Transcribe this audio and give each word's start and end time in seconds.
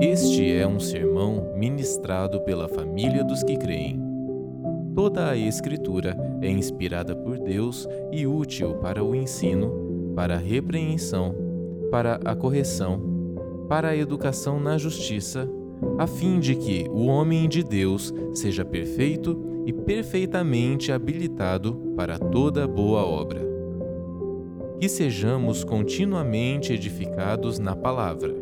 Este 0.00 0.52
é 0.52 0.64
um 0.64 0.78
sermão 0.78 1.54
ministrado 1.56 2.40
pela 2.42 2.68
família 2.68 3.24
dos 3.24 3.42
que 3.42 3.56
creem. 3.56 4.00
Toda 4.94 5.28
a 5.28 5.36
Escritura 5.36 6.16
é 6.40 6.48
inspirada 6.48 7.16
por 7.16 7.36
Deus 7.36 7.88
e 8.12 8.24
útil 8.24 8.74
para 8.74 9.02
o 9.02 9.12
ensino, 9.12 10.12
para 10.14 10.34
a 10.34 10.38
repreensão, 10.38 11.34
para 11.90 12.20
a 12.24 12.36
correção, 12.36 13.02
para 13.68 13.88
a 13.88 13.96
educação 13.96 14.60
na 14.60 14.78
justiça, 14.78 15.50
a 15.98 16.06
fim 16.06 16.38
de 16.38 16.54
que 16.54 16.86
o 16.88 17.06
homem 17.06 17.48
de 17.48 17.64
Deus 17.64 18.14
seja 18.34 18.64
perfeito 18.64 19.36
e 19.66 19.72
perfeitamente 19.72 20.92
habilitado 20.92 21.74
para 21.96 22.20
toda 22.20 22.68
boa 22.68 23.04
obra. 23.04 23.40
Que 24.78 24.88
sejamos 24.88 25.64
continuamente 25.64 26.72
edificados 26.72 27.58
na 27.58 27.74
palavra, 27.74 28.37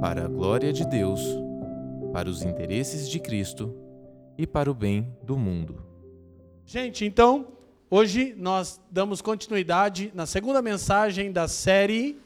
para 0.00 0.26
a 0.26 0.28
glória 0.28 0.72
de 0.72 0.86
Deus, 0.86 1.20
para 2.12 2.28
os 2.28 2.42
interesses 2.42 3.08
de 3.08 3.18
Cristo 3.18 3.74
e 4.36 4.46
para 4.46 4.70
o 4.70 4.74
bem 4.74 5.12
do 5.24 5.36
mundo. 5.36 5.84
Gente, 6.64 7.04
então, 7.04 7.48
hoje 7.90 8.32
nós 8.36 8.80
damos 8.90 9.20
continuidade 9.20 10.12
na 10.14 10.24
segunda 10.24 10.62
mensagem 10.62 11.32
da 11.32 11.48
série 11.48 12.16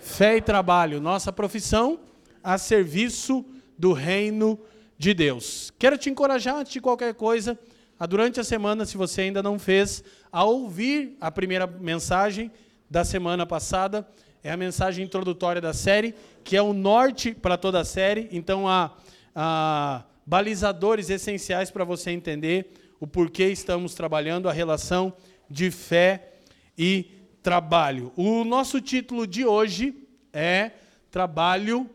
Fé 0.00 0.36
e 0.36 0.42
Trabalho, 0.42 1.00
nossa 1.00 1.32
profissão 1.32 2.00
a 2.44 2.58
serviço 2.58 3.44
do 3.78 3.94
reino 3.94 4.60
de 4.98 5.14
Deus. 5.14 5.72
Quero 5.78 5.96
te 5.96 6.10
encorajar, 6.10 6.56
antes 6.56 6.72
de 6.74 6.82
qualquer 6.82 7.14
coisa, 7.14 7.58
a 7.98 8.04
durante 8.04 8.38
a 8.38 8.44
semana, 8.44 8.84
se 8.84 8.98
você 8.98 9.22
ainda 9.22 9.42
não 9.42 9.58
fez, 9.58 10.04
a 10.30 10.44
ouvir 10.44 11.16
a 11.18 11.30
primeira 11.30 11.66
mensagem 11.66 12.50
da 12.90 13.04
semana 13.04 13.46
passada. 13.46 14.06
É 14.44 14.50
a 14.50 14.56
mensagem 14.56 15.04
introdutória 15.04 15.60
da 15.60 15.72
série, 15.72 16.14
que 16.42 16.56
é 16.56 16.62
o 16.62 16.72
norte 16.72 17.32
para 17.32 17.56
toda 17.56 17.80
a 17.80 17.84
série. 17.84 18.28
Então, 18.32 18.68
há, 18.68 18.90
há 19.34 20.04
balizadores 20.26 21.10
essenciais 21.10 21.70
para 21.70 21.84
você 21.84 22.10
entender 22.10 22.72
o 22.98 23.06
porquê 23.06 23.46
estamos 23.48 23.94
trabalhando 23.94 24.48
a 24.48 24.52
relação 24.52 25.12
de 25.48 25.70
fé 25.70 26.32
e 26.76 27.06
trabalho. 27.42 28.12
O 28.16 28.44
nosso 28.44 28.80
título 28.80 29.26
de 29.26 29.44
hoje 29.44 29.94
é 30.32 30.72
Trabalho 31.10 31.88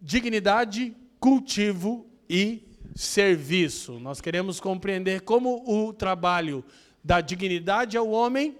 dignidade, 0.00 0.94
cultivo 1.18 2.06
e 2.28 2.62
serviço. 2.94 3.98
Nós 3.98 4.20
queremos 4.20 4.60
compreender 4.60 5.22
como 5.22 5.64
o 5.66 5.92
trabalho 5.92 6.64
dá 7.02 7.20
dignidade 7.20 7.96
ao 7.96 8.08
homem, 8.10 8.56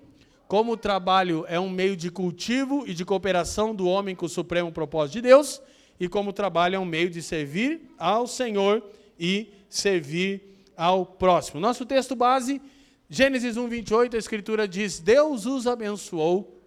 como 0.48 0.72
o 0.72 0.76
trabalho 0.76 1.44
é 1.46 1.60
um 1.60 1.68
meio 1.68 1.94
de 1.94 2.10
cultivo 2.10 2.84
e 2.86 2.94
de 2.94 3.04
cooperação 3.04 3.74
do 3.74 3.86
homem 3.86 4.16
com 4.16 4.26
o 4.26 4.28
supremo 4.30 4.72
propósito 4.72 5.14
de 5.16 5.22
Deus, 5.22 5.60
e 6.00 6.08
como 6.08 6.30
o 6.30 6.32
trabalho 6.32 6.76
é 6.76 6.78
um 6.78 6.86
meio 6.86 7.10
de 7.10 7.22
servir 7.22 7.82
ao 7.98 8.26
Senhor 8.26 8.82
e 9.20 9.52
servir 9.68 10.64
ao 10.74 11.04
próximo. 11.04 11.60
Nosso 11.60 11.84
texto 11.84 12.16
base, 12.16 12.62
Gênesis 13.10 13.58
1, 13.58 13.68
28, 13.68 14.16
a 14.16 14.18
Escritura 14.18 14.66
diz: 14.66 14.98
Deus 14.98 15.44
os 15.44 15.66
abençoou 15.66 16.62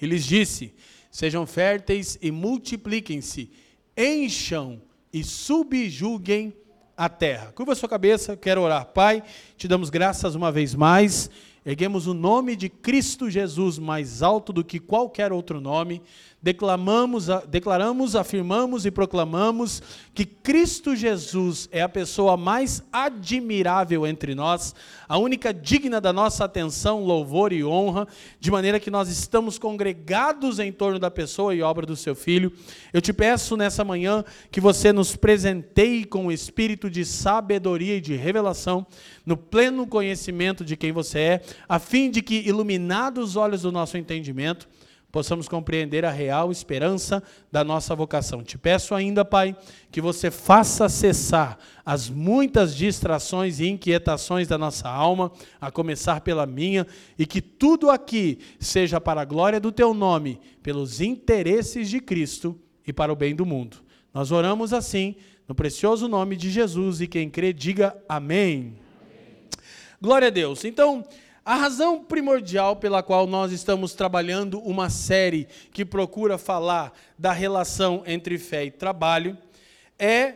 e 0.00 0.06
lhes 0.06 0.24
disse: 0.24 0.72
Sejam 1.10 1.46
férteis 1.46 2.18
e 2.22 2.30
multipliquem-se 2.30 3.50
encham 3.96 4.80
e 5.12 5.24
subjuguem 5.24 6.54
a 6.96 7.08
terra. 7.08 7.52
Curva 7.52 7.74
sua 7.74 7.88
cabeça, 7.88 8.36
quero 8.36 8.62
orar. 8.62 8.86
Pai, 8.86 9.22
te 9.56 9.66
damos 9.68 9.90
graças 9.90 10.34
uma 10.34 10.50
vez 10.50 10.74
mais. 10.74 11.30
Erguemos 11.66 12.06
o 12.06 12.14
nome 12.14 12.54
de 12.54 12.68
Cristo 12.68 13.28
Jesus 13.28 13.76
mais 13.76 14.22
alto 14.22 14.52
do 14.52 14.64
que 14.64 14.78
qualquer 14.78 15.32
outro 15.32 15.60
nome 15.60 16.00
declamamos, 16.42 17.26
declaramos, 17.48 18.14
afirmamos 18.14 18.86
e 18.86 18.90
proclamamos 18.90 19.82
que 20.14 20.24
Cristo 20.24 20.94
Jesus 20.94 21.68
é 21.72 21.82
a 21.82 21.88
pessoa 21.88 22.36
mais 22.36 22.82
admirável 22.92 24.06
entre 24.06 24.34
nós, 24.34 24.74
a 25.08 25.18
única 25.18 25.52
digna 25.52 26.00
da 26.00 26.12
nossa 26.12 26.44
atenção, 26.44 27.02
louvor 27.02 27.52
e 27.52 27.64
honra, 27.64 28.06
de 28.38 28.50
maneira 28.50 28.78
que 28.78 28.90
nós 28.90 29.08
estamos 29.08 29.58
congregados 29.58 30.58
em 30.58 30.70
torno 30.70 30.98
da 30.98 31.10
pessoa 31.10 31.54
e 31.54 31.62
obra 31.62 31.86
do 31.86 31.96
seu 31.96 32.14
Filho. 32.14 32.52
Eu 32.92 33.00
te 33.00 33.12
peço 33.12 33.56
nessa 33.56 33.84
manhã 33.84 34.24
que 34.50 34.60
você 34.60 34.92
nos 34.92 35.16
presenteie 35.16 36.04
com 36.04 36.26
o 36.26 36.32
espírito 36.32 36.88
de 36.88 37.04
sabedoria 37.04 37.96
e 37.96 38.00
de 38.00 38.14
revelação, 38.14 38.86
no 39.24 39.36
pleno 39.36 39.86
conhecimento 39.86 40.64
de 40.64 40.76
quem 40.76 40.92
você 40.92 41.18
é, 41.18 41.42
a 41.68 41.78
fim 41.78 42.10
de 42.10 42.22
que, 42.22 42.36
iluminados 42.46 43.30
os 43.30 43.36
olhos 43.36 43.62
do 43.62 43.72
nosso 43.72 43.98
entendimento, 43.98 44.68
possamos 45.10 45.48
compreender 45.48 46.04
a 46.04 46.10
real 46.10 46.52
esperança 46.52 47.22
da 47.50 47.64
nossa 47.64 47.94
vocação. 47.94 48.42
Te 48.42 48.58
peço 48.58 48.94
ainda, 48.94 49.24
Pai, 49.24 49.56
que 49.90 50.00
você 50.00 50.30
faça 50.30 50.88
cessar 50.88 51.58
as 51.84 52.10
muitas 52.10 52.74
distrações 52.74 53.60
e 53.60 53.66
inquietações 53.66 54.48
da 54.48 54.58
nossa 54.58 54.88
alma, 54.88 55.32
a 55.60 55.70
começar 55.70 56.20
pela 56.20 56.46
minha, 56.46 56.86
e 57.18 57.24
que 57.24 57.40
tudo 57.40 57.90
aqui 57.90 58.38
seja 58.58 59.00
para 59.00 59.22
a 59.22 59.24
glória 59.24 59.60
do 59.60 59.72
teu 59.72 59.94
nome, 59.94 60.40
pelos 60.62 61.00
interesses 61.00 61.88
de 61.88 62.00
Cristo 62.00 62.58
e 62.86 62.92
para 62.92 63.12
o 63.12 63.16
bem 63.16 63.34
do 63.34 63.46
mundo. 63.46 63.78
Nós 64.12 64.30
oramos 64.30 64.72
assim, 64.72 65.14
no 65.48 65.54
precioso 65.54 66.08
nome 66.08 66.36
de 66.36 66.50
Jesus, 66.50 67.00
e 67.00 67.06
quem 67.06 67.30
crê, 67.30 67.52
diga 67.52 67.96
amém. 68.08 68.74
amém. 69.00 69.44
Glória 70.00 70.28
a 70.28 70.30
Deus. 70.30 70.64
Então, 70.64 71.04
a 71.46 71.54
razão 71.54 72.02
primordial 72.02 72.74
pela 72.74 73.04
qual 73.04 73.24
nós 73.24 73.52
estamos 73.52 73.94
trabalhando 73.94 74.58
uma 74.58 74.90
série 74.90 75.46
que 75.72 75.84
procura 75.84 76.36
falar 76.36 76.92
da 77.16 77.30
relação 77.30 78.02
entre 78.04 78.36
fé 78.36 78.64
e 78.64 78.70
trabalho 78.72 79.38
é 79.96 80.34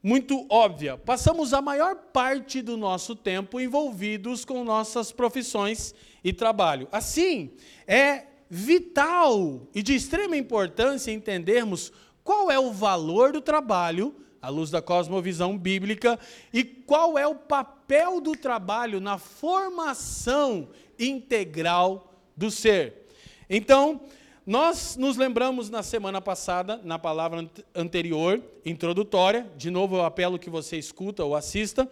muito 0.00 0.46
óbvia. 0.48 0.96
Passamos 0.96 1.52
a 1.52 1.60
maior 1.60 1.96
parte 1.96 2.62
do 2.62 2.76
nosso 2.76 3.16
tempo 3.16 3.60
envolvidos 3.60 4.44
com 4.44 4.62
nossas 4.62 5.10
profissões 5.10 5.92
e 6.22 6.32
trabalho. 6.32 6.86
Assim, 6.92 7.50
é 7.84 8.26
vital 8.48 9.66
e 9.74 9.82
de 9.82 9.96
extrema 9.96 10.36
importância 10.36 11.10
entendermos 11.10 11.92
qual 12.22 12.52
é 12.52 12.58
o 12.58 12.70
valor 12.70 13.32
do 13.32 13.40
trabalho 13.40 14.14
à 14.46 14.48
luz 14.48 14.70
da 14.70 14.80
cosmovisão 14.80 15.58
bíblica, 15.58 16.18
e 16.52 16.62
qual 16.62 17.18
é 17.18 17.26
o 17.26 17.34
papel 17.34 18.20
do 18.20 18.32
trabalho 18.36 19.00
na 19.00 19.18
formação 19.18 20.68
integral 20.96 22.14
do 22.36 22.48
ser. 22.48 23.08
Então, 23.50 24.00
nós 24.46 24.96
nos 24.96 25.16
lembramos 25.16 25.68
na 25.68 25.82
semana 25.82 26.20
passada, 26.20 26.80
na 26.84 26.96
palavra 26.96 27.50
anterior, 27.74 28.40
introdutória, 28.64 29.50
de 29.56 29.68
novo 29.68 29.96
eu 29.96 30.04
apelo 30.04 30.38
que 30.38 30.48
você 30.48 30.76
escuta 30.76 31.24
ou 31.24 31.34
assista, 31.34 31.90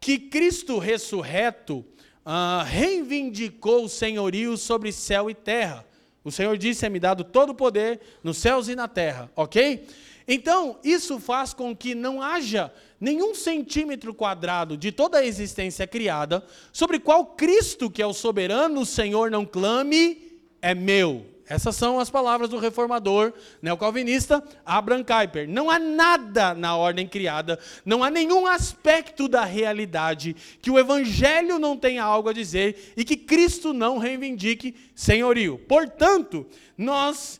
que 0.00 0.18
Cristo 0.18 0.78
ressurreto 0.78 1.84
uh, 2.24 2.64
reivindicou 2.64 3.84
o 3.84 3.88
senhorio 3.90 4.56
sobre 4.56 4.90
céu 4.90 5.28
e 5.28 5.34
terra. 5.34 5.84
O 6.24 6.32
Senhor 6.32 6.56
disse: 6.56 6.86
É-me 6.86 6.98
dado 6.98 7.22
todo 7.22 7.50
o 7.50 7.54
poder 7.54 8.00
nos 8.22 8.38
céus 8.38 8.68
e 8.68 8.74
na 8.74 8.88
terra, 8.88 9.30
ok? 9.36 9.86
Então, 10.26 10.78
isso 10.82 11.20
faz 11.20 11.52
com 11.52 11.76
que 11.76 11.94
não 11.94 12.22
haja 12.22 12.72
nenhum 12.98 13.34
centímetro 13.34 14.14
quadrado 14.14 14.76
de 14.76 14.90
toda 14.90 15.18
a 15.18 15.26
existência 15.26 15.86
criada 15.86 16.44
sobre 16.72 16.98
qual 16.98 17.26
Cristo, 17.26 17.90
que 17.90 18.00
é 18.00 18.06
o 18.06 18.14
soberano 18.14 18.86
Senhor, 18.86 19.30
não 19.30 19.44
clame, 19.44 20.38
é 20.62 20.74
meu. 20.74 21.34
Essas 21.46 21.76
são 21.76 22.00
as 22.00 22.08
palavras 22.08 22.48
do 22.48 22.58
reformador 22.58 23.32
neocalvinista 23.60 24.42
Abraham 24.64 25.04
Kuyper. 25.04 25.46
Não 25.46 25.68
há 25.68 25.78
nada 25.78 26.54
na 26.54 26.74
ordem 26.74 27.06
criada, 27.06 27.58
não 27.84 28.02
há 28.02 28.10
nenhum 28.10 28.46
aspecto 28.46 29.28
da 29.28 29.44
realidade 29.44 30.34
que 30.62 30.70
o 30.70 30.78
evangelho 30.78 31.58
não 31.58 31.76
tenha 31.76 32.02
algo 32.02 32.30
a 32.30 32.32
dizer 32.32 32.94
e 32.96 33.04
que 33.04 33.16
Cristo 33.16 33.74
não 33.74 33.98
reivindique 33.98 34.74
senhorio. 34.94 35.58
Portanto, 35.68 36.46
nós 36.78 37.38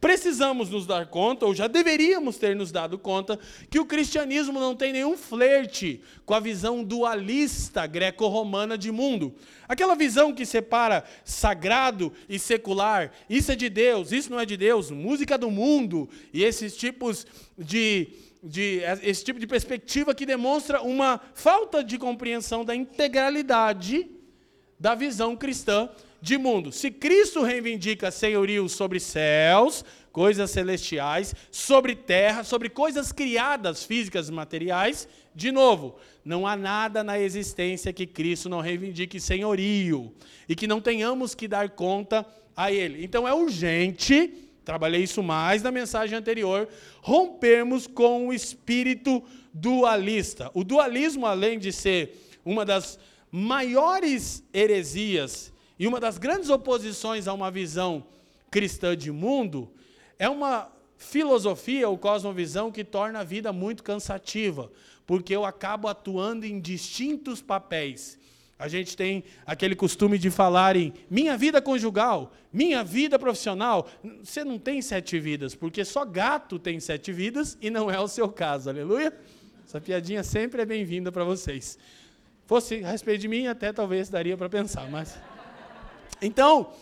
precisamos 0.00 0.70
nos 0.70 0.86
dar 0.86 1.06
conta, 1.06 1.46
ou 1.46 1.54
já 1.54 1.66
deveríamos 1.66 2.36
ter 2.36 2.54
nos 2.54 2.72
dado 2.72 2.98
conta, 2.98 3.38
que 3.70 3.78
o 3.78 3.86
cristianismo 3.86 4.58
não 4.58 4.74
tem 4.74 4.92
nenhum 4.92 5.16
flerte 5.16 6.00
com 6.26 6.34
a 6.34 6.40
visão 6.40 6.82
dualista 6.82 7.86
greco-romana 7.86 8.76
de 8.76 8.90
mundo. 8.90 9.34
Aquela 9.68 9.94
visão 9.94 10.34
que 10.34 10.44
separa 10.44 11.04
sagrado 11.24 12.12
e 12.28 12.38
secular, 12.38 13.12
isso 13.28 13.52
é 13.52 13.56
de 13.56 13.68
Deus, 13.68 14.12
isso 14.12 14.30
não 14.30 14.40
é 14.40 14.46
de 14.46 14.56
Deus, 14.56 14.90
música 14.90 15.38
do 15.38 15.50
mundo, 15.50 16.08
e 16.32 16.42
esses 16.42 16.76
tipos 16.76 17.26
de, 17.56 18.08
de 18.42 18.80
esse 19.02 19.24
tipo 19.24 19.38
de 19.38 19.46
perspectiva 19.46 20.14
que 20.14 20.26
demonstra 20.26 20.82
uma 20.82 21.20
falta 21.34 21.82
de 21.84 21.98
compreensão 21.98 22.64
da 22.64 22.74
integralidade 22.74 24.10
da 24.78 24.94
visão 24.94 25.36
cristã 25.36 25.88
de 26.20 26.36
mundo. 26.36 26.72
Se 26.72 26.90
Cristo 26.90 27.42
reivindica 27.42 28.10
senhorio 28.10 28.68
sobre 28.68 28.98
céus, 28.98 29.84
coisas 30.12 30.50
celestiais, 30.50 31.34
sobre 31.50 31.94
terra, 31.94 32.42
sobre 32.44 32.68
coisas 32.68 33.12
criadas, 33.12 33.84
físicas 33.84 34.28
e 34.28 34.32
materiais, 34.32 35.08
de 35.34 35.52
novo, 35.52 35.96
não 36.24 36.46
há 36.46 36.56
nada 36.56 37.04
na 37.04 37.18
existência 37.18 37.92
que 37.92 38.06
Cristo 38.06 38.48
não 38.48 38.60
reivindique 38.60 39.20
senhorio 39.20 40.12
e 40.48 40.56
que 40.56 40.66
não 40.66 40.80
tenhamos 40.80 41.34
que 41.34 41.46
dar 41.46 41.70
conta 41.70 42.26
a 42.56 42.72
Ele. 42.72 43.04
Então 43.04 43.26
é 43.26 43.32
urgente 43.32 44.48
trabalhei 44.68 45.02
isso 45.02 45.22
mais 45.22 45.62
na 45.62 45.72
mensagem 45.72 46.18
anterior, 46.18 46.68
rompermos 47.00 47.86
com 47.86 48.28
o 48.28 48.34
espírito 48.34 49.22
dualista. 49.50 50.50
O 50.52 50.62
dualismo, 50.62 51.24
além 51.24 51.58
de 51.58 51.72
ser 51.72 52.36
uma 52.44 52.66
das 52.66 52.98
maiores 53.32 54.44
heresias 54.52 55.50
e 55.78 55.86
uma 55.86 56.00
das 56.00 56.18
grandes 56.18 56.50
oposições 56.50 57.28
a 57.28 57.32
uma 57.32 57.50
visão 57.50 58.04
cristã 58.50 58.96
de 58.96 59.12
mundo, 59.12 59.70
é 60.18 60.28
uma 60.28 60.70
filosofia 60.96 61.88
ou 61.88 61.96
cosmovisão 61.96 62.72
que 62.72 62.82
torna 62.82 63.20
a 63.20 63.24
vida 63.24 63.52
muito 63.52 63.82
cansativa, 63.82 64.70
porque 65.06 65.34
eu 65.34 65.44
acabo 65.44 65.86
atuando 65.86 66.44
em 66.44 66.60
distintos 66.60 67.40
papéis. 67.40 68.18
A 68.58 68.66
gente 68.66 68.96
tem 68.96 69.22
aquele 69.46 69.76
costume 69.76 70.18
de 70.18 70.30
falar 70.30 70.74
em 70.74 70.92
minha 71.08 71.36
vida 71.36 71.62
conjugal, 71.62 72.32
minha 72.52 72.82
vida 72.82 73.16
profissional. 73.16 73.88
Você 74.24 74.42
não 74.42 74.58
tem 74.58 74.82
sete 74.82 75.20
vidas, 75.20 75.54
porque 75.54 75.84
só 75.84 76.04
gato 76.04 76.58
tem 76.58 76.80
sete 76.80 77.12
vidas 77.12 77.56
e 77.60 77.70
não 77.70 77.88
é 77.88 78.00
o 78.00 78.08
seu 78.08 78.28
caso, 78.28 78.68
aleluia? 78.68 79.16
Essa 79.64 79.80
piadinha 79.80 80.24
sempre 80.24 80.62
é 80.62 80.66
bem-vinda 80.66 81.12
para 81.12 81.22
vocês. 81.22 81.78
Fosse 82.46 82.82
a 82.82 82.90
respeito 82.90 83.20
de 83.20 83.28
mim, 83.28 83.46
até 83.46 83.72
talvez 83.72 84.08
daria 84.08 84.36
para 84.36 84.48
pensar, 84.48 84.90
mas. 84.90 85.16
Então, 86.20 86.72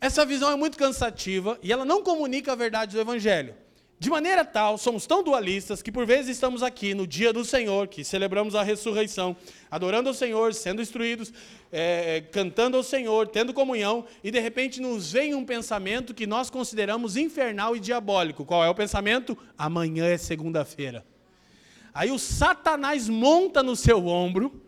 essa 0.00 0.26
visão 0.26 0.50
é 0.50 0.56
muito 0.56 0.76
cansativa 0.76 1.58
e 1.62 1.72
ela 1.72 1.84
não 1.84 2.02
comunica 2.02 2.52
a 2.52 2.56
verdade 2.56 2.94
do 2.94 3.00
Evangelho. 3.00 3.54
De 4.02 4.10
maneira 4.10 4.44
tal, 4.44 4.76
somos 4.78 5.06
tão 5.06 5.22
dualistas 5.22 5.80
que 5.80 5.92
por 5.92 6.04
vezes 6.04 6.30
estamos 6.30 6.60
aqui 6.60 6.92
no 6.92 7.06
dia 7.06 7.32
do 7.32 7.44
Senhor, 7.44 7.86
que 7.86 8.02
celebramos 8.02 8.56
a 8.56 8.62
ressurreição, 8.64 9.36
adorando 9.70 10.08
ao 10.08 10.14
Senhor, 10.14 10.52
sendo 10.54 10.82
instruídos, 10.82 11.32
é, 11.70 12.20
cantando 12.32 12.76
ao 12.76 12.82
Senhor, 12.82 13.28
tendo 13.28 13.54
comunhão, 13.54 14.04
e 14.24 14.32
de 14.32 14.40
repente 14.40 14.80
nos 14.80 15.12
vem 15.12 15.36
um 15.36 15.44
pensamento 15.44 16.12
que 16.12 16.26
nós 16.26 16.50
consideramos 16.50 17.16
infernal 17.16 17.76
e 17.76 17.80
diabólico. 17.80 18.44
Qual 18.44 18.64
é 18.64 18.68
o 18.68 18.74
pensamento? 18.74 19.38
Amanhã 19.56 20.06
é 20.06 20.18
segunda-feira. 20.18 21.06
Aí 21.94 22.10
o 22.10 22.18
Satanás 22.18 23.08
monta 23.08 23.62
no 23.62 23.76
seu 23.76 24.08
ombro 24.08 24.60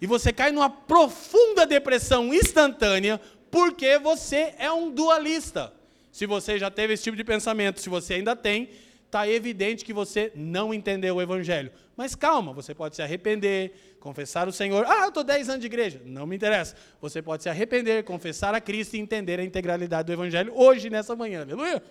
e 0.00 0.06
você 0.06 0.32
cai 0.32 0.52
numa 0.52 0.68
profunda 0.68 1.66
depressão 1.66 2.32
instantânea 2.32 3.20
porque 3.50 3.98
você 3.98 4.54
é 4.58 4.70
um 4.70 4.90
dualista. 4.90 5.72
Se 6.12 6.26
você 6.26 6.58
já 6.58 6.70
teve 6.70 6.94
esse 6.94 7.04
tipo 7.04 7.16
de 7.16 7.24
pensamento, 7.24 7.80
se 7.80 7.88
você 7.88 8.14
ainda 8.14 8.34
tem, 8.34 8.70
está 9.04 9.28
evidente 9.28 9.84
que 9.84 9.92
você 9.92 10.32
não 10.34 10.74
entendeu 10.74 11.16
o 11.16 11.22
Evangelho. 11.22 11.70
Mas 11.96 12.14
calma, 12.14 12.52
você 12.52 12.74
pode 12.74 12.96
se 12.96 13.02
arrepender, 13.02 13.96
confessar 14.00 14.46
o 14.48 14.52
Senhor. 14.52 14.84
Ah, 14.86 15.02
eu 15.02 15.08
estou 15.08 15.24
10 15.24 15.48
anos 15.48 15.60
de 15.60 15.66
igreja. 15.66 16.00
Não 16.04 16.26
me 16.26 16.36
interessa. 16.36 16.76
Você 17.00 17.22
pode 17.22 17.42
se 17.42 17.48
arrepender, 17.48 18.04
confessar 18.04 18.54
a 18.54 18.60
Cristo 18.60 18.96
e 18.96 19.00
entender 19.00 19.40
a 19.40 19.44
integralidade 19.44 20.06
do 20.06 20.12
Evangelho 20.12 20.52
hoje, 20.54 20.90
nessa 20.90 21.16
manhã. 21.16 21.42
Aleluia? 21.42 21.82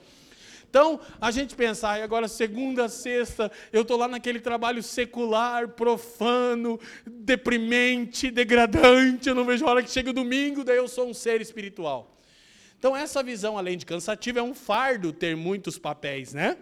Então, 0.75 0.99
a 1.21 1.31
gente 1.31 1.55
pensa, 1.55 1.87
ah, 1.87 2.03
agora 2.03 2.27
segunda, 2.27 2.89
sexta, 2.89 3.49
eu 3.71 3.83
estou 3.83 3.95
lá 3.95 4.09
naquele 4.09 4.41
trabalho 4.41 4.83
secular, 4.83 5.69
profano, 5.69 6.77
deprimente, 7.07 8.29
degradante, 8.29 9.29
eu 9.29 9.35
não 9.35 9.45
vejo 9.45 9.65
a 9.65 9.69
hora 9.69 9.81
que 9.81 9.89
chega 9.89 10.09
o 10.09 10.13
domingo, 10.13 10.65
daí 10.65 10.75
eu 10.75 10.89
sou 10.89 11.07
um 11.07 11.13
ser 11.13 11.39
espiritual. 11.39 12.17
Então, 12.77 12.93
essa 12.93 13.23
visão, 13.23 13.57
além 13.57 13.77
de 13.77 13.85
cansativa, 13.85 14.39
é 14.39 14.43
um 14.43 14.53
fardo 14.53 15.13
ter 15.13 15.33
muitos 15.37 15.77
papéis, 15.77 16.33
né? 16.33 16.57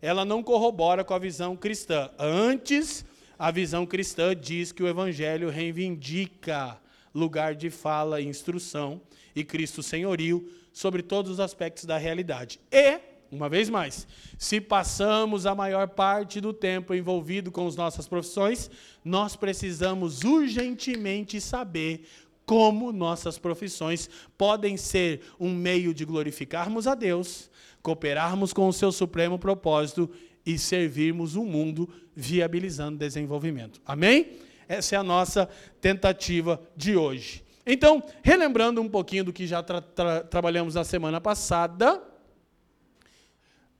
Ela 0.00 0.24
não 0.24 0.42
corrobora 0.42 1.04
com 1.04 1.12
a 1.12 1.18
visão 1.18 1.54
cristã. 1.54 2.10
Antes, 2.18 3.04
a 3.38 3.50
visão 3.50 3.84
cristã 3.84 4.34
diz 4.34 4.72
que 4.72 4.82
o 4.82 4.88
evangelho 4.88 5.50
reivindica 5.50 6.80
lugar 7.14 7.54
de 7.54 7.68
fala 7.68 8.22
e 8.22 8.26
instrução 8.26 9.02
e 9.36 9.44
Cristo 9.44 9.82
senhorio 9.82 10.50
sobre 10.72 11.02
todos 11.02 11.30
os 11.30 11.40
aspectos 11.40 11.84
da 11.84 11.98
realidade. 11.98 12.58
E, 12.72 13.12
uma 13.30 13.48
vez 13.48 13.68
mais, 13.68 14.06
se 14.38 14.60
passamos 14.60 15.46
a 15.46 15.54
maior 15.54 15.88
parte 15.88 16.40
do 16.40 16.52
tempo 16.52 16.94
envolvido 16.94 17.50
com 17.50 17.66
as 17.66 17.76
nossas 17.76 18.06
profissões, 18.06 18.70
nós 19.04 19.36
precisamos 19.36 20.22
urgentemente 20.22 21.40
saber 21.40 22.06
como 22.46 22.92
nossas 22.92 23.38
profissões 23.38 24.08
podem 24.36 24.76
ser 24.76 25.22
um 25.40 25.50
meio 25.50 25.94
de 25.94 26.04
glorificarmos 26.04 26.86
a 26.86 26.94
Deus, 26.94 27.50
cooperarmos 27.82 28.52
com 28.52 28.68
o 28.68 28.72
seu 28.72 28.92
supremo 28.92 29.38
propósito 29.38 30.10
e 30.44 30.58
servirmos 30.58 31.36
o 31.36 31.44
mundo 31.44 31.88
viabilizando 32.14 32.98
desenvolvimento. 32.98 33.80
Amém? 33.84 34.38
Essa 34.68 34.96
é 34.96 34.98
a 34.98 35.02
nossa 35.02 35.48
tentativa 35.80 36.60
de 36.76 36.96
hoje. 36.96 37.42
Então, 37.66 38.02
relembrando 38.22 38.80
um 38.80 38.88
pouquinho 38.88 39.24
do 39.24 39.32
que 39.32 39.46
já 39.46 39.62
tra 39.62 39.80
tra 39.80 40.22
trabalhamos 40.22 40.74
na 40.74 40.84
semana 40.84 41.20
passada, 41.20 42.02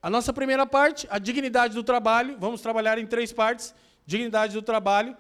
a 0.05 0.11
nossa 0.11 0.35
primeira 0.35 0.67
parte, 0.67 1.07
a 1.11 1.19
dignidade 1.19 1.73
do 1.73 1.83
trabalho, 1.83 2.37
vamos 2.39 2.61
trabalhar 2.61 2.99
em 2.99 3.07
três 3.07 3.33
partes: 3.33 3.75
dignidade 4.05 4.53
do 4.53 4.61
trabalho, 4.61 5.17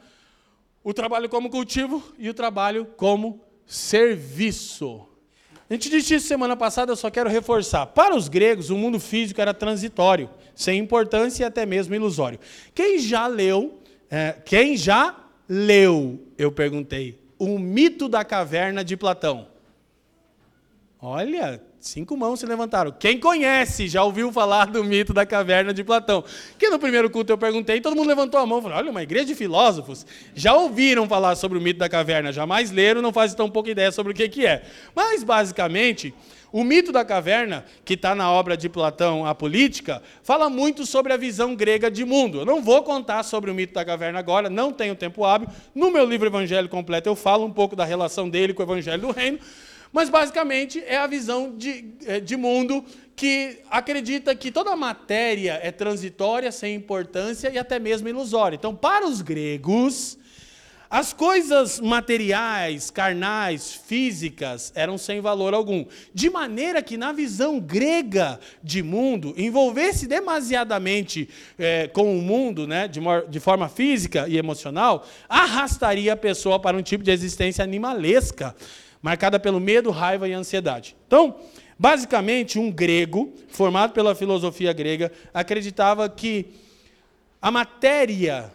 o 0.82 0.92
trabalho 0.92 1.26
como 1.26 1.48
cultivo 1.48 2.04
e 2.18 2.28
o 2.28 2.34
trabalho 2.34 2.84
como 2.94 3.40
serviço. 3.64 5.08
A 5.70 5.72
gente 5.72 5.88
disse 5.88 6.16
isso 6.16 6.26
semana 6.26 6.54
passada, 6.54 6.92
eu 6.92 6.96
só 6.96 7.10
quero 7.10 7.30
reforçar. 7.30 7.86
Para 7.86 8.14
os 8.14 8.28
gregos, 8.28 8.68
o 8.68 8.76
mundo 8.76 9.00
físico 9.00 9.40
era 9.40 9.54
transitório, 9.54 10.28
sem 10.54 10.80
importância 10.80 11.44
e 11.44 11.46
até 11.46 11.64
mesmo 11.64 11.94
ilusório. 11.94 12.38
Quem 12.74 12.98
já 12.98 13.26
leu, 13.26 13.80
é, 14.10 14.36
quem 14.44 14.76
já 14.76 15.16
leu, 15.48 16.28
eu 16.36 16.52
perguntei, 16.52 17.18
o 17.38 17.58
mito 17.58 18.06
da 18.06 18.22
caverna 18.22 18.84
de 18.84 18.98
Platão? 18.98 19.48
Olha, 21.00 21.62
Cinco 21.84 22.16
mãos 22.16 22.40
se 22.40 22.46
levantaram. 22.46 22.90
Quem 22.90 23.20
conhece 23.20 23.88
já 23.88 24.02
ouviu 24.02 24.32
falar 24.32 24.68
do 24.68 24.82
mito 24.82 25.12
da 25.12 25.26
caverna 25.26 25.72
de 25.74 25.84
Platão? 25.84 26.24
Que 26.58 26.70
no 26.70 26.78
primeiro 26.78 27.10
culto 27.10 27.30
eu 27.30 27.36
perguntei, 27.36 27.78
todo 27.78 27.94
mundo 27.94 28.08
levantou 28.08 28.40
a 28.40 28.46
mão 28.46 28.58
e 28.58 28.62
falou: 28.62 28.78
olha, 28.78 28.90
uma 28.90 29.02
igreja 29.02 29.26
de 29.26 29.34
filósofos. 29.34 30.06
Já 30.34 30.54
ouviram 30.54 31.06
falar 31.06 31.36
sobre 31.36 31.58
o 31.58 31.60
mito 31.60 31.78
da 31.78 31.86
caverna, 31.86 32.32
jamais 32.32 32.70
leram, 32.70 33.02
não 33.02 33.12
fazem 33.12 33.36
tão 33.36 33.50
pouca 33.50 33.70
ideia 33.70 33.92
sobre 33.92 34.12
o 34.12 34.14
que, 34.14 34.26
que 34.30 34.46
é. 34.46 34.62
Mas, 34.94 35.22
basicamente, 35.22 36.14
o 36.50 36.64
mito 36.64 36.90
da 36.90 37.04
caverna, 37.04 37.66
que 37.84 37.92
está 37.92 38.14
na 38.14 38.32
obra 38.32 38.56
de 38.56 38.66
Platão, 38.66 39.26
A 39.26 39.34
Política, 39.34 40.02
fala 40.22 40.48
muito 40.48 40.86
sobre 40.86 41.12
a 41.12 41.18
visão 41.18 41.54
grega 41.54 41.90
de 41.90 42.02
mundo. 42.02 42.38
Eu 42.38 42.46
não 42.46 42.62
vou 42.62 42.82
contar 42.82 43.22
sobre 43.24 43.50
o 43.50 43.54
mito 43.54 43.74
da 43.74 43.84
caverna 43.84 44.18
agora, 44.18 44.48
não 44.48 44.72
tenho 44.72 44.94
tempo 44.94 45.22
hábil. 45.22 45.48
No 45.74 45.90
meu 45.90 46.06
livro 46.06 46.28
Evangelho 46.28 46.66
Completo 46.70 47.10
eu 47.10 47.14
falo 47.14 47.44
um 47.44 47.52
pouco 47.52 47.76
da 47.76 47.84
relação 47.84 48.26
dele 48.30 48.54
com 48.54 48.62
o 48.62 48.64
Evangelho 48.64 49.02
do 49.02 49.10
Reino, 49.10 49.38
mas 49.94 50.10
basicamente 50.10 50.82
é 50.84 50.96
a 50.96 51.06
visão 51.06 51.56
de, 51.56 51.94
é, 52.04 52.18
de 52.18 52.36
mundo 52.36 52.84
que 53.14 53.60
acredita 53.70 54.34
que 54.34 54.50
toda 54.50 54.74
matéria 54.74 55.60
é 55.62 55.70
transitória, 55.70 56.50
sem 56.50 56.74
importância 56.74 57.48
e 57.48 57.56
até 57.56 57.78
mesmo 57.78 58.08
ilusória. 58.08 58.56
Então, 58.56 58.74
para 58.74 59.06
os 59.06 59.22
gregos, 59.22 60.18
as 60.90 61.12
coisas 61.12 61.78
materiais, 61.78 62.90
carnais, 62.90 63.72
físicas 63.72 64.72
eram 64.74 64.98
sem 64.98 65.20
valor 65.20 65.54
algum. 65.54 65.86
De 66.12 66.28
maneira 66.28 66.82
que, 66.82 66.96
na 66.96 67.12
visão 67.12 67.60
grega 67.60 68.40
de 68.64 68.82
mundo, 68.82 69.32
envolver-se 69.36 70.08
demasiadamente 70.08 71.28
é, 71.56 71.86
com 71.86 72.18
o 72.18 72.20
mundo, 72.20 72.66
né, 72.66 72.88
de, 72.88 72.98
de 73.28 73.38
forma 73.38 73.68
física 73.68 74.26
e 74.28 74.36
emocional, 74.38 75.06
arrastaria 75.28 76.14
a 76.14 76.16
pessoa 76.16 76.58
para 76.58 76.76
um 76.76 76.82
tipo 76.82 77.04
de 77.04 77.12
existência 77.12 77.62
animalesca 77.62 78.56
marcada 79.04 79.38
pelo 79.38 79.60
medo, 79.60 79.90
raiva 79.90 80.26
e 80.26 80.32
ansiedade. 80.32 80.96
Então, 81.06 81.36
basicamente, 81.78 82.58
um 82.58 82.72
grego, 82.72 83.34
formado 83.50 83.92
pela 83.92 84.14
filosofia 84.14 84.72
grega, 84.72 85.12
acreditava 85.34 86.08
que 86.08 86.46
a 87.40 87.50
matéria, 87.50 88.50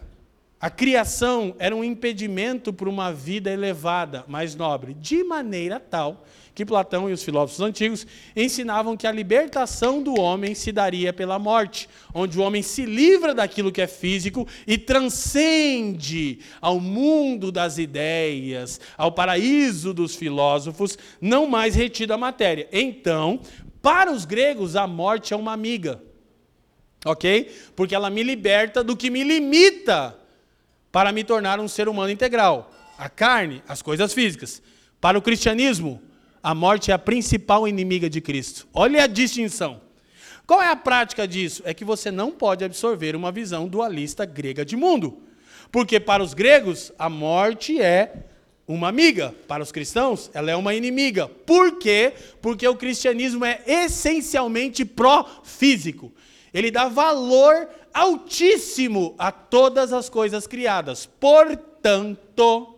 a 0.60 0.68
criação, 0.68 1.54
era 1.58 1.74
um 1.74 1.82
impedimento 1.82 2.70
para 2.70 2.88
uma 2.88 3.10
vida 3.10 3.50
elevada, 3.50 4.24
mais 4.28 4.54
nobre, 4.54 4.92
de 4.92 5.24
maneira 5.24 5.80
tal 5.80 6.22
que 6.54 6.66
Platão 6.66 7.08
e 7.08 7.12
os 7.14 7.22
filósofos 7.22 7.60
antigos 7.60 8.06
ensinavam 8.36 8.94
que 8.94 9.06
a 9.06 9.12
libertação 9.12 10.02
do 10.02 10.20
homem 10.20 10.54
se 10.54 10.70
daria 10.70 11.10
pela 11.10 11.38
morte, 11.38 11.88
onde 12.12 12.38
o 12.38 12.42
homem 12.42 12.60
se 12.60 12.84
livra 12.84 13.34
daquilo 13.34 13.72
que 13.72 13.80
é 13.80 13.86
físico 13.86 14.46
e 14.66 14.76
transcende 14.76 16.40
ao 16.60 16.78
mundo 16.78 17.50
das 17.50 17.78
ideias, 17.78 18.78
ao 18.98 19.12
paraíso 19.12 19.94
dos 19.94 20.14
filósofos, 20.14 20.98
não 21.18 21.46
mais 21.46 21.74
retido 21.74 22.12
a 22.12 22.18
matéria. 22.18 22.68
Então, 22.70 23.40
para 23.80 24.12
os 24.12 24.26
gregos, 24.26 24.76
a 24.76 24.86
morte 24.86 25.32
é 25.32 25.36
uma 25.36 25.54
amiga. 25.54 26.02
Ok? 27.06 27.50
Porque 27.74 27.94
ela 27.94 28.10
me 28.10 28.22
liberta 28.22 28.84
do 28.84 28.94
que 28.94 29.08
me 29.08 29.24
limita 29.24 30.19
para 30.92 31.12
me 31.12 31.24
tornar 31.24 31.60
um 31.60 31.68
ser 31.68 31.88
humano 31.88 32.10
integral. 32.10 32.72
A 32.98 33.08
carne, 33.08 33.62
as 33.68 33.82
coisas 33.82 34.12
físicas. 34.12 34.62
Para 35.00 35.18
o 35.18 35.22
cristianismo, 35.22 36.00
a 36.42 36.54
morte 36.54 36.90
é 36.90 36.94
a 36.94 36.98
principal 36.98 37.66
inimiga 37.66 38.08
de 38.08 38.20
Cristo. 38.20 38.66
Olha 38.72 39.04
a 39.04 39.06
distinção. 39.06 39.80
Qual 40.46 40.60
é 40.60 40.68
a 40.68 40.76
prática 40.76 41.28
disso? 41.28 41.62
É 41.64 41.72
que 41.72 41.84
você 41.84 42.10
não 42.10 42.32
pode 42.32 42.64
absorver 42.64 43.14
uma 43.14 43.30
visão 43.30 43.68
dualista 43.68 44.24
grega 44.24 44.64
de 44.64 44.76
mundo. 44.76 45.22
Porque 45.70 46.00
para 46.00 46.22
os 46.22 46.34
gregos, 46.34 46.92
a 46.98 47.08
morte 47.08 47.80
é 47.80 48.26
uma 48.66 48.88
amiga. 48.88 49.34
Para 49.46 49.62
os 49.62 49.70
cristãos, 49.70 50.30
ela 50.34 50.50
é 50.50 50.56
uma 50.56 50.74
inimiga. 50.74 51.28
Por 51.28 51.78
quê? 51.78 52.12
Porque 52.42 52.66
o 52.66 52.74
cristianismo 52.74 53.44
é 53.44 53.62
essencialmente 53.66 54.84
pró-físico. 54.84 56.12
Ele 56.52 56.70
dá 56.70 56.88
valor 56.88 57.68
altíssimo 57.92 59.14
a 59.18 59.30
todas 59.32 59.92
as 59.92 60.08
coisas 60.08 60.46
criadas. 60.46 61.06
Portanto, 61.06 62.76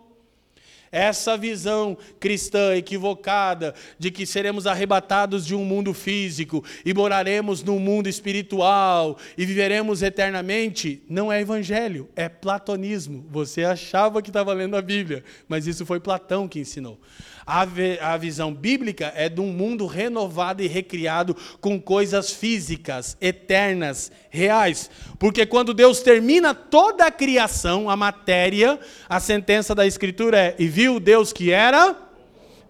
essa 0.93 1.39
visão 1.39 1.97
cristã 2.21 2.77
equivocada 2.77 3.75
de 3.99 4.11
que 4.11 4.27
seremos 4.27 4.67
arrebatados 4.67 5.47
de 5.47 5.55
um 5.55 5.65
mundo 5.65 5.95
físico 5.95 6.63
e 6.85 6.93
moraremos 6.93 7.63
num 7.65 7.79
mundo 7.79 8.11
espiritual 8.11 9.17
e 9.39 9.47
viveremos 9.47 10.03
eternamente, 10.03 11.03
não 11.09 11.33
é 11.33 11.41
evangelho, 11.41 12.11
é 12.15 12.29
platonismo. 12.29 13.25
Você 13.31 13.65
achava 13.65 14.21
que 14.21 14.29
estava 14.29 14.53
lendo 14.53 14.77
a 14.77 14.83
Bíblia, 14.83 15.25
mas 15.49 15.67
isso 15.67 15.87
foi 15.87 15.99
Platão 15.99 16.47
que 16.47 16.61
ensinou. 16.61 17.01
A, 17.47 17.67
a 18.01 18.17
visão 18.17 18.53
bíblica 18.55 19.13
é 19.17 19.29
de 19.29 19.41
um 19.41 19.53
mundo 19.53 19.87
renovado 19.87 20.63
e 20.63 20.67
recriado 20.67 21.37
com 21.61 21.81
coisas 21.81 22.31
físicas, 22.33 23.17
eternas, 23.21 24.13
reais. 24.31 24.91
Porque 25.19 25.45
quando 25.45 25.75
Deus 25.75 26.01
termina 26.01 26.55
toda 26.55 27.07
a 27.07 27.11
criação, 27.11 27.91
a 27.91 27.97
matéria, 27.97 28.79
a 29.09 29.19
sentença 29.21 29.75
da 29.75 29.87
Escritura 29.87 30.39
é: 30.39 30.57
e 30.59 30.67
viu 30.67 31.01
Deus 31.01 31.33
que 31.33 31.51
era. 31.51 31.97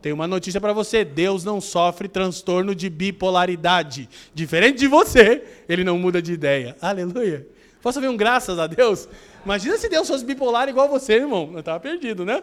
Tem 0.01 0.13
uma 0.13 0.27
notícia 0.27 0.61
para 0.61 0.73
você: 0.73 1.05
Deus 1.05 1.45
não 1.45 1.61
sofre 1.61 2.09
transtorno 2.09 2.75
de 2.75 2.91
bipolaridade. 2.91 4.09
Diferente 4.35 4.79
de 4.79 4.89
você, 4.89 5.45
ele 5.69 5.85
não 5.85 5.99
muda 5.99 6.21
de 6.21 6.33
ideia. 6.33 6.77
Aleluia. 6.81 7.47
Posso 7.81 7.99
ouvir 7.99 8.09
um 8.09 8.17
graças 8.17 8.59
a 8.59 8.67
Deus? 8.67 9.09
Imagina 9.45 9.77
se 9.77 9.89
Deus 9.89 10.07
fosse 10.07 10.25
bipolar 10.25 10.69
igual 10.69 10.89
você, 10.89 11.15
irmão. 11.15 11.51
Eu 11.53 11.61
estava 11.61 11.81
perdido, 11.81 12.25
né? 12.25 12.43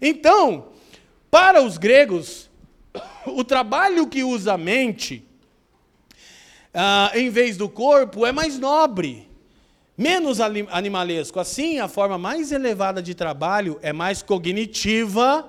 Então, 0.00 0.68
para 1.38 1.62
os 1.62 1.76
gregos, 1.76 2.48
o 3.26 3.44
trabalho 3.44 4.06
que 4.06 4.24
usa 4.24 4.54
a 4.54 4.56
mente, 4.56 5.22
ah, 6.72 7.12
em 7.14 7.28
vez 7.28 7.58
do 7.58 7.68
corpo, 7.68 8.24
é 8.24 8.32
mais 8.32 8.58
nobre, 8.58 9.28
menos 9.98 10.40
animalesco. 10.40 11.38
Assim, 11.38 11.78
a 11.78 11.88
forma 11.88 12.16
mais 12.16 12.52
elevada 12.52 13.02
de 13.02 13.14
trabalho 13.14 13.78
é 13.82 13.92
mais 13.92 14.22
cognitiva 14.22 15.46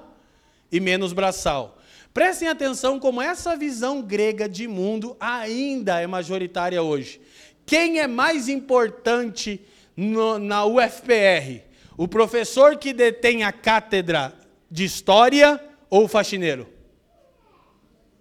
e 0.70 0.82
menos 0.82 1.14
braçal. 1.14 1.78
Prestem 2.14 2.50
atenção 2.50 3.00
como 3.00 3.22
essa 3.22 3.56
visão 3.56 4.02
grega 4.02 4.50
de 4.50 4.68
mundo 4.68 5.16
ainda 5.22 6.02
é 6.02 6.06
majoritária 6.06 6.84
hoje. 6.84 7.22
Quem 7.66 8.00
é 8.00 8.08
mais 8.08 8.50
importante 8.50 9.62
no, 9.96 10.38
na 10.38 10.66
UFPR? 10.66 11.62
O 11.96 12.10
professor 12.10 12.76
que 12.76 12.92
detém 12.92 13.46
a 13.46 13.54
cátedra 13.54 14.34
de 14.70 14.84
história 14.84 15.64
ou 15.90 16.06
o 16.06 16.08
faxineiro? 16.08 16.68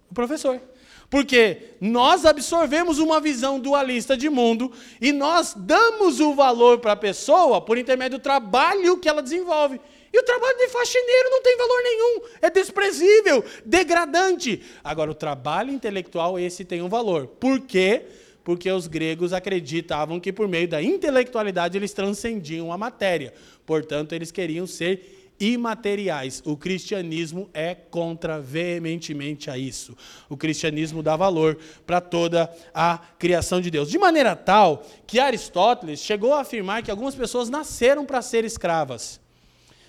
O 0.09 0.13
professor. 0.13 0.61
Porque 1.09 1.75
nós 1.79 2.25
absorvemos 2.25 2.99
uma 2.99 3.21
visão 3.21 3.59
dualista 3.59 4.17
de 4.17 4.29
mundo 4.29 4.71
e 4.99 5.13
nós 5.13 5.53
damos 5.55 6.19
o 6.19 6.33
valor 6.33 6.79
para 6.79 6.91
a 6.93 6.97
pessoa 6.97 7.61
por 7.61 7.77
intermédio 7.77 8.19
do 8.19 8.21
trabalho 8.21 8.97
que 8.97 9.07
ela 9.07 9.21
desenvolve. 9.21 9.79
E 10.11 10.19
o 10.19 10.23
trabalho 10.23 10.57
de 10.57 10.67
faxineiro 10.67 11.29
não 11.29 11.41
tem 11.41 11.57
valor 11.57 11.81
nenhum, 11.83 12.21
é 12.41 12.49
desprezível, 12.49 13.43
degradante. 13.65 14.61
Agora, 14.83 15.11
o 15.11 15.15
trabalho 15.15 15.71
intelectual, 15.71 16.39
esse 16.39 16.65
tem 16.65 16.81
um 16.81 16.89
valor. 16.89 17.27
Por 17.27 17.61
quê? 17.61 18.03
Porque 18.43 18.71
os 18.71 18.87
gregos 18.87 19.33
acreditavam 19.33 20.19
que 20.19 20.31
por 20.31 20.47
meio 20.47 20.67
da 20.67 20.81
intelectualidade 20.81 21.77
eles 21.77 21.93
transcendiam 21.93 22.71
a 22.71 22.77
matéria. 22.77 23.33
Portanto, 23.65 24.13
eles 24.13 24.31
queriam 24.31 24.65
ser 24.65 25.26
imateriais. 25.39 26.41
O 26.45 26.57
cristianismo 26.57 27.49
é 27.53 27.75
contra 27.75 28.39
veementemente 28.39 29.49
a 29.49 29.57
isso. 29.57 29.95
O 30.29 30.37
cristianismo 30.37 31.03
dá 31.03 31.15
valor 31.15 31.57
para 31.85 32.01
toda 32.01 32.51
a 32.73 32.99
criação 33.19 33.61
de 33.61 33.69
Deus. 33.69 33.89
De 33.89 33.97
maneira 33.97 34.35
tal 34.35 34.85
que 35.05 35.19
Aristóteles 35.19 35.99
chegou 35.99 36.33
a 36.33 36.41
afirmar 36.41 36.83
que 36.83 36.91
algumas 36.91 37.15
pessoas 37.15 37.49
nasceram 37.49 38.05
para 38.05 38.21
ser 38.21 38.43
escravas. 38.43 39.19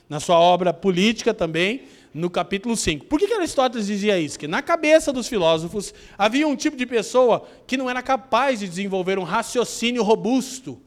Na 0.08 0.20
sua 0.20 0.38
obra 0.38 0.72
política 0.72 1.34
também, 1.34 1.82
no 2.14 2.30
capítulo 2.30 2.76
5. 2.76 3.06
Por 3.06 3.18
que, 3.18 3.26
que 3.26 3.34
Aristóteles 3.34 3.86
dizia 3.86 4.18
isso? 4.18 4.38
Que 4.38 4.48
na 4.48 4.62
cabeça 4.62 5.12
dos 5.12 5.28
filósofos 5.28 5.92
havia 6.16 6.48
um 6.48 6.56
tipo 6.56 6.76
de 6.76 6.86
pessoa 6.86 7.46
que 7.66 7.76
não 7.76 7.88
era 7.88 8.02
capaz 8.02 8.60
de 8.60 8.68
desenvolver 8.68 9.18
um 9.18 9.24
raciocínio 9.24 10.02
robusto. 10.02 10.80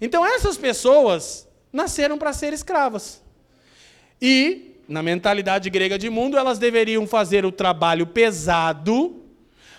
Então 0.00 0.24
essas 0.24 0.56
pessoas 0.56 1.46
nasceram 1.72 2.18
para 2.18 2.32
ser 2.32 2.52
escravas. 2.52 3.22
E, 4.20 4.76
na 4.88 5.02
mentalidade 5.02 5.70
grega 5.70 5.98
de 5.98 6.10
mundo, 6.10 6.36
elas 6.36 6.58
deveriam 6.58 7.06
fazer 7.06 7.44
o 7.44 7.52
trabalho 7.52 8.06
pesado, 8.06 9.22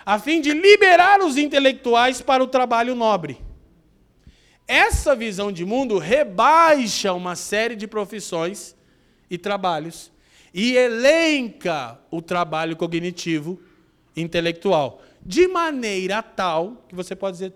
a 0.06 0.18
fim 0.18 0.42
de 0.42 0.54
liberar 0.54 1.22
os 1.22 1.38
intelectuais 1.38 2.22
para 2.22 2.44
o 2.44 2.48
trabalho 2.48 2.96
nobre. 2.96 3.38
Essa 4.68 5.16
visão 5.16 5.52
de 5.52 5.66
mundo 5.66 5.98
rebaixa 5.98 7.14
uma 7.14 7.36
série 7.36 7.76
de 7.76 7.88
profissões 7.88 8.76
e 9.30 9.38
trabalhos 9.38 10.12
e 10.54 10.76
elenca 10.76 12.00
o 12.10 12.22
trabalho 12.22 12.76
cognitivo 12.76 13.60
intelectual. 14.16 15.02
De 15.24 15.48
maneira 15.48 16.22
tal 16.24 16.84
que 16.88 16.96
você 16.96 17.16
pode 17.16 17.38
dizer, 17.38 17.54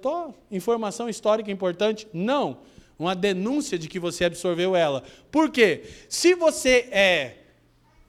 informação 0.51 1.09
histórica 1.09 1.49
importante? 1.49 2.07
Não 2.13 2.59
uma 2.97 3.15
denúncia 3.15 3.77
de 3.77 3.87
que 3.87 3.99
você 3.99 4.25
absorveu 4.25 4.75
ela. 4.75 5.03
Por 5.31 5.49
quê? 5.49 5.83
Se 6.09 6.33
você 6.33 6.87
é 6.91 7.37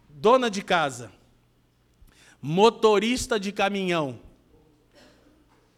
dona 0.08 0.48
de 0.48 0.62
casa, 0.62 1.12
motorista 2.40 3.38
de 3.38 3.52
caminhão, 3.52 4.20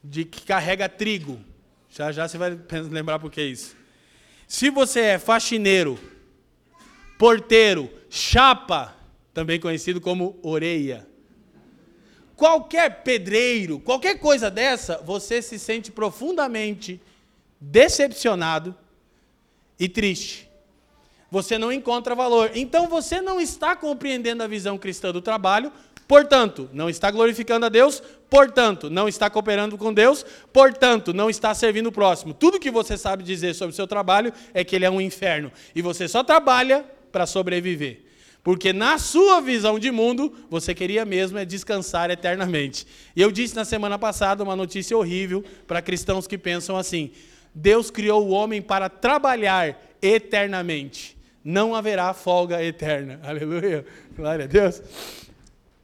de 0.05 0.25
que 0.25 0.43
carrega 0.43 0.89
trigo, 0.89 1.41
já 1.91 2.13
já 2.13 2.29
você 2.29 2.39
vai 2.39 2.51
lembrar 2.91 3.19
por 3.19 3.31
que 3.31 3.43
isso. 3.43 3.77
Se 4.47 4.71
você 4.71 5.01
é 5.01 5.19
faxineiro, 5.19 5.99
porteiro, 7.19 7.91
chapa, 8.09 8.95
também 9.35 9.59
conhecido 9.59 10.01
como 10.01 10.39
orelha, 10.43 11.07
qualquer 12.37 13.03
pedreiro, 13.03 13.81
qualquer 13.81 14.19
coisa 14.19 14.51
dessa, 14.51 14.99
você 14.99 15.43
se 15.43 15.59
sente 15.59 15.91
profundamente 15.91 17.01
decepcionado 17.61 18.77
e 19.79 19.89
triste. 19.89 20.49
Você 21.31 21.59
não 21.59 21.71
encontra 21.71 22.15
valor. 22.15 22.51
Então 22.55 22.89
você 22.89 23.21
não 23.21 23.41
está 23.41 23.77
compreendendo 23.77 24.43
a 24.43 24.47
visão 24.47 24.79
cristã 24.79 25.13
do 25.13 25.21
trabalho, 25.21 25.71
portanto, 26.07 26.71
não 26.73 26.89
está 26.89 27.11
glorificando 27.11 27.67
a 27.67 27.69
Deus, 27.69 28.03
portanto, 28.31 28.89
não 28.89 29.07
está 29.07 29.29
cooperando 29.29 29.77
com 29.77 29.93
Deus, 29.93 30.25
portanto, 30.53 31.13
não 31.13 31.29
está 31.29 31.55
servindo 31.55 31.89
o 31.89 31.93
próximo. 31.93 32.33
Tudo 32.33 32.59
que 32.59 32.71
você 32.71 32.97
sabe 32.97 33.23
dizer 33.23 33.55
sobre 33.55 33.73
o 33.73 33.77
seu 33.77 33.87
trabalho 33.87 34.33
é 34.55 34.65
que 34.65 34.75
ele 34.75 34.87
é 34.87 34.91
um 34.91 35.01
inferno. 35.01 35.53
E 35.75 35.83
você 35.83 36.09
só 36.09 36.25
trabalha 36.25 36.85
para 37.13 37.27
sobreviver. 37.27 38.09
Porque 38.43 38.73
na 38.73 38.97
sua 38.97 39.43
visão 39.43 39.79
de 39.79 39.91
mundo, 39.91 40.33
você 40.49 40.75
queria 40.75 41.05
mesmo 41.05 41.37
é 41.37 41.45
descansar 41.45 42.11
eternamente. 42.11 42.87
E 43.15 43.21
eu 43.21 43.31
disse 43.31 43.55
na 43.55 43.65
semana 43.65 43.99
passada 43.99 44.43
uma 44.43 44.57
notícia 44.57 44.97
horrível 44.97 45.45
para 45.67 45.83
cristãos 45.83 46.27
que 46.27 46.39
pensam 46.39 46.75
assim: 46.75 47.11
Deus 47.55 47.91
criou 47.91 48.27
o 48.27 48.31
homem 48.31 48.61
para 48.63 48.89
trabalhar 48.89 49.81
eternamente. 50.01 51.17
Não 51.43 51.75
haverá 51.75 52.13
folga 52.13 52.63
eterna. 52.63 53.21
Aleluia. 53.25 53.85
Glória 54.15 54.45
a 54.45 54.49
Deus. 54.49 54.83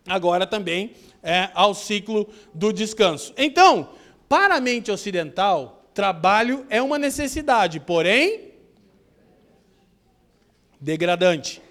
Agora 0.07 0.47
também 0.47 0.95
é 1.23 1.49
ao 1.55 1.75
ciclo 1.75 2.29
do 2.53 2.73
descanso. 2.73 3.33
Então, 3.37 3.91
para 4.29 4.57
a 4.57 4.61
mente 4.61 4.91
ocidental, 4.91 5.89
trabalho 5.95 6.67
é 6.69 6.83
uma 6.83 6.99
necessidade, 6.99 7.81
porém 7.81 8.53
degradante. 10.81 11.63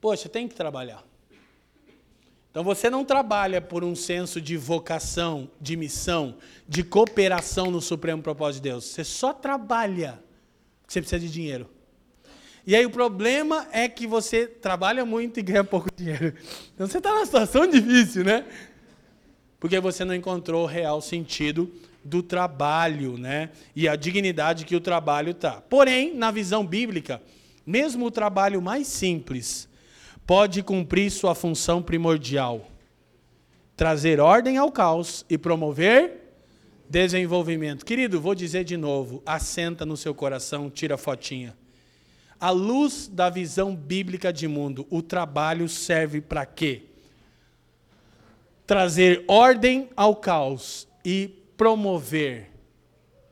Poxa, 0.00 0.28
tem 0.28 0.48
que 0.48 0.54
trabalhar. 0.54 1.04
Então 2.52 2.62
você 2.62 2.90
não 2.90 3.02
trabalha 3.02 3.62
por 3.62 3.82
um 3.82 3.96
senso 3.96 4.38
de 4.38 4.58
vocação, 4.58 5.50
de 5.58 5.74
missão, 5.74 6.36
de 6.68 6.84
cooperação 6.84 7.70
no 7.70 7.80
supremo 7.80 8.22
propósito 8.22 8.62
de 8.62 8.68
Deus. 8.68 8.84
Você 8.84 9.02
só 9.02 9.32
trabalha 9.32 10.22
porque 10.82 10.92
você 10.92 11.00
precisa 11.00 11.18
de 11.18 11.32
dinheiro. 11.32 11.70
E 12.66 12.76
aí 12.76 12.84
o 12.84 12.90
problema 12.90 13.66
é 13.72 13.88
que 13.88 14.06
você 14.06 14.46
trabalha 14.46 15.02
muito 15.06 15.40
e 15.40 15.42
ganha 15.42 15.64
pouco 15.64 15.88
dinheiro. 15.96 16.34
Então 16.74 16.86
você 16.86 16.98
está 16.98 17.10
numa 17.10 17.24
situação 17.24 17.66
difícil, 17.66 18.22
né? 18.22 18.44
Porque 19.58 19.80
você 19.80 20.04
não 20.04 20.14
encontrou 20.14 20.64
o 20.64 20.66
real 20.66 21.00
sentido 21.00 21.72
do 22.04 22.22
trabalho, 22.22 23.16
né? 23.16 23.48
E 23.74 23.88
a 23.88 23.96
dignidade 23.96 24.66
que 24.66 24.76
o 24.76 24.80
trabalho 24.80 25.32
tá. 25.32 25.62
Porém, 25.62 26.14
na 26.14 26.30
visão 26.30 26.66
bíblica, 26.66 27.22
mesmo 27.64 28.04
o 28.04 28.10
trabalho 28.10 28.60
mais 28.60 28.86
simples, 28.88 29.68
pode 30.26 30.62
cumprir 30.62 31.10
sua 31.10 31.34
função 31.34 31.82
primordial: 31.82 32.68
trazer 33.76 34.20
ordem 34.20 34.56
ao 34.56 34.70
caos 34.70 35.24
e 35.28 35.36
promover 35.36 36.20
desenvolvimento. 36.88 37.84
Querido, 37.84 38.20
vou 38.20 38.34
dizer 38.34 38.64
de 38.64 38.76
novo: 38.76 39.22
assenta 39.24 39.86
no 39.86 39.96
seu 39.96 40.14
coração, 40.14 40.68
tira 40.68 40.94
a 40.94 40.98
fotinha. 40.98 41.56
à 42.42 42.50
luz 42.50 43.06
da 43.06 43.30
visão 43.30 43.74
bíblica 43.76 44.32
de 44.32 44.48
mundo, 44.48 44.84
o 44.90 45.00
trabalho 45.00 45.68
serve 45.68 46.20
para 46.20 46.44
quê? 46.44 46.82
Trazer 48.66 49.24
ordem 49.28 49.88
ao 49.94 50.16
caos 50.16 50.88
e 51.04 51.28
promover, 51.56 52.50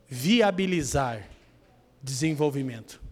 viabilizar 0.09 1.29
desenvolvimento. 2.01 3.03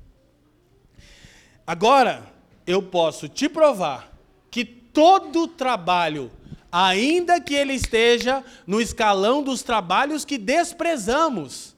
Agora, 1.66 2.32
eu 2.68 2.82
posso 2.82 3.30
te 3.30 3.48
provar 3.48 4.12
que 4.50 4.62
todo 4.62 5.48
trabalho, 5.48 6.30
ainda 6.70 7.40
que 7.40 7.54
ele 7.54 7.72
esteja 7.72 8.44
no 8.66 8.78
escalão 8.78 9.42
dos 9.42 9.62
trabalhos 9.62 10.22
que 10.22 10.36
desprezamos, 10.36 11.74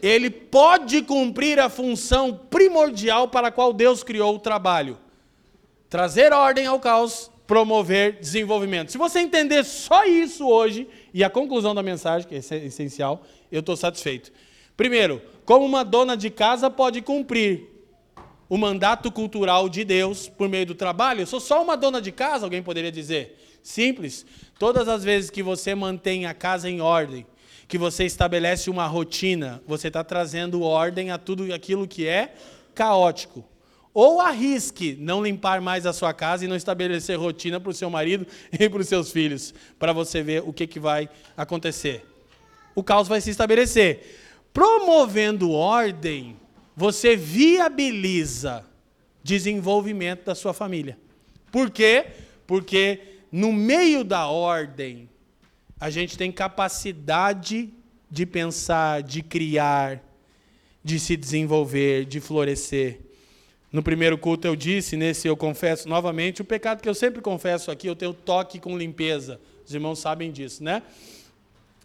ele 0.00 0.30
pode 0.30 1.02
cumprir 1.02 1.58
a 1.58 1.68
função 1.68 2.32
primordial 2.32 3.26
para 3.26 3.48
a 3.48 3.50
qual 3.50 3.72
Deus 3.72 4.04
criou 4.04 4.36
o 4.36 4.38
trabalho: 4.38 4.96
trazer 5.90 6.32
ordem 6.32 6.66
ao 6.66 6.78
caos, 6.78 7.28
promover 7.44 8.20
desenvolvimento. 8.20 8.92
Se 8.92 8.98
você 8.98 9.18
entender 9.18 9.64
só 9.64 10.04
isso 10.04 10.46
hoje, 10.46 10.88
e 11.12 11.24
a 11.24 11.30
conclusão 11.30 11.74
da 11.74 11.82
mensagem, 11.82 12.28
que 12.28 12.36
é 12.36 12.38
essencial, 12.38 13.24
eu 13.50 13.58
estou 13.58 13.76
satisfeito. 13.76 14.30
Primeiro, 14.76 15.20
como 15.44 15.66
uma 15.66 15.84
dona 15.84 16.16
de 16.16 16.30
casa 16.30 16.70
pode 16.70 17.02
cumprir 17.02 17.77
o 18.48 18.56
mandato 18.56 19.12
cultural 19.12 19.68
de 19.68 19.84
Deus 19.84 20.28
por 20.28 20.48
meio 20.48 20.66
do 20.66 20.74
trabalho? 20.74 21.20
Eu 21.20 21.26
sou 21.26 21.40
só 21.40 21.62
uma 21.62 21.76
dona 21.76 22.00
de 22.00 22.10
casa, 22.10 22.46
alguém 22.46 22.62
poderia 22.62 22.90
dizer. 22.90 23.38
Simples. 23.62 24.24
Todas 24.58 24.88
as 24.88 25.04
vezes 25.04 25.30
que 25.30 25.42
você 25.42 25.74
mantém 25.74 26.26
a 26.26 26.32
casa 26.32 26.70
em 26.70 26.80
ordem, 26.80 27.26
que 27.66 27.76
você 27.76 28.04
estabelece 28.04 28.70
uma 28.70 28.86
rotina, 28.86 29.62
você 29.66 29.88
está 29.88 30.02
trazendo 30.02 30.62
ordem 30.62 31.10
a 31.10 31.18
tudo 31.18 31.52
aquilo 31.52 31.86
que 31.86 32.06
é 32.06 32.34
caótico. 32.74 33.44
Ou 33.92 34.20
arrisque 34.20 34.96
não 34.98 35.22
limpar 35.22 35.60
mais 35.60 35.84
a 35.84 35.92
sua 35.92 36.14
casa 36.14 36.44
e 36.44 36.48
não 36.48 36.56
estabelecer 36.56 37.18
rotina 37.18 37.58
para 37.60 37.70
o 37.70 37.74
seu 37.74 37.90
marido 37.90 38.26
e 38.58 38.68
para 38.68 38.80
os 38.80 38.88
seus 38.88 39.10
filhos, 39.10 39.52
para 39.78 39.92
você 39.92 40.22
ver 40.22 40.42
o 40.46 40.52
que, 40.52 40.66
que 40.66 40.80
vai 40.80 41.08
acontecer. 41.36 42.06
O 42.74 42.82
caos 42.82 43.08
vai 43.08 43.20
se 43.20 43.30
estabelecer. 43.30 44.46
Promovendo 44.52 45.50
ordem, 45.50 46.36
você 46.78 47.16
viabiliza 47.16 48.64
desenvolvimento 49.20 50.26
da 50.26 50.34
sua 50.36 50.54
família. 50.54 50.96
Por 51.50 51.72
quê? 51.72 52.06
Porque 52.46 53.00
no 53.32 53.52
meio 53.52 54.04
da 54.04 54.28
ordem, 54.28 55.10
a 55.80 55.90
gente 55.90 56.16
tem 56.16 56.30
capacidade 56.30 57.68
de 58.08 58.24
pensar, 58.24 59.02
de 59.02 59.24
criar, 59.24 60.00
de 60.84 61.00
se 61.00 61.16
desenvolver, 61.16 62.04
de 62.04 62.20
florescer. 62.20 63.00
No 63.72 63.82
primeiro 63.82 64.16
culto 64.16 64.46
eu 64.46 64.54
disse, 64.54 64.96
nesse 64.96 65.26
eu 65.26 65.36
confesso 65.36 65.88
novamente, 65.88 66.42
o 66.42 66.44
pecado 66.44 66.80
que 66.80 66.88
eu 66.88 66.94
sempre 66.94 67.20
confesso 67.20 67.72
aqui, 67.72 67.88
eu 67.88 67.96
tenho 67.96 68.14
toque 68.14 68.60
com 68.60 68.78
limpeza. 68.78 69.40
Os 69.66 69.74
irmãos 69.74 69.98
sabem 69.98 70.30
disso, 70.30 70.62
né? 70.62 70.80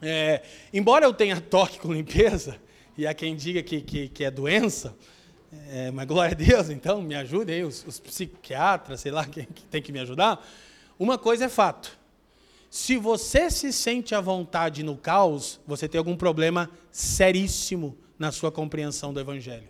É, 0.03 0.43
embora 0.71 1.03
eu 1.03 1.13
tenha 1.15 1.41
toque 1.49 1.79
com 1.79 1.91
limpeza, 1.91 2.61
e 2.97 3.07
há 3.07 3.13
quem 3.13 3.35
diga 3.35 3.63
que, 3.63 3.81
que, 3.81 4.07
que 4.09 4.23
é 4.23 4.31
doença, 4.31 4.95
é, 5.69 5.91
mas 5.91 6.07
glória 6.07 6.31
a 6.31 6.35
Deus, 6.35 6.69
então 6.69 7.01
me 7.01 7.15
ajudem 7.15 7.55
aí, 7.57 7.63
os, 7.63 7.85
os 7.87 7.99
psiquiatras, 7.99 9.01
sei 9.01 9.11
lá, 9.11 9.25
quem 9.27 9.45
que 9.45 9.63
tem 9.63 9.81
que 9.81 9.91
me 9.91 9.99
ajudar. 9.99 10.45
Uma 10.97 11.17
coisa 11.17 11.45
é 11.45 11.49
fato: 11.49 11.97
se 12.69 12.97
você 12.97 13.49
se 13.49 13.71
sente 13.71 14.15
à 14.15 14.21
vontade 14.21 14.83
no 14.83 14.97
caos, 14.97 15.59
você 15.65 15.87
tem 15.87 15.99
algum 15.99 16.15
problema 16.15 16.69
seríssimo 16.91 17.97
na 18.17 18.31
sua 18.31 18.51
compreensão 18.51 19.13
do 19.13 19.19
Evangelho. 19.19 19.67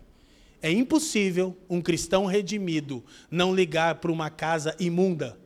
É 0.62 0.70
impossível 0.70 1.56
um 1.68 1.82
cristão 1.82 2.24
redimido 2.24 3.04
não 3.30 3.54
ligar 3.54 3.96
para 3.96 4.10
uma 4.10 4.30
casa 4.30 4.74
imunda. 4.80 5.38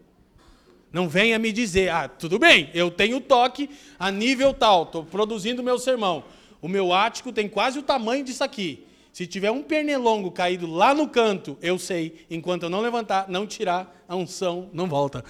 Não 0.92 1.08
venha 1.08 1.38
me 1.38 1.52
dizer, 1.52 1.90
ah, 1.90 2.08
tudo 2.08 2.38
bem, 2.38 2.70
eu 2.72 2.90
tenho 2.90 3.20
toque 3.20 3.68
a 3.98 4.10
nível 4.10 4.54
tal, 4.54 4.84
estou 4.84 5.04
produzindo 5.04 5.62
meu 5.62 5.78
sermão. 5.78 6.24
O 6.60 6.68
meu 6.68 6.92
ático 6.92 7.32
tem 7.32 7.48
quase 7.48 7.78
o 7.78 7.82
tamanho 7.82 8.24
disso 8.24 8.42
aqui. 8.42 8.86
Se 9.12 9.26
tiver 9.26 9.50
um 9.50 9.62
pernilongo 9.62 10.30
caído 10.30 10.66
lá 10.66 10.94
no 10.94 11.08
canto, 11.08 11.56
eu 11.60 11.78
sei, 11.78 12.26
enquanto 12.30 12.64
eu 12.64 12.70
não 12.70 12.80
levantar, 12.80 13.28
não 13.28 13.46
tirar, 13.46 14.04
a 14.08 14.14
unção 14.14 14.70
não 14.72 14.86
volta. 14.86 15.24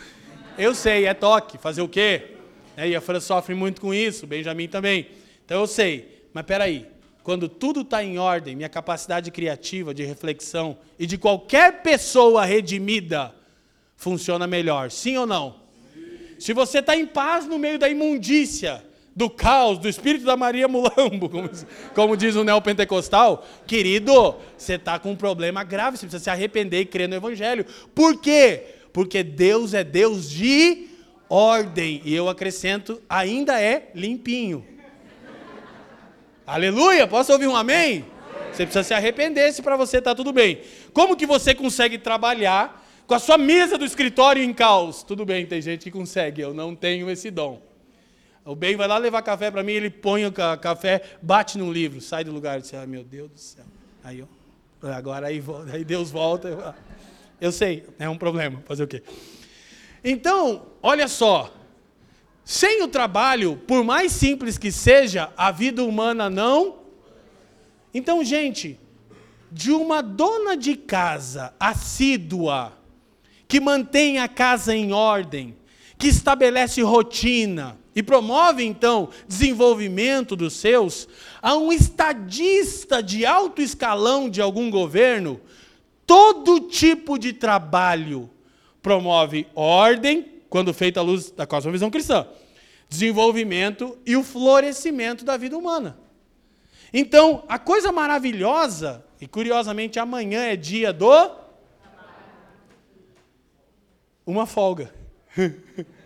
Eu 0.58 0.74
sei, 0.74 1.06
é 1.06 1.14
toque, 1.14 1.56
fazer 1.56 1.82
o 1.82 1.88
quê? 1.88 2.34
É, 2.76 2.88
e 2.88 2.94
a 2.94 3.00
Fran 3.00 3.20
sofre 3.20 3.54
muito 3.54 3.80
com 3.80 3.94
isso, 3.94 4.24
o 4.24 4.28
Benjamin 4.28 4.68
também. 4.68 5.08
Então 5.44 5.60
eu 5.60 5.66
sei, 5.66 6.26
mas 6.32 6.44
peraí, 6.44 6.86
quando 7.22 7.48
tudo 7.48 7.82
está 7.82 8.02
em 8.02 8.18
ordem, 8.18 8.56
minha 8.56 8.68
capacidade 8.68 9.30
criativa, 9.30 9.92
de 9.92 10.04
reflexão 10.04 10.78
e 10.98 11.06
de 11.06 11.18
qualquer 11.18 11.82
pessoa 11.82 12.44
redimida 12.44 13.34
funciona 13.96 14.46
melhor, 14.46 14.90
sim 14.90 15.16
ou 15.16 15.26
não? 15.26 15.56
Se 16.38 16.52
você 16.52 16.78
está 16.78 16.96
em 16.96 17.06
paz 17.06 17.46
no 17.46 17.58
meio 17.58 17.78
da 17.78 17.88
imundícia, 17.88 18.84
do 19.18 19.28
caos, 19.28 19.78
do 19.78 19.88
espírito 19.88 20.24
da 20.24 20.36
Maria 20.36 20.66
Mulambo, 20.66 21.28
como, 21.28 21.50
como 21.94 22.16
diz 22.16 22.36
o 22.36 22.44
neopentecostal, 22.44 23.44
querido, 23.66 24.36
você 24.56 24.74
está 24.74 24.98
com 24.98 25.10
um 25.10 25.16
problema 25.16 25.62
grave, 25.62 25.98
você 25.98 26.06
precisa 26.06 26.24
se 26.24 26.30
arrepender 26.30 26.80
e 26.80 26.86
crer 26.86 27.06
no 27.06 27.16
Evangelho. 27.16 27.66
Por 27.94 28.18
quê? 28.20 28.78
porque 28.98 29.22
Deus 29.22 29.74
é 29.74 29.84
Deus 29.84 30.28
de 30.28 30.88
ordem. 31.28 32.02
E 32.04 32.14
eu 32.14 32.28
acrescento, 32.28 33.00
ainda 33.08 33.60
é 33.60 33.90
limpinho. 33.94 34.66
Aleluia! 36.46 37.06
Posso 37.06 37.32
ouvir 37.32 37.46
um 37.46 37.54
amém? 37.54 38.04
Você 38.52 38.64
precisa 38.64 38.82
se 38.82 38.94
arrepender 38.94 39.52
se 39.52 39.62
para 39.62 39.76
você 39.76 39.98
está 39.98 40.14
tudo 40.14 40.32
bem. 40.32 40.62
Como 40.92 41.16
que 41.16 41.26
você 41.26 41.54
consegue 41.54 41.98
trabalhar 41.98 42.84
com 43.06 43.14
a 43.14 43.18
sua 43.18 43.38
mesa 43.38 43.78
do 43.78 43.84
escritório 43.84 44.42
em 44.42 44.52
caos? 44.52 45.04
Tudo 45.04 45.24
bem, 45.24 45.46
tem 45.46 45.60
gente 45.60 45.84
que 45.84 45.90
consegue, 45.90 46.40
eu 46.40 46.52
não 46.52 46.74
tenho 46.74 47.08
esse 47.08 47.30
dom. 47.30 47.67
O 48.48 48.54
bem 48.54 48.76
vai 48.76 48.88
lá 48.88 48.96
levar 48.96 49.20
café 49.20 49.50
para 49.50 49.62
mim, 49.62 49.72
ele 49.72 49.90
põe 49.90 50.24
o 50.24 50.32
café, 50.32 51.02
bate 51.20 51.58
no 51.58 51.70
livro, 51.70 52.00
sai 52.00 52.24
do 52.24 52.32
lugar 52.32 52.58
e 52.58 52.62
diz, 52.62 52.72
ah, 52.72 52.86
meu 52.86 53.04
Deus 53.04 53.30
do 53.30 53.38
céu. 53.38 53.66
Aí, 54.02 54.24
agora 54.80 55.26
aí, 55.26 55.44
aí 55.70 55.84
Deus 55.84 56.10
volta. 56.10 56.74
Eu 57.38 57.52
sei, 57.52 57.86
é 57.98 58.08
um 58.08 58.16
problema. 58.16 58.62
Fazer 58.64 58.84
o 58.84 58.88
quê? 58.88 59.02
Então, 60.02 60.68
olha 60.82 61.06
só. 61.08 61.52
Sem 62.42 62.82
o 62.82 62.88
trabalho, 62.88 63.54
por 63.66 63.84
mais 63.84 64.12
simples 64.12 64.56
que 64.56 64.72
seja, 64.72 65.30
a 65.36 65.50
vida 65.50 65.84
humana 65.84 66.30
não. 66.30 66.78
Então, 67.92 68.24
gente, 68.24 68.80
de 69.52 69.72
uma 69.72 70.02
dona 70.02 70.56
de 70.56 70.74
casa 70.74 71.52
assídua, 71.60 72.72
que 73.46 73.60
mantém 73.60 74.18
a 74.18 74.26
casa 74.26 74.74
em 74.74 74.90
ordem, 74.94 75.54
que 75.98 76.08
estabelece 76.08 76.80
rotina 76.80 77.76
e 77.98 78.02
promove 78.02 78.62
então 78.62 79.08
desenvolvimento 79.26 80.36
dos 80.36 80.52
seus, 80.52 81.08
a 81.42 81.56
um 81.56 81.72
estadista 81.72 83.02
de 83.02 83.26
alto 83.26 83.60
escalão 83.60 84.30
de 84.30 84.40
algum 84.40 84.70
governo, 84.70 85.40
todo 86.06 86.60
tipo 86.60 87.18
de 87.18 87.32
trabalho 87.32 88.30
promove 88.80 89.48
ordem, 89.52 90.42
quando 90.48 90.72
feita 90.72 91.00
à 91.00 91.02
luz 91.02 91.32
da 91.32 91.44
cosmovisão 91.44 91.90
cristã, 91.90 92.24
desenvolvimento 92.88 93.98
e 94.06 94.16
o 94.16 94.22
florescimento 94.22 95.24
da 95.24 95.36
vida 95.36 95.58
humana. 95.58 95.98
Então, 96.94 97.42
a 97.48 97.58
coisa 97.58 97.90
maravilhosa, 97.90 99.04
e 99.20 99.26
curiosamente 99.26 99.98
amanhã 99.98 100.42
é 100.42 100.54
dia 100.54 100.92
do. 100.92 101.32
Uma 104.24 104.46
folga. 104.46 104.94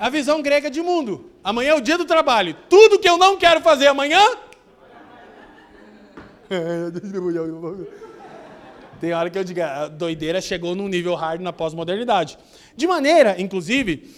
a 0.00 0.08
visão 0.08 0.40
grega 0.40 0.70
de 0.70 0.80
mundo. 0.80 1.30
Amanhã 1.44 1.72
é 1.72 1.74
o 1.74 1.80
dia 1.80 1.98
do 1.98 2.06
trabalho. 2.06 2.56
Tudo 2.70 2.98
que 2.98 3.08
eu 3.08 3.18
não 3.18 3.36
quero 3.36 3.60
fazer 3.60 3.86
amanhã, 3.86 4.20
Tem 9.00 9.12
hora 9.12 9.30
que 9.30 9.38
eu 9.38 9.44
digo, 9.44 9.62
a 9.62 9.86
doideira 9.86 10.40
chegou 10.40 10.74
num 10.74 10.88
nível 10.88 11.14
hard 11.14 11.40
na 11.40 11.52
pós-modernidade. 11.52 12.36
De 12.76 12.88
maneira, 12.88 13.40
inclusive, 13.40 14.12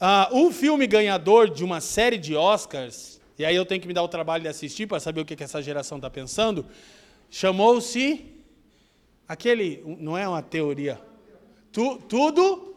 uh, 0.00 0.38
o 0.38 0.52
filme 0.52 0.86
ganhador 0.86 1.48
de 1.48 1.64
uma 1.64 1.80
série 1.80 2.18
de 2.18 2.36
Oscars, 2.36 3.18
e 3.38 3.44
aí 3.44 3.56
eu 3.56 3.64
tenho 3.64 3.80
que 3.80 3.88
me 3.88 3.94
dar 3.94 4.02
o 4.02 4.08
trabalho 4.08 4.42
de 4.42 4.48
assistir 4.48 4.86
para 4.86 5.00
saber 5.00 5.22
o 5.22 5.24
que, 5.24 5.34
que 5.34 5.42
essa 5.42 5.62
geração 5.62 5.96
está 5.96 6.10
pensando, 6.10 6.66
chamou-se 7.30 8.24
aquele, 9.26 9.82
não 9.98 10.16
é 10.16 10.28
uma 10.28 10.42
teoria, 10.42 11.00
tu, 11.72 11.96
tudo, 12.08 12.76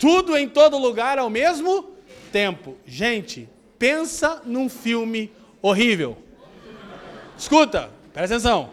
tudo 0.00 0.34
em 0.34 0.48
todo 0.48 0.78
lugar 0.78 1.18
ao 1.18 1.28
mesmo 1.28 1.90
tempo. 2.32 2.74
Gente, 2.86 3.46
pensa 3.78 4.40
num 4.46 4.66
filme 4.66 5.30
horrível. 5.60 6.16
Escuta, 7.36 7.90
presta 8.10 8.36
atenção. 8.36 8.70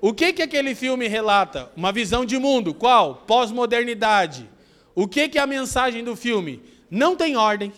O 0.00 0.14
que, 0.14 0.32
que 0.32 0.42
aquele 0.42 0.74
filme 0.74 1.06
relata? 1.06 1.70
Uma 1.76 1.92
visão 1.92 2.24
de 2.24 2.38
mundo. 2.38 2.72
Qual? 2.72 3.22
Pós-modernidade. 3.26 4.48
O 4.94 5.06
que, 5.06 5.28
que 5.28 5.38
é 5.38 5.42
a 5.42 5.46
mensagem 5.46 6.02
do 6.02 6.16
filme? 6.16 6.62
Não 6.90 7.14
tem 7.14 7.36
ordem. 7.36 7.70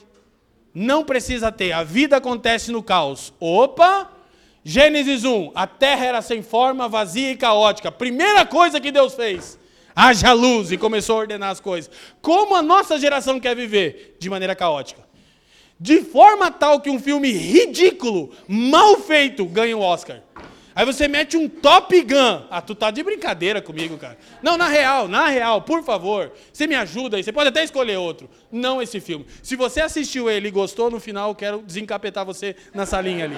Não 0.72 1.04
precisa 1.04 1.50
ter. 1.50 1.72
A 1.72 1.82
vida 1.82 2.16
acontece 2.16 2.70
no 2.70 2.82
caos. 2.82 3.34
Opa! 3.40 4.08
Gênesis 4.62 5.24
1. 5.24 5.50
A 5.52 5.66
terra 5.66 6.06
era 6.06 6.22
sem 6.22 6.42
forma, 6.42 6.88
vazia 6.88 7.32
e 7.32 7.36
caótica. 7.36 7.90
Primeira 7.90 8.46
coisa 8.46 8.80
que 8.80 8.92
Deus 8.92 9.14
fez. 9.14 9.58
Haja 9.94 10.32
luz 10.32 10.72
e 10.72 10.76
começou 10.76 11.16
a 11.16 11.18
ordenar 11.20 11.50
as 11.50 11.60
coisas. 11.60 11.90
Como 12.20 12.54
a 12.54 12.62
nossa 12.62 12.98
geração 12.98 13.38
quer 13.38 13.54
viver? 13.54 14.16
De 14.18 14.28
maneira 14.28 14.54
caótica. 14.54 15.02
De 15.78 16.00
forma 16.00 16.50
tal 16.50 16.80
que 16.80 16.90
um 16.90 16.98
filme 16.98 17.30
ridículo, 17.30 18.32
mal 18.48 18.96
feito, 18.98 19.44
ganha 19.44 19.76
o 19.76 19.80
Oscar. 19.80 20.20
Aí 20.74 20.84
você 20.84 21.06
mete 21.06 21.36
um 21.36 21.48
Top 21.48 22.00
Gun. 22.02 22.46
Ah, 22.50 22.60
tu 22.60 22.74
tá 22.74 22.90
de 22.90 23.02
brincadeira 23.02 23.62
comigo, 23.62 23.96
cara. 23.96 24.18
Não, 24.42 24.56
na 24.56 24.66
real, 24.66 25.06
na 25.06 25.28
real, 25.28 25.62
por 25.62 25.84
favor. 25.84 26.32
Você 26.52 26.66
me 26.66 26.74
ajuda 26.74 27.16
aí. 27.16 27.22
Você 27.22 27.32
pode 27.32 27.48
até 27.48 27.62
escolher 27.62 27.96
outro. 27.96 28.28
Não 28.50 28.82
esse 28.82 28.98
filme. 28.98 29.24
Se 29.40 29.54
você 29.54 29.80
assistiu 29.80 30.28
ele 30.28 30.48
e 30.48 30.50
gostou, 30.50 30.90
no 30.90 30.98
final 30.98 31.30
eu 31.30 31.34
quero 31.34 31.62
desencapetar 31.62 32.24
você 32.24 32.56
na 32.72 32.84
salinha 32.84 33.24
ali. 33.24 33.36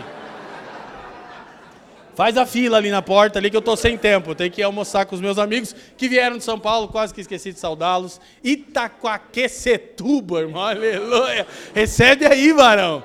Faz 2.17 2.37
a 2.39 2.47
fila 2.47 2.79
ali 2.79 2.91
na 2.91 3.03
porta 3.03 3.39
ali 3.39 3.51
que 3.51 3.57
eu 3.57 3.61
tô 3.61 3.77
sem 3.77 3.99
tempo. 3.99 4.35
Tenho 4.35 4.51
que 4.51 4.63
almoçar 4.63 5.05
com 5.05 5.15
os 5.15 5.21
meus 5.21 5.39
amigos 5.39 5.77
que 5.99 6.09
vieram 6.09 6.39
de 6.39 6.45
São 6.45 6.59
Paulo, 6.59 6.89
quase 6.89 7.13
que 7.13 7.21
esqueci 7.21 7.53
de 7.53 7.59
saudá-los. 7.61 8.19
Itaquaquecetuba, 8.43 10.41
irmão. 10.41 10.63
Aleluia. 10.63 11.47
Recebe 11.75 12.25
aí, 12.25 12.55
varão. 12.55 13.05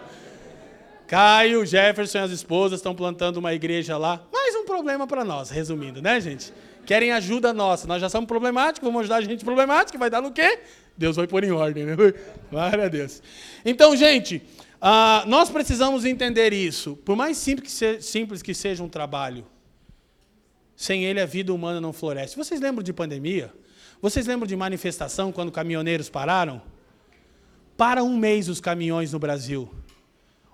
Caio, 1.08 1.66
Jefferson 1.66 2.20
e 2.20 2.22
as 2.22 2.32
esposas 2.32 2.80
estão 2.80 2.96
plantando 2.96 3.36
uma 3.36 3.54
igreja 3.54 3.98
lá. 3.98 4.24
Mais 4.32 4.56
um 4.56 4.64
problema 4.64 5.06
para 5.06 5.26
nós, 5.26 5.50
resumindo, 5.50 6.02
né, 6.02 6.22
gente? 6.22 6.54
Querem 6.86 7.12
ajuda 7.12 7.52
nossa. 7.52 7.86
Nós 7.86 8.00
já 8.00 8.08
somos 8.08 8.30
problemáticos, 8.30 8.88
vamos 8.88 9.02
ajudar 9.02 9.18
a 9.18 9.22
gente 9.22 9.44
problemática. 9.44 9.98
Vai 9.98 10.10
dar 10.10 10.22
no 10.22 10.32
quê? 10.32 10.60
Deus 10.98 11.18
vai 11.18 11.28
pôr 11.28 11.44
em 11.44 11.52
ordem, 11.52 11.84
né? 11.84 11.98
Glória 12.50 12.86
a 12.86 12.88
Deus. 12.88 13.22
Então, 13.66 13.94
gente, 13.94 14.42
uh, 14.82 15.28
nós 15.28 15.50
precisamos 15.50 16.06
entender 16.06 16.54
isso. 16.54 16.96
Por 16.98 17.16
mais 17.16 17.38
simples 17.38 17.72
que, 17.72 17.78
se, 17.78 18.02
simples 18.02 18.42
que 18.42 18.54
seja 18.54 18.84
um 18.84 18.90
trabalho, 18.90 19.46
sem 20.76 21.06
ele 21.06 21.22
a 21.22 21.26
vida 21.26 21.54
humana 21.54 21.80
não 21.80 21.94
floresce. 21.94 22.36
Vocês 22.36 22.60
lembram 22.60 22.84
de 22.84 22.92
pandemia? 22.92 23.54
Vocês 24.02 24.26
lembram 24.26 24.48
de 24.48 24.56
manifestação 24.56 25.32
quando 25.32 25.52
caminhoneiros 25.52 26.10
pararam? 26.10 26.62
Para 27.78 28.04
um 28.04 28.18
mês 28.18 28.50
os 28.50 28.60
caminhões 28.60 29.14
no 29.14 29.20
Brasil 29.20 29.70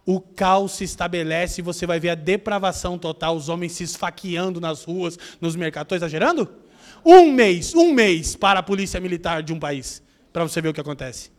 o 0.08 0.22
caos 0.22 0.72
se 0.72 0.86
estabelece 0.86 1.60
e 1.60 1.63
você 1.63 1.86
vai 1.86 2.00
ver 2.00 2.12
a 2.12 2.16
depravação 2.16 2.98
total, 2.98 3.36
os 3.36 3.50
homens 3.50 3.74
se 3.74 3.84
esfaqueando 3.84 4.62
nas 4.62 4.86
ruas, 4.86 5.20
nos 5.42 5.54
mercados. 5.54 5.88
Estou 5.88 5.98
exagerando? 5.98 6.50
Um 7.06 7.30
mês, 7.34 7.76
um 7.76 7.92
mês 7.92 8.34
para 8.34 8.62
a 8.62 8.63
polícia 8.63 9.02
militar 9.02 9.44
de 9.44 9.52
um 9.52 9.60
país, 9.60 10.02
para 10.32 10.44
você 10.44 10.62
ver 10.62 10.70
o 10.70 10.74
que 10.74 10.80
acontece. 10.80 11.30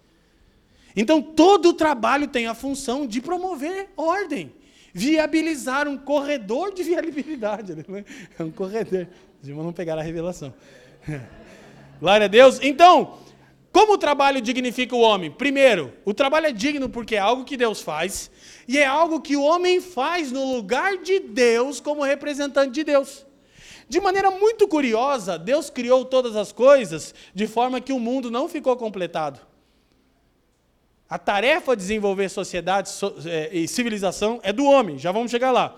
Então, 1.00 1.22
todo 1.22 1.68
o 1.68 1.72
trabalho 1.72 2.26
tem 2.26 2.48
a 2.48 2.54
função 2.54 3.06
de 3.06 3.20
promover 3.20 3.88
ordem, 3.96 4.52
viabilizar 4.92 5.86
um 5.86 5.96
corredor 5.96 6.74
de 6.74 6.82
viabilidade. 6.82 7.76
Né? 7.76 8.04
É 8.36 8.42
um 8.42 8.50
corredor. 8.50 9.06
Os 9.40 9.48
irmãos 9.48 9.62
não 9.62 9.72
pegaram 9.72 10.00
a 10.00 10.04
revelação. 10.04 10.52
Glória 12.00 12.24
a 12.24 12.28
Deus. 12.28 12.58
Então, 12.60 13.16
como 13.70 13.92
o 13.92 13.98
trabalho 13.98 14.40
dignifica 14.40 14.96
o 14.96 15.00
homem? 15.00 15.30
Primeiro, 15.30 15.92
o 16.04 16.12
trabalho 16.12 16.46
é 16.46 16.52
digno 16.52 16.88
porque 16.88 17.14
é 17.14 17.20
algo 17.20 17.44
que 17.44 17.56
Deus 17.56 17.80
faz 17.80 18.28
e 18.66 18.76
é 18.76 18.84
algo 18.84 19.20
que 19.20 19.36
o 19.36 19.42
homem 19.44 19.80
faz 19.80 20.32
no 20.32 20.52
lugar 20.52 20.96
de 20.96 21.20
Deus 21.20 21.78
como 21.78 22.02
representante 22.02 22.72
de 22.72 22.82
Deus. 22.82 23.24
De 23.88 24.00
maneira 24.00 24.32
muito 24.32 24.66
curiosa, 24.66 25.38
Deus 25.38 25.70
criou 25.70 26.04
todas 26.04 26.34
as 26.34 26.50
coisas 26.50 27.14
de 27.32 27.46
forma 27.46 27.80
que 27.80 27.92
o 27.92 28.00
mundo 28.00 28.32
não 28.32 28.48
ficou 28.48 28.76
completado. 28.76 29.46
A 31.08 31.18
tarefa 31.18 31.74
de 31.74 31.82
desenvolver 31.82 32.28
sociedade 32.28 32.90
é, 33.26 33.48
e 33.50 33.66
civilização 33.66 34.40
é 34.42 34.52
do 34.52 34.64
homem, 34.64 34.98
já 34.98 35.10
vamos 35.10 35.30
chegar 35.30 35.50
lá. 35.50 35.74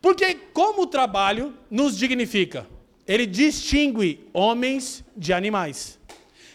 Porque, 0.00 0.34
como 0.52 0.82
o 0.82 0.86
trabalho 0.86 1.52
nos 1.68 1.98
dignifica? 1.98 2.66
Ele 3.08 3.26
distingue 3.26 4.24
homens 4.32 5.04
de 5.16 5.32
animais. 5.32 5.98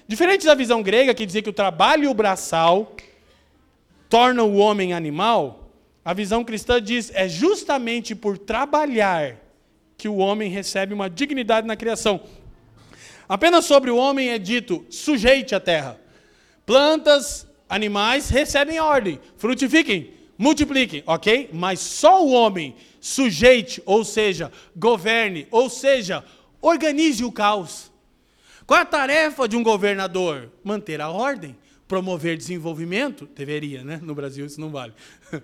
Diferente 0.08 0.46
da 0.46 0.56
visão 0.56 0.82
grega, 0.82 1.14
que 1.14 1.26
dizia 1.26 1.42
que 1.42 1.50
o 1.50 1.54
trabalho 1.54 2.14
braçal 2.14 2.96
torna 4.10 4.44
o 4.44 4.56
homem 4.56 4.94
animal, 4.94 5.70
a 6.04 6.14
visão 6.14 6.44
cristã 6.44 6.82
diz 6.82 7.12
é 7.14 7.30
justamente 7.30 8.16
por 8.16 8.38
trabalhar 8.38 9.38
que 9.98 10.10
o 10.10 10.18
homem 10.18 10.50
recebe 10.50 10.94
uma 10.94 11.10
dignidade 11.10 11.68
na 11.68 11.76
criação. 11.76 12.22
Apenas 13.30 13.66
sobre 13.66 13.92
o 13.92 13.98
homem 13.98 14.30
é 14.30 14.40
dito: 14.40 14.86
sujeite 14.90 15.54
a 15.54 15.60
terra. 15.60 16.00
Plantas, 16.66 17.48
animais 17.72 18.30
recebem 18.30 18.82
ordem, 18.82 19.18
frutifiquem, 19.38 20.12
multipliquem, 20.38 21.04
ok? 21.08 21.50
Mas 21.54 21.80
só 21.80 22.22
o 22.22 22.32
homem 22.32 22.76
sujeite, 23.00 23.82
ou 23.86 24.04
seja, 24.04 24.52
governe, 24.76 25.48
ou 25.50 25.70
seja, 25.70 26.22
organize 26.62 27.24
o 27.24 27.32
caos. 27.32 27.90
Qual 28.68 28.78
é 28.78 28.84
a 28.84 28.86
tarefa 28.86 29.48
de 29.48 29.56
um 29.56 29.64
governador? 29.64 30.52
Manter 30.62 31.00
a 31.00 31.10
ordem, 31.10 31.56
promover 31.88 32.36
desenvolvimento. 32.36 33.26
Deveria, 33.34 33.86
né? 33.86 34.02
No 34.04 34.14
Brasil 34.14 34.46
isso 34.46 34.60
não 34.60 34.70
vale. 34.70 34.94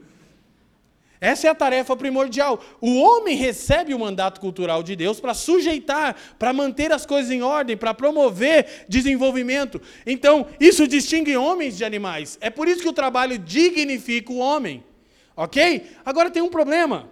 Essa 1.19 1.47
é 1.47 1.49
a 1.49 1.55
tarefa 1.55 1.95
primordial. 1.95 2.63
O 2.79 2.99
homem 3.01 3.35
recebe 3.35 3.93
o 3.93 3.99
mandato 3.99 4.39
cultural 4.39 4.83
de 4.83 4.95
Deus 4.95 5.19
para 5.19 5.33
sujeitar, 5.33 6.15
para 6.37 6.53
manter 6.53 6.91
as 6.91 7.05
coisas 7.05 7.31
em 7.31 7.41
ordem, 7.41 7.75
para 7.75 7.93
promover 7.93 8.85
desenvolvimento. 8.87 9.81
Então, 10.05 10.47
isso 10.59 10.87
distingue 10.87 11.35
homens 11.35 11.75
de 11.77 11.83
animais. 11.83 12.37
É 12.39 12.49
por 12.49 12.67
isso 12.67 12.81
que 12.81 12.89
o 12.89 12.93
trabalho 12.93 13.37
dignifica 13.37 14.31
o 14.31 14.37
homem. 14.37 14.83
Ok? 15.35 15.87
Agora 16.05 16.29
tem 16.29 16.41
um 16.41 16.49
problema. 16.49 17.09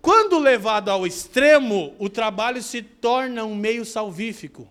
Quando 0.00 0.38
levado 0.38 0.88
ao 0.88 1.06
extremo, 1.06 1.94
o 1.98 2.08
trabalho 2.08 2.62
se 2.62 2.82
torna 2.82 3.44
um 3.44 3.56
meio 3.56 3.84
salvífico. 3.84 4.68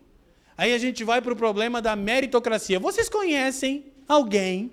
Aí 0.58 0.74
a 0.74 0.78
gente 0.78 1.04
vai 1.04 1.22
para 1.22 1.34
o 1.34 1.36
problema 1.36 1.82
da 1.82 1.96
meritocracia. 1.96 2.80
Vocês 2.80 3.10
conhecem 3.10 3.86
alguém 4.08 4.72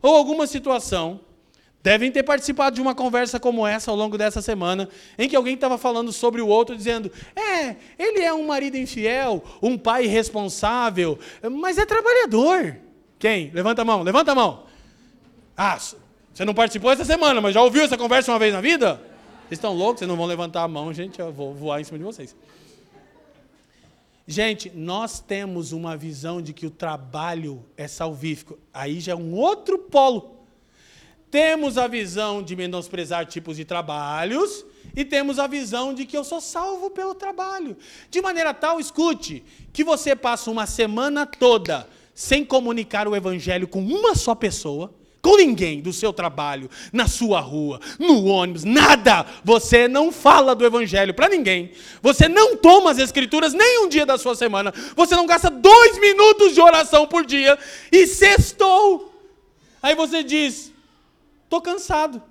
ou 0.00 0.14
alguma 0.14 0.46
situação, 0.46 1.20
devem 1.86 2.10
ter 2.10 2.24
participado 2.24 2.74
de 2.74 2.82
uma 2.82 2.96
conversa 2.96 3.38
como 3.38 3.64
essa 3.64 3.92
ao 3.92 3.96
longo 3.96 4.18
dessa 4.18 4.42
semana, 4.42 4.88
em 5.16 5.28
que 5.28 5.36
alguém 5.36 5.54
estava 5.54 5.78
falando 5.78 6.10
sobre 6.10 6.42
o 6.42 6.48
outro, 6.48 6.76
dizendo: 6.76 7.12
é, 7.36 7.76
ele 7.96 8.22
é 8.22 8.34
um 8.34 8.44
marido 8.44 8.76
infiel, 8.76 9.40
um 9.62 9.78
pai 9.78 10.06
irresponsável, 10.06 11.16
mas 11.48 11.78
é 11.78 11.86
trabalhador. 11.86 12.76
Quem? 13.20 13.52
Levanta 13.54 13.82
a 13.82 13.84
mão, 13.84 14.02
levanta 14.02 14.32
a 14.32 14.34
mão. 14.34 14.64
Ah, 15.56 15.78
você 15.78 16.44
não 16.44 16.52
participou 16.52 16.90
essa 16.90 17.04
semana, 17.04 17.40
mas 17.40 17.54
já 17.54 17.62
ouviu 17.62 17.84
essa 17.84 17.96
conversa 17.96 18.32
uma 18.32 18.38
vez 18.40 18.52
na 18.52 18.60
vida? 18.60 19.00
Vocês 19.42 19.52
estão 19.52 19.72
loucos? 19.72 20.00
Vocês 20.00 20.08
não 20.08 20.16
vão 20.16 20.26
levantar 20.26 20.64
a 20.64 20.68
mão, 20.68 20.92
gente, 20.92 21.20
eu 21.20 21.32
vou 21.32 21.54
voar 21.54 21.80
em 21.80 21.84
cima 21.84 21.98
de 21.98 22.04
vocês. 22.04 22.34
Gente, 24.26 24.72
nós 24.74 25.20
temos 25.20 25.70
uma 25.70 25.96
visão 25.96 26.42
de 26.42 26.52
que 26.52 26.66
o 26.66 26.70
trabalho 26.70 27.64
é 27.76 27.86
salvífico. 27.86 28.58
Aí 28.74 28.98
já 28.98 29.12
é 29.12 29.14
um 29.14 29.34
outro 29.34 29.78
polo. 29.78 30.35
Temos 31.30 31.76
a 31.76 31.86
visão 31.86 32.42
de 32.42 32.54
menosprezar 32.54 33.26
tipos 33.26 33.56
de 33.56 33.64
trabalhos 33.64 34.64
e 34.94 35.04
temos 35.04 35.38
a 35.38 35.46
visão 35.46 35.92
de 35.92 36.06
que 36.06 36.16
eu 36.16 36.24
sou 36.24 36.40
salvo 36.40 36.90
pelo 36.90 37.14
trabalho. 37.14 37.76
De 38.10 38.22
maneira 38.22 38.54
tal, 38.54 38.78
escute, 38.78 39.44
que 39.72 39.82
você 39.82 40.14
passa 40.14 40.50
uma 40.50 40.66
semana 40.66 41.26
toda 41.26 41.88
sem 42.14 42.44
comunicar 42.44 43.06
o 43.06 43.14
evangelho 43.14 43.68
com 43.68 43.80
uma 43.80 44.14
só 44.14 44.34
pessoa 44.34 44.94
com 45.26 45.36
ninguém 45.38 45.80
do 45.80 45.92
seu 45.92 46.12
trabalho, 46.12 46.70
na 46.92 47.08
sua 47.08 47.40
rua, 47.40 47.80
no 47.98 48.26
ônibus, 48.26 48.62
nada. 48.62 49.26
Você 49.42 49.88
não 49.88 50.12
fala 50.12 50.54
do 50.54 50.64
evangelho 50.64 51.12
para 51.12 51.28
ninguém. 51.28 51.72
Você 52.00 52.28
não 52.28 52.56
toma 52.56 52.92
as 52.92 52.98
escrituras 52.98 53.52
nem 53.52 53.84
um 53.84 53.88
dia 53.88 54.06
da 54.06 54.16
sua 54.16 54.36
semana. 54.36 54.72
Você 54.94 55.16
não 55.16 55.26
gasta 55.26 55.50
dois 55.50 55.98
minutos 55.98 56.54
de 56.54 56.60
oração 56.60 57.08
por 57.08 57.26
dia 57.26 57.58
e 57.90 58.06
sextou. 58.06 59.12
Aí 59.82 59.96
você 59.96 60.22
diz: 60.22 60.72
estou 61.46 61.62
cansado. 61.62 62.22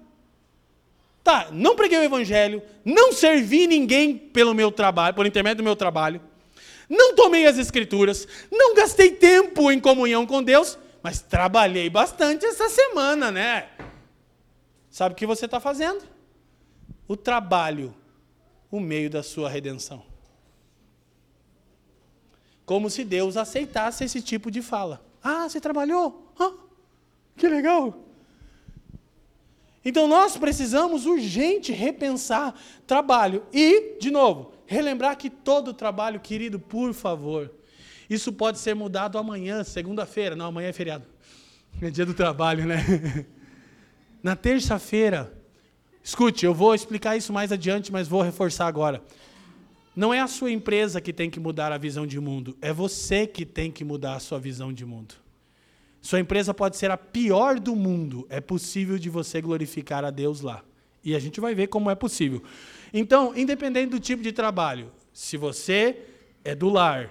Tá, 1.23 1.49
não 1.51 1.75
preguei 1.75 1.97
o 1.97 2.03
evangelho, 2.03 2.61
não 2.85 3.11
servi 3.11 3.65
ninguém 3.65 4.15
pelo 4.15 4.53
meu 4.53 4.71
trabalho, 4.71 5.15
por 5.15 5.25
intermédio 5.25 5.57
do 5.57 5.63
meu 5.63 5.75
trabalho. 5.75 6.21
Não 6.87 7.15
tomei 7.15 7.47
as 7.47 7.57
escrituras, 7.57 8.27
não 8.51 8.75
gastei 8.75 9.11
tempo 9.11 9.71
em 9.71 9.79
comunhão 9.79 10.25
com 10.25 10.43
Deus 10.43 10.77
mas 11.05 11.21
trabalhei 11.21 11.87
bastante 11.87 12.47
essa 12.47 12.67
semana, 12.67 13.29
né? 13.29 13.69
Sabe 14.89 15.13
o 15.13 15.15
que 15.15 15.27
você 15.27 15.45
está 15.45 15.59
fazendo? 15.59 16.03
O 17.07 17.15
trabalho, 17.15 17.93
o 18.71 18.79
meio 18.79 19.07
da 19.07 19.21
sua 19.21 19.47
redenção. 19.47 20.03
Como 22.65 22.89
se 22.89 23.03
Deus 23.03 23.37
aceitasse 23.37 24.03
esse 24.03 24.19
tipo 24.19 24.49
de 24.49 24.63
fala. 24.63 25.05
Ah, 25.21 25.47
você 25.47 25.61
trabalhou? 25.61 26.33
Ah, 26.39 26.53
que 27.37 27.47
legal! 27.47 28.04
Então 29.85 30.07
nós 30.07 30.35
precisamos 30.35 31.05
urgente 31.05 31.71
repensar 31.71 32.55
trabalho. 32.87 33.43
E, 33.53 33.99
de 33.99 34.09
novo, 34.09 34.51
relembrar 34.65 35.15
que 35.15 35.29
todo 35.29 35.75
trabalho, 35.75 36.19
querido, 36.19 36.59
por 36.59 36.91
favor, 36.91 37.53
isso 38.09 38.33
pode 38.33 38.57
ser 38.57 38.73
mudado 38.73 39.19
amanhã, 39.19 39.63
segunda-feira. 39.63 40.35
Não, 40.35 40.47
amanhã 40.47 40.69
é 40.69 40.73
feriado. 40.73 41.05
É 41.79 41.91
dia 41.91 42.05
do 42.05 42.15
trabalho, 42.15 42.65
né? 42.65 42.83
Na 44.23 44.35
terça-feira, 44.35 45.31
escute, 46.03 46.45
eu 46.45 46.53
vou 46.53 46.73
explicar 46.73 47.15
isso 47.15 47.31
mais 47.31 47.51
adiante, 47.51 47.91
mas 47.91 48.07
vou 48.07 48.23
reforçar 48.23 48.65
agora. 48.65 49.03
Não 49.95 50.11
é 50.11 50.19
a 50.19 50.27
sua 50.27 50.51
empresa 50.51 50.99
que 50.99 51.13
tem 51.13 51.29
que 51.29 51.39
mudar 51.39 51.71
a 51.71 51.77
visão 51.77 52.07
de 52.07 52.19
mundo, 52.19 52.57
é 52.59 52.73
você 52.73 53.27
que 53.27 53.45
tem 53.45 53.71
que 53.71 53.83
mudar 53.83 54.15
a 54.15 54.19
sua 54.19 54.39
visão 54.39 54.73
de 54.73 54.83
mundo. 54.83 55.24
Sua 56.05 56.19
empresa 56.19 56.53
pode 56.53 56.77
ser 56.77 56.91
a 56.91 56.97
pior 56.97 57.59
do 57.59 57.75
mundo, 57.75 58.27
é 58.29 58.39
possível 58.39 58.99
de 58.99 59.09
você 59.09 59.41
glorificar 59.41 60.05
a 60.05 60.11
Deus 60.11 60.39
lá. 60.39 60.63
E 61.03 61.15
a 61.15 61.19
gente 61.19 61.41
vai 61.41 61.55
ver 61.55 61.65
como 61.65 61.89
é 61.89 61.95
possível. 61.95 62.43
Então, 62.93 63.35
independente 63.35 63.89
do 63.89 63.99
tipo 63.99 64.21
de 64.21 64.31
trabalho, 64.31 64.91
se 65.11 65.35
você 65.35 65.97
é 66.43 66.53
do 66.53 66.69
lar, 66.69 67.09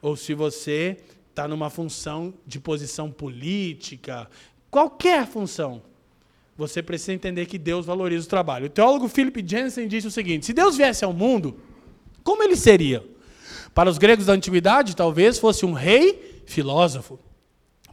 ou 0.00 0.14
se 0.14 0.32
você 0.32 0.96
está 1.28 1.48
numa 1.48 1.68
função 1.70 2.32
de 2.46 2.60
posição 2.60 3.10
política, 3.10 4.30
qualquer 4.70 5.26
função, 5.26 5.82
você 6.56 6.80
precisa 6.80 7.14
entender 7.14 7.46
que 7.46 7.58
Deus 7.58 7.84
valoriza 7.84 8.26
o 8.26 8.30
trabalho. 8.30 8.66
O 8.66 8.70
teólogo 8.70 9.08
Philip 9.08 9.44
Jensen 9.44 9.88
disse 9.88 10.06
o 10.06 10.12
seguinte: 10.12 10.46
se 10.46 10.52
Deus 10.52 10.76
viesse 10.76 11.04
ao 11.04 11.12
mundo, 11.12 11.56
como 12.22 12.44
ele 12.44 12.54
seria? 12.54 13.04
Para 13.74 13.90
os 13.90 13.98
gregos 13.98 14.26
da 14.26 14.34
antiguidade, 14.34 14.94
talvez 14.94 15.36
fosse 15.36 15.66
um 15.66 15.72
rei 15.72 16.44
filósofo. 16.46 17.18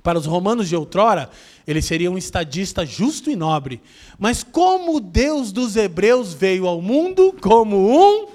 Para 0.02 0.20
os 0.20 0.26
romanos 0.26 0.68
de 0.68 0.76
outrora, 0.76 1.30
ele 1.66 1.82
seria 1.82 2.12
um 2.12 2.18
estadista 2.18 2.86
justo 2.86 3.32
e 3.32 3.36
nobre. 3.36 3.82
Mas 4.20 4.44
como 4.44 5.00
Deus 5.00 5.52
dos 5.52 5.76
hebreus 5.76 6.34
veio 6.34 6.68
ao 6.68 6.82
mundo 6.82 7.34
como 7.42 7.78
um. 7.78 8.28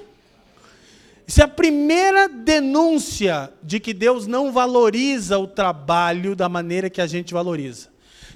Isso 1.27 1.43
é 1.43 1.45
a 1.45 1.49
primeira 1.49 2.27
denúncia 2.27 3.53
de 3.63 3.79
que 3.79 3.93
Deus 3.93 4.27
não 4.27 4.51
valoriza 4.51 5.39
o 5.39 5.47
trabalho 5.47 6.35
da 6.35 6.49
maneira 6.49 6.89
que 6.89 7.03
a 7.03 7.07
gente 7.07 7.35
valoriza. 7.35 7.89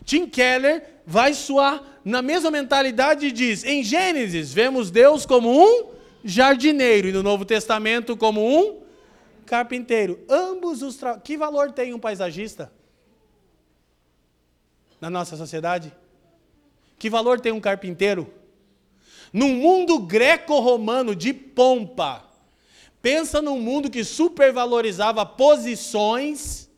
Tim 0.04 0.26
Keller 0.26 0.82
vai 1.06 1.32
suar 1.32 1.82
na 2.04 2.20
mesma 2.20 2.50
mentalidade 2.50 3.26
e 3.26 3.32
diz: 3.32 3.64
em 3.64 3.82
Gênesis, 3.82 4.52
vemos 4.52 4.90
Deus 4.90 5.24
como 5.24 5.50
um 5.50 5.86
jardineiro 6.22 7.08
e 7.08 7.12
no 7.12 7.22
Novo 7.22 7.46
Testamento 7.46 8.14
como 8.14 8.46
um 8.46 8.82
carpinteiro. 9.46 10.20
Ambos 10.28 10.82
os 10.82 10.96
tra... 10.96 11.18
que 11.18 11.38
valor 11.38 11.72
tem 11.72 11.94
um 11.94 11.98
paisagista 11.98 12.70
na 15.02 15.10
nossa 15.10 15.36
sociedade? 15.36 15.92
Que 16.96 17.10
valor 17.10 17.40
tem 17.40 17.50
um 17.50 17.60
carpinteiro? 17.60 18.32
Num 19.32 19.56
mundo 19.56 19.98
greco-romano 19.98 21.16
de 21.16 21.34
pompa, 21.34 22.24
pensa 23.02 23.42
num 23.42 23.58
mundo 23.58 23.90
que 23.90 24.04
supervalorizava 24.04 25.26
posições 25.26 26.70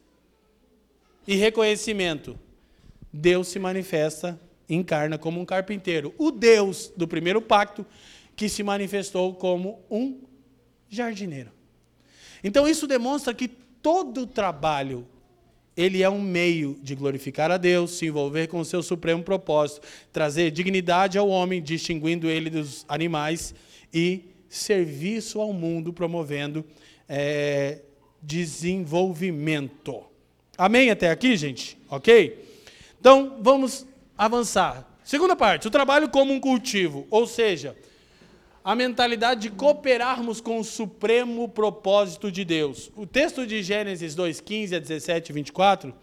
e 1.28 1.36
reconhecimento. 1.36 2.38
Deus 3.12 3.48
se 3.48 3.58
manifesta, 3.58 4.40
encarna 4.70 5.18
como 5.18 5.38
um 5.38 5.44
carpinteiro. 5.44 6.14
O 6.16 6.30
Deus 6.30 6.90
do 6.96 7.06
primeiro 7.06 7.42
pacto 7.42 7.84
que 8.34 8.48
se 8.48 8.62
manifestou 8.62 9.34
como 9.34 9.82
um 9.90 10.22
jardineiro. 10.88 11.52
Então 12.42 12.66
isso 12.66 12.86
demonstra 12.86 13.34
que 13.34 13.48
todo 13.48 14.26
trabalho 14.26 15.06
ele 15.76 16.02
é 16.02 16.08
um 16.08 16.20
meio 16.20 16.78
de 16.82 16.94
glorificar 16.94 17.50
a 17.50 17.56
Deus, 17.56 17.92
se 17.92 18.06
envolver 18.06 18.46
com 18.46 18.60
o 18.60 18.64
seu 18.64 18.82
supremo 18.82 19.22
propósito, 19.22 19.86
trazer 20.12 20.50
dignidade 20.50 21.18
ao 21.18 21.28
homem, 21.28 21.62
distinguindo 21.62 22.28
ele 22.28 22.48
dos 22.48 22.84
animais 22.88 23.54
e 23.92 24.24
serviço 24.48 25.40
ao 25.40 25.52
mundo, 25.52 25.92
promovendo 25.92 26.64
é, 27.08 27.80
desenvolvimento. 28.22 30.02
Amém 30.56 30.90
até 30.90 31.10
aqui, 31.10 31.36
gente? 31.36 31.76
Ok? 31.88 32.44
Então 33.00 33.38
vamos 33.40 33.84
avançar. 34.16 34.88
Segunda 35.02 35.34
parte, 35.36 35.66
o 35.68 35.70
trabalho 35.70 36.08
como 36.08 36.32
um 36.32 36.40
cultivo, 36.40 37.06
ou 37.10 37.26
seja, 37.26 37.76
a 38.64 38.74
mentalidade 38.74 39.42
de 39.42 39.50
cooperarmos 39.50 40.40
com 40.40 40.58
o 40.58 40.64
supremo 40.64 41.46
propósito 41.46 42.32
de 42.32 42.46
Deus. 42.46 42.90
O 42.96 43.06
texto 43.06 43.46
de 43.46 43.62
Gênesis 43.62 44.14
2:15 44.14 44.74
a 44.74 44.78
17 44.78 45.28
e 45.28 45.32
24, 45.34 45.94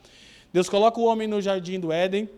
Deus 0.53 0.69
coloca 0.69 0.99
o 0.99 1.05
homem 1.05 1.27
no 1.27 1.41
jardim 1.41 1.79
do 1.79 1.91
Éden, 1.91 2.29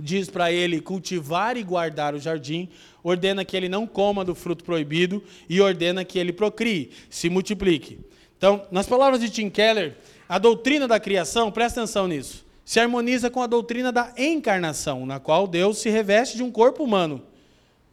diz 0.00 0.30
para 0.30 0.50
ele 0.50 0.80
cultivar 0.80 1.58
e 1.58 1.62
guardar 1.62 2.14
o 2.14 2.18
jardim, 2.18 2.70
ordena 3.04 3.44
que 3.44 3.54
ele 3.54 3.68
não 3.68 3.86
coma 3.86 4.24
do 4.24 4.34
fruto 4.34 4.64
proibido 4.64 5.22
e 5.46 5.60
ordena 5.60 6.02
que 6.02 6.18
ele 6.18 6.32
procrie, 6.32 6.90
se 7.10 7.28
multiplique. 7.28 8.00
Então, 8.38 8.66
nas 8.70 8.86
palavras 8.86 9.20
de 9.20 9.28
Tim 9.28 9.50
Keller, 9.50 9.98
a 10.26 10.38
doutrina 10.38 10.88
da 10.88 10.98
criação, 10.98 11.52
presta 11.52 11.80
atenção 11.80 12.08
nisso, 12.08 12.42
se 12.64 12.80
harmoniza 12.80 13.28
com 13.28 13.42
a 13.42 13.46
doutrina 13.46 13.92
da 13.92 14.14
encarnação, 14.16 15.04
na 15.04 15.20
qual 15.20 15.46
Deus 15.46 15.76
se 15.76 15.90
reveste 15.90 16.38
de 16.38 16.42
um 16.42 16.50
corpo 16.50 16.82
humano 16.82 17.22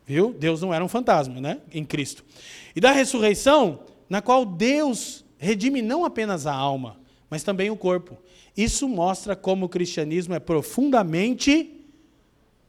Viu? 0.10 0.34
Deus 0.34 0.60
não 0.60 0.74
era 0.74 0.84
um 0.84 0.88
fantasma, 0.88 1.40
né? 1.40 1.60
Em 1.72 1.86
Cristo. 1.86 2.26
E 2.76 2.82
da 2.82 2.92
ressurreição, 2.92 3.82
na 4.10 4.24
qual 4.24 4.44
Deus 4.44 5.24
redime 5.38 5.84
não 5.84 6.04
apenas 6.04 6.48
a 6.48 6.52
alma, 6.52 7.00
mas 7.30 7.44
também 7.44 7.70
o 7.70 7.78
corpo. 7.78 8.18
Isso 8.58 8.90
mostra 8.90 9.36
como 9.36 9.68
o 9.68 9.70
cristianismo 9.70 10.34
é 10.34 10.40
profundamente 10.40 11.86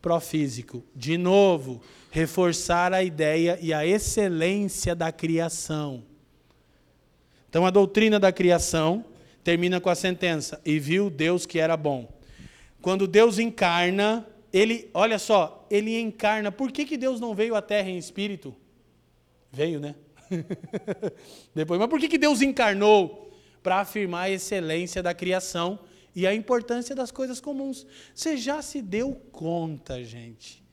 profísico. 0.03 0.85
De 0.94 1.16
novo, 1.16 1.81
reforçar 2.11 2.92
a 2.92 3.03
ideia 3.03 3.59
e 3.62 3.72
a 3.72 3.87
excelência 3.87 4.94
da 4.94 5.11
criação. 5.11 6.03
Então 7.48 7.64
a 7.64 7.70
doutrina 7.70 8.20
da 8.20 8.31
criação 8.31 9.03
termina 9.42 9.81
com 9.81 9.88
a 9.88 9.94
sentença: 9.94 10.61
e 10.62 10.79
viu 10.79 11.09
Deus 11.09 11.46
que 11.46 11.59
era 11.59 11.74
bom. 11.74 12.07
Quando 12.83 13.09
Deus 13.09 13.38
encarna, 13.38 14.26
ele, 14.52 14.90
olha 14.92 15.18
só, 15.18 15.66
ele 15.70 15.98
encarna. 15.98 16.50
Por 16.50 16.72
que, 16.72 16.84
que 16.84 16.96
Deus 16.96 17.20
não 17.20 17.34
veio 17.34 17.54
à 17.54 17.62
terra 17.62 17.88
em 17.88 17.98
espírito? 17.98 18.54
Veio, 19.52 19.78
né? 19.78 19.94
Depois, 21.54 21.78
mas 21.78 21.88
por 21.88 21.98
que, 22.00 22.08
que 22.08 22.18
Deus 22.18 22.42
encarnou? 22.42 23.32
Para 23.62 23.80
afirmar 23.80 24.22
a 24.22 24.30
excelência 24.30 25.02
da 25.02 25.12
criação 25.12 25.78
e 26.14 26.26
a 26.26 26.34
importância 26.34 26.94
das 26.94 27.10
coisas 27.10 27.40
comuns. 27.40 27.86
Você 28.14 28.36
já 28.36 28.62
se 28.62 28.80
deu 28.80 29.14
conta, 29.30 30.02
gente, 30.02 30.64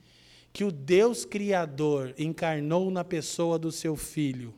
que 0.52 0.64
o 0.64 0.72
Deus 0.72 1.24
Criador 1.24 2.14
encarnou 2.18 2.90
na 2.90 3.04
pessoa 3.04 3.58
do 3.58 3.70
seu 3.70 3.94
filho, 3.94 4.54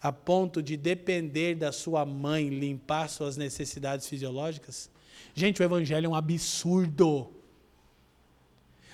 a 0.00 0.12
ponto 0.12 0.62
de 0.62 0.76
depender 0.76 1.54
da 1.54 1.72
sua 1.72 2.04
mãe 2.04 2.48
limpar 2.48 3.08
suas 3.08 3.36
necessidades 3.36 4.06
fisiológicas? 4.06 4.90
Gente, 5.34 5.60
o 5.60 5.64
Evangelho 5.64 6.06
é 6.06 6.08
um 6.08 6.14
absurdo 6.14 7.39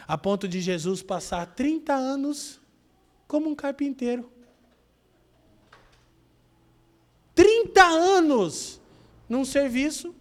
a 0.06 0.16
ponto 0.16 0.46
de 0.46 0.60
Jesus 0.60 1.02
passar 1.02 1.46
30 1.46 1.92
anos 1.92 2.60
como 3.26 3.48
um 3.48 3.54
carpinteiro. 3.54 4.30
30 7.34 7.82
anos 7.84 8.80
num 9.28 9.44
serviço, 9.44 10.14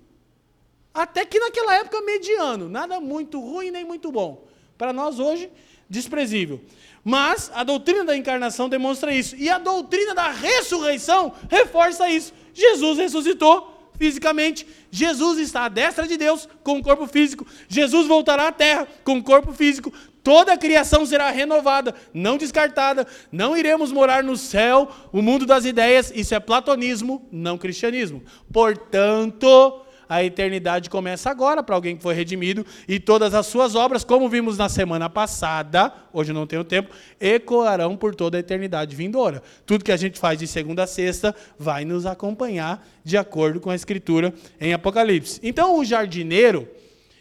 até 0.93 1.25
que 1.25 1.39
naquela 1.39 1.75
época 1.75 2.01
mediano, 2.01 2.67
nada 2.67 2.99
muito 2.99 3.39
ruim 3.39 3.71
nem 3.71 3.85
muito 3.85 4.11
bom. 4.11 4.47
Para 4.77 4.91
nós 4.91 5.19
hoje, 5.19 5.49
desprezível. 5.89 6.61
Mas 7.03 7.51
a 7.53 7.63
doutrina 7.63 8.03
da 8.03 8.17
encarnação 8.17 8.67
demonstra 8.67 9.13
isso. 9.13 9.35
E 9.35 9.47
a 9.47 9.59
doutrina 9.59 10.15
da 10.15 10.31
ressurreição 10.31 11.33
reforça 11.49 12.09
isso. 12.09 12.33
Jesus 12.53 12.97
ressuscitou 12.97 13.74
fisicamente. 13.97 14.65
Jesus 14.91 15.39
está 15.39 15.65
à 15.65 15.69
destra 15.69 16.07
de 16.07 16.17
Deus 16.17 16.47
com 16.63 16.79
o 16.79 16.83
corpo 16.83 17.07
físico. 17.07 17.45
Jesus 17.67 18.07
voltará 18.07 18.47
à 18.47 18.51
terra 18.51 18.87
com 19.03 19.17
o 19.17 19.23
corpo 19.23 19.53
físico. 19.53 19.91
Toda 20.23 20.53
a 20.53 20.57
criação 20.57 21.05
será 21.05 21.29
renovada, 21.29 21.93
não 22.11 22.35
descartada. 22.35 23.05
Não 23.31 23.55
iremos 23.55 23.91
morar 23.91 24.23
no 24.23 24.35
céu, 24.35 24.89
o 25.11 25.21
mundo 25.21 25.45
das 25.45 25.65
ideias. 25.65 26.11
Isso 26.15 26.33
é 26.33 26.39
platonismo, 26.39 27.27
não 27.31 27.59
cristianismo. 27.59 28.23
Portanto, 28.51 29.84
a 30.07 30.23
eternidade 30.23 30.89
começa 30.89 31.29
agora 31.29 31.63
para 31.63 31.75
alguém 31.75 31.95
que 31.95 32.03
foi 32.03 32.13
redimido 32.13 32.65
e 32.87 32.99
todas 32.99 33.33
as 33.33 33.45
suas 33.47 33.75
obras, 33.75 34.03
como 34.03 34.29
vimos 34.29 34.57
na 34.57 34.69
semana 34.69 35.09
passada, 35.09 35.93
hoje 36.13 36.33
não 36.33 36.47
tenho 36.47 36.63
tempo, 36.63 36.93
ecoarão 37.19 37.95
por 37.97 38.15
toda 38.15 38.37
a 38.37 38.39
eternidade 38.39 38.95
vindoura. 38.95 39.41
Tudo 39.65 39.83
que 39.83 39.91
a 39.91 39.97
gente 39.97 40.19
faz 40.19 40.39
de 40.39 40.47
segunda 40.47 40.83
a 40.83 40.87
sexta 40.87 41.35
vai 41.57 41.85
nos 41.85 42.05
acompanhar 42.05 42.85
de 43.03 43.17
acordo 43.17 43.59
com 43.59 43.69
a 43.69 43.75
escritura 43.75 44.33
em 44.59 44.73
Apocalipse. 44.73 45.39
Então, 45.43 45.77
o 45.77 45.85
jardineiro, 45.85 46.67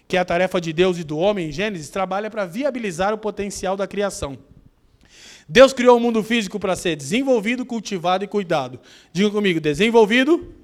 que 0.06 0.16
é 0.16 0.20
a 0.20 0.24
tarefa 0.24 0.60
de 0.60 0.72
Deus 0.72 0.98
e 0.98 1.04
do 1.04 1.18
homem 1.18 1.48
em 1.48 1.52
Gênesis, 1.52 1.88
trabalha 1.88 2.30
para 2.30 2.46
viabilizar 2.46 3.12
o 3.12 3.18
potencial 3.18 3.76
da 3.76 3.86
criação. 3.86 4.38
Deus 5.48 5.72
criou 5.72 5.96
o 5.96 6.00
mundo 6.00 6.22
físico 6.22 6.58
para 6.58 6.74
ser 6.74 6.96
desenvolvido, 6.96 7.66
cultivado 7.66 8.24
e 8.24 8.26
cuidado. 8.26 8.80
Diga 9.12 9.30
comigo, 9.30 9.60
desenvolvido, 9.60 10.54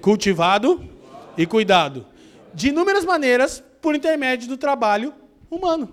cultivado 0.00 0.82
e 1.36 1.46
cuidado. 1.46 2.06
De 2.52 2.68
inúmeras 2.68 3.04
maneiras, 3.04 3.62
por 3.80 3.94
intermédio 3.94 4.48
do 4.48 4.56
trabalho 4.56 5.14
humano. 5.50 5.92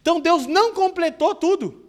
Então 0.00 0.20
Deus 0.20 0.46
não 0.46 0.72
completou 0.72 1.34
tudo. 1.34 1.86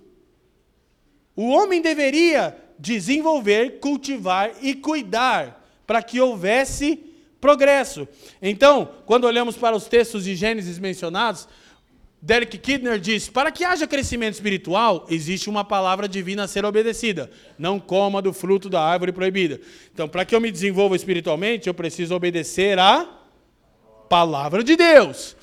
O 1.35 1.49
homem 1.49 1.81
deveria 1.81 2.57
desenvolver, 2.77 3.79
cultivar 3.79 4.51
e 4.61 4.73
cuidar 4.73 5.65
para 5.85 6.01
que 6.01 6.19
houvesse 6.19 6.97
progresso. 7.39 8.07
Então, 8.41 8.89
quando 9.05 9.25
olhamos 9.25 9.57
para 9.57 9.75
os 9.75 9.85
textos 9.85 10.23
de 10.23 10.35
Gênesis 10.35 10.77
mencionados, 10.79 11.47
Derek 12.21 12.57
Kidner 12.57 12.99
diz: 12.99 13.29
para 13.29 13.51
que 13.51 13.63
haja 13.63 13.87
crescimento 13.87 14.33
espiritual, 14.33 15.05
existe 15.09 15.49
uma 15.49 15.63
palavra 15.63 16.07
divina 16.07 16.43
a 16.43 16.47
ser 16.47 16.65
obedecida. 16.65 17.29
Não 17.57 17.79
coma 17.79 18.21
do 18.21 18.33
fruto 18.33 18.69
da 18.69 18.81
árvore 18.81 19.11
proibida. 19.11 19.59
Então, 19.93 20.07
para 20.07 20.25
que 20.25 20.35
eu 20.35 20.41
me 20.41 20.51
desenvolva 20.51 20.95
espiritualmente, 20.95 21.67
eu 21.67 21.73
preciso 21.73 22.13
obedecer 22.13 22.77
à 22.77 23.07
palavra 24.09 24.63
de 24.63 24.75
Deus. 24.75 25.37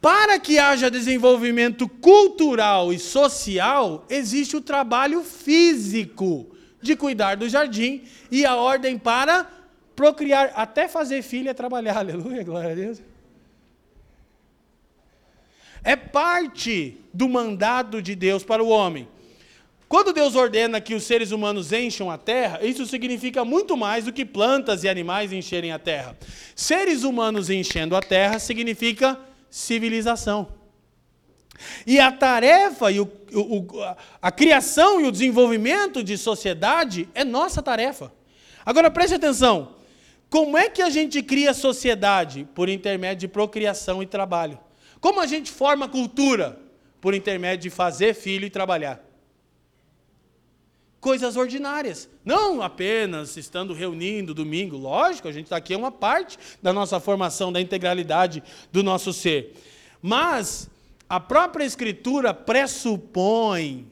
Para 0.00 0.38
que 0.38 0.58
haja 0.58 0.90
desenvolvimento 0.90 1.88
cultural 1.88 2.92
e 2.92 2.98
social, 2.98 4.04
existe 4.10 4.56
o 4.56 4.60
trabalho 4.60 5.22
físico 5.22 6.54
de 6.80 6.94
cuidar 6.94 7.36
do 7.36 7.48
jardim 7.48 8.02
e 8.30 8.44
a 8.44 8.54
ordem 8.54 8.98
para 8.98 9.50
procriar, 9.96 10.52
até 10.54 10.86
fazer 10.86 11.22
filho 11.22 11.48
é 11.48 11.54
trabalhar. 11.54 11.96
Aleluia, 11.98 12.44
glória 12.44 12.72
a 12.72 12.74
Deus. 12.74 13.00
É 15.86 15.94
parte 15.94 16.98
do 17.14 17.28
mandado 17.28 18.02
de 18.02 18.16
Deus 18.16 18.42
para 18.42 18.60
o 18.60 18.68
homem. 18.68 19.06
Quando 19.88 20.12
Deus 20.12 20.34
ordena 20.34 20.80
que 20.80 20.96
os 20.96 21.04
seres 21.04 21.30
humanos 21.30 21.72
encham 21.72 22.10
a 22.10 22.18
terra, 22.18 22.58
isso 22.60 22.84
significa 22.86 23.44
muito 23.44 23.76
mais 23.76 24.04
do 24.04 24.12
que 24.12 24.24
plantas 24.24 24.82
e 24.82 24.88
animais 24.88 25.32
encherem 25.32 25.70
a 25.70 25.78
terra. 25.78 26.18
Seres 26.56 27.04
humanos 27.04 27.50
enchendo 27.50 27.94
a 27.94 28.00
terra 28.00 28.40
significa 28.40 29.16
civilização. 29.48 30.48
E 31.86 32.00
a 32.00 32.10
tarefa 32.10 32.90
e 32.90 32.98
o, 32.98 33.08
o, 33.32 33.66
a 34.20 34.32
criação 34.32 35.00
e 35.00 35.06
o 35.06 35.12
desenvolvimento 35.12 36.02
de 36.02 36.18
sociedade 36.18 37.08
é 37.14 37.22
nossa 37.22 37.62
tarefa. 37.62 38.12
Agora 38.64 38.90
preste 38.90 39.14
atenção: 39.14 39.76
como 40.28 40.58
é 40.58 40.68
que 40.68 40.82
a 40.82 40.90
gente 40.90 41.22
cria 41.22 41.54
sociedade? 41.54 42.44
Por 42.56 42.68
intermédio 42.68 43.20
de 43.20 43.28
procriação 43.28 44.02
e 44.02 44.06
trabalho. 44.06 44.65
Como 45.06 45.20
a 45.20 45.26
gente 45.26 45.52
forma 45.52 45.88
cultura? 45.88 46.58
Por 47.00 47.14
intermédio 47.14 47.62
de 47.62 47.70
fazer 47.70 48.12
filho 48.12 48.44
e 48.44 48.50
trabalhar. 48.50 49.00
Coisas 50.98 51.36
ordinárias. 51.36 52.08
Não 52.24 52.60
apenas 52.60 53.36
estando 53.36 53.72
reunindo 53.72 54.34
domingo, 54.34 54.76
lógico, 54.76 55.28
a 55.28 55.32
gente 55.32 55.44
está 55.44 55.58
aqui 55.58 55.74
é 55.74 55.76
uma 55.76 55.92
parte 55.92 56.36
da 56.60 56.72
nossa 56.72 56.98
formação, 56.98 57.52
da 57.52 57.60
integralidade 57.60 58.42
do 58.72 58.82
nosso 58.82 59.12
ser. 59.12 59.54
Mas 60.02 60.68
a 61.08 61.20
própria 61.20 61.64
Escritura 61.64 62.34
pressupõe 62.34 63.86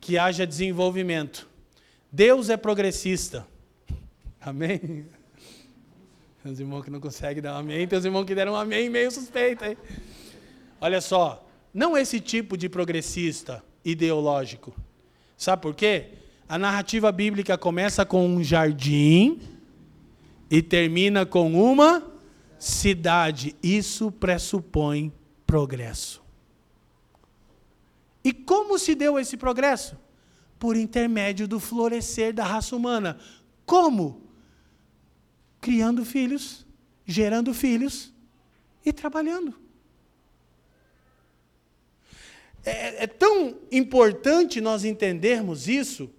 que 0.00 0.16
haja 0.16 0.46
desenvolvimento. 0.46 1.46
Deus 2.10 2.48
é 2.48 2.56
progressista. 2.56 3.46
Amém? 4.40 5.04
Uns 6.42 6.58
irmãos 6.58 6.82
que 6.82 6.90
não 6.90 7.00
conseguem 7.00 7.42
dar 7.42 7.52
um 7.52 7.58
amém, 7.58 7.86
tem 7.86 7.98
uns 7.98 8.04
irmãos 8.06 8.24
que 8.24 8.34
deram 8.34 8.54
um 8.54 8.56
amém 8.56 8.88
meio 8.88 9.10
suspeito. 9.10 9.62
Hein? 9.62 9.76
Olha 10.84 11.00
só, 11.00 11.48
não 11.72 11.96
esse 11.96 12.20
tipo 12.20 12.58
de 12.58 12.68
progressista 12.68 13.64
ideológico. 13.82 14.76
Sabe 15.34 15.62
por 15.62 15.74
quê? 15.74 16.10
A 16.46 16.58
narrativa 16.58 17.10
bíblica 17.10 17.56
começa 17.56 18.04
com 18.04 18.28
um 18.28 18.44
jardim 18.44 19.40
e 20.50 20.60
termina 20.60 21.24
com 21.24 21.54
uma 21.54 22.06
cidade. 22.58 23.56
Isso 23.62 24.12
pressupõe 24.12 25.10
progresso. 25.46 26.22
E 28.22 28.30
como 28.30 28.78
se 28.78 28.94
deu 28.94 29.18
esse 29.18 29.38
progresso? 29.38 29.96
Por 30.58 30.76
intermédio 30.76 31.48
do 31.48 31.58
florescer 31.58 32.34
da 32.34 32.44
raça 32.44 32.76
humana. 32.76 33.16
Como? 33.64 34.20
criando 35.62 36.04
filhos, 36.04 36.66
gerando 37.06 37.54
filhos 37.54 38.12
e 38.84 38.92
trabalhando. 38.92 39.63
É, 42.64 43.04
é, 43.04 43.06
tão 43.06 43.58
importante 43.70 44.60
nós 44.60 44.84
entendermos 44.84 45.68
isso, 45.68 46.10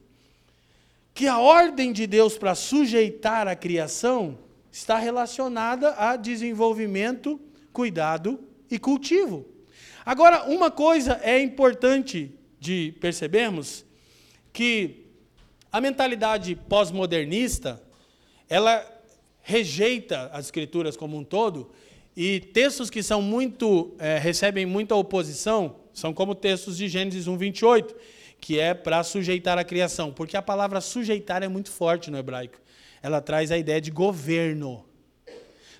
que 1.14 1.28
a 1.28 1.40
ordem 1.40 1.92
de 1.92 2.06
Deus 2.06 2.38
para 2.38 2.54
sujeitar 2.54 3.48
a 3.48 3.56
criação 3.56 4.38
está 4.72 4.98
relacionada 4.98 5.96
a 5.98 6.16
desenvolvimento, 6.16 7.40
cuidado 7.74 8.40
e 8.70 8.78
cultivo. 8.78 9.46
Agora, 10.06 10.44
uma 10.44 10.70
coisa 10.70 11.20
é 11.24 11.42
importante 11.42 12.32
de 12.60 12.94
percebermos 13.00 13.84
que 14.54 15.06
a 15.72 15.82
mentalidade 15.82 16.56
pós-modernista, 16.56 17.82
ela 18.48 18.86
rejeita 19.42 20.30
as 20.32 20.46
escrituras 20.46 20.96
como 20.96 21.18
um 21.18 21.24
todo, 21.24 21.72
e 22.16 22.40
textos 22.40 22.90
que 22.90 23.02
são 23.02 23.22
muito 23.22 23.96
é, 23.98 24.18
recebem 24.18 24.66
muita 24.66 24.96
oposição 24.96 25.85
são 25.96 26.14
como 26.14 26.36
textos 26.36 26.78
de 26.78 26.90
Gênesis 26.90 27.26
1, 27.26 27.38
28, 27.38 27.96
que 28.40 28.60
é 28.60 28.74
para 28.74 29.02
sujeitar 29.02 29.58
a 29.58 29.64
criação, 29.64 30.12
porque 30.12 30.36
a 30.36 30.42
palavra 30.42 30.82
sujeitar 30.82 31.42
é 31.42 31.48
muito 31.48 31.72
forte 31.72 32.12
no 32.12 32.18
hebraico. 32.18 32.60
Ela 33.02 33.22
traz 33.22 33.50
a 33.50 33.58
ideia 33.58 33.80
de 33.80 33.92
governo. 33.92 34.86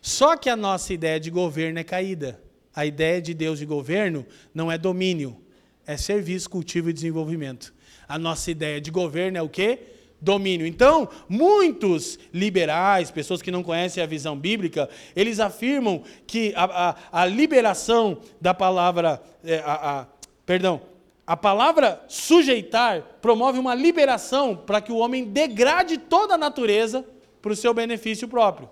Só 0.02 0.38
que 0.38 0.50
a 0.50 0.56
nossa 0.56 0.94
ideia 0.94 1.20
de 1.20 1.30
governo 1.30 1.80
é 1.80 1.84
caída. 1.84 2.42
A 2.74 2.86
ideia 2.86 3.22
de 3.22 3.34
Deus 3.34 3.60
de 3.60 3.66
governo 3.66 4.26
não 4.54 4.72
é 4.72 4.78
domínio, 4.78 5.38
é 5.86 5.98
serviço, 5.98 6.50
cultivo 6.50 6.90
e 6.90 6.94
desenvolvimento. 6.94 7.74
A 8.08 8.18
nossa 8.18 8.50
ideia 8.50 8.80
de 8.80 8.92
governo 8.92 9.38
é 9.38 9.42
o 9.42 9.50
quê? 9.50 9.80
Domínio. 10.20 10.66
Então, 10.66 11.08
muitos 11.28 12.18
liberais, 12.34 13.12
pessoas 13.12 13.42
que 13.42 13.52
não 13.52 13.64
conhecem 13.64 14.02
a 14.02 14.08
visão 14.08 14.38
bíblica, 14.38 14.90
eles 15.16 15.40
afirmam 15.40 16.04
que 16.26 16.54
a, 16.56 16.90
a, 16.90 17.22
a 17.22 17.26
liberação 17.26 18.20
da 18.40 18.54
palavra, 18.54 19.22
é, 19.44 19.60
a, 19.60 20.02
a, 20.02 20.08
perdão, 20.46 20.82
a 21.28 21.36
palavra 21.36 22.04
sujeitar 22.08 23.02
promove 23.22 23.58
uma 23.60 23.74
liberação 23.74 24.56
para 24.56 24.82
que 24.82 24.92
o 24.92 24.98
homem 24.98 25.26
degrade 25.26 25.98
toda 25.98 26.36
a 26.36 26.38
natureza 26.38 27.06
para 27.42 27.52
o 27.52 27.56
seu 27.56 27.74
benefício 27.74 28.28
próprio. 28.28 28.70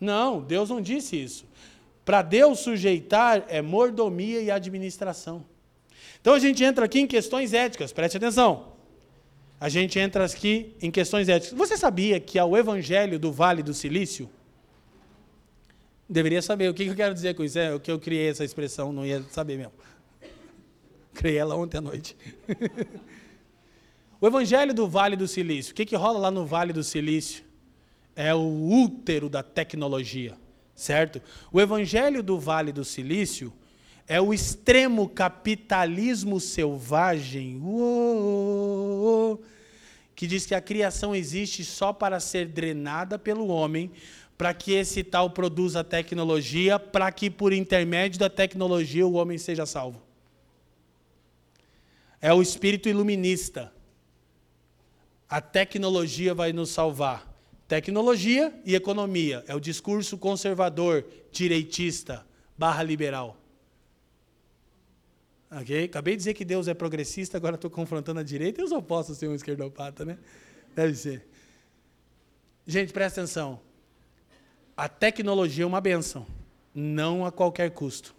Não, 0.00 0.40
Deus 0.40 0.70
não 0.70 0.80
disse 0.80 1.20
isso. 1.20 1.44
Para 2.04 2.22
Deus 2.22 2.58
sujeitar 2.58 3.44
é 3.48 3.62
mordomia 3.62 4.40
e 4.40 4.50
administração. 4.50 5.44
Então 6.20 6.34
a 6.34 6.38
gente 6.38 6.62
entra 6.62 6.84
aqui 6.84 7.00
em 7.00 7.06
questões 7.06 7.52
éticas, 7.52 7.92
preste 7.92 8.16
atenção 8.16 8.71
a 9.62 9.68
gente 9.68 9.96
entra 9.96 10.24
aqui 10.24 10.74
em 10.82 10.90
questões 10.90 11.28
éticas. 11.28 11.56
Você 11.56 11.76
sabia 11.76 12.18
que 12.18 12.36
ao 12.36 12.56
Evangelho 12.56 13.16
do 13.16 13.30
Vale 13.30 13.62
do 13.62 13.72
Silício? 13.72 14.28
Deveria 16.08 16.42
saber. 16.42 16.68
O 16.68 16.74
que 16.74 16.82
eu 16.82 16.96
quero 16.96 17.14
dizer 17.14 17.36
com 17.36 17.44
isso? 17.44 17.60
É 17.60 17.72
o 17.72 17.78
que 17.78 17.88
eu 17.88 17.96
criei 17.96 18.28
essa 18.28 18.44
expressão, 18.44 18.92
não 18.92 19.06
ia 19.06 19.22
saber 19.30 19.56
mesmo. 19.56 19.72
Criei 21.14 21.36
ela 21.36 21.54
ontem 21.54 21.78
à 21.78 21.80
noite. 21.80 22.16
o 24.20 24.26
Evangelho 24.26 24.74
do 24.74 24.88
Vale 24.88 25.14
do 25.14 25.28
Silício. 25.28 25.70
O 25.70 25.76
que, 25.76 25.86
que 25.86 25.94
rola 25.94 26.18
lá 26.18 26.30
no 26.32 26.44
Vale 26.44 26.72
do 26.72 26.82
Silício? 26.82 27.44
É 28.16 28.34
o 28.34 28.40
útero 28.40 29.28
da 29.28 29.44
tecnologia, 29.44 30.34
certo? 30.74 31.22
O 31.52 31.60
Evangelho 31.60 32.20
do 32.20 32.36
Vale 32.36 32.72
do 32.72 32.84
Silício 32.84 33.52
é 34.08 34.20
o 34.20 34.34
extremo 34.34 35.08
capitalismo 35.08 36.40
selvagem. 36.40 37.60
Uou, 37.62 39.40
que 40.14 40.26
diz 40.26 40.46
que 40.46 40.54
a 40.54 40.60
criação 40.60 41.14
existe 41.14 41.64
só 41.64 41.92
para 41.92 42.20
ser 42.20 42.46
drenada 42.46 43.18
pelo 43.18 43.48
homem, 43.48 43.90
para 44.36 44.52
que 44.52 44.72
esse 44.72 45.04
tal 45.04 45.30
produza 45.30 45.84
tecnologia, 45.84 46.78
para 46.78 47.10
que 47.12 47.30
por 47.30 47.52
intermédio 47.52 48.18
da 48.18 48.28
tecnologia 48.28 49.06
o 49.06 49.14
homem 49.14 49.38
seja 49.38 49.64
salvo. 49.66 50.02
É 52.20 52.32
o 52.32 52.42
espírito 52.42 52.88
iluminista. 52.88 53.72
A 55.28 55.40
tecnologia 55.40 56.34
vai 56.34 56.52
nos 56.52 56.70
salvar. 56.70 57.28
Tecnologia 57.66 58.52
e 58.64 58.74
economia. 58.74 59.42
É 59.48 59.54
o 59.54 59.60
discurso 59.60 60.18
conservador, 60.18 61.04
direitista, 61.32 62.24
barra 62.56 62.82
liberal. 62.82 63.41
Okay? 65.60 65.84
Acabei 65.84 66.14
de 66.14 66.18
dizer 66.18 66.34
que 66.34 66.44
Deus 66.44 66.66
é 66.66 66.74
progressista, 66.74 67.36
agora 67.36 67.56
estou 67.56 67.70
confrontando 67.70 68.20
a 68.20 68.22
direita, 68.22 68.60
eu 68.60 68.68
só 68.68 68.80
posso 68.80 69.14
ser 69.14 69.28
um 69.28 69.34
esquerdopata, 69.34 70.04
né? 70.04 70.16
Deve 70.74 70.94
ser. 70.94 71.26
Gente, 72.66 72.92
presta 72.92 73.20
atenção. 73.20 73.60
A 74.74 74.88
tecnologia 74.88 75.64
é 75.64 75.66
uma 75.66 75.80
benção, 75.80 76.26
não 76.74 77.26
a 77.26 77.30
qualquer 77.30 77.70
custo. 77.70 78.14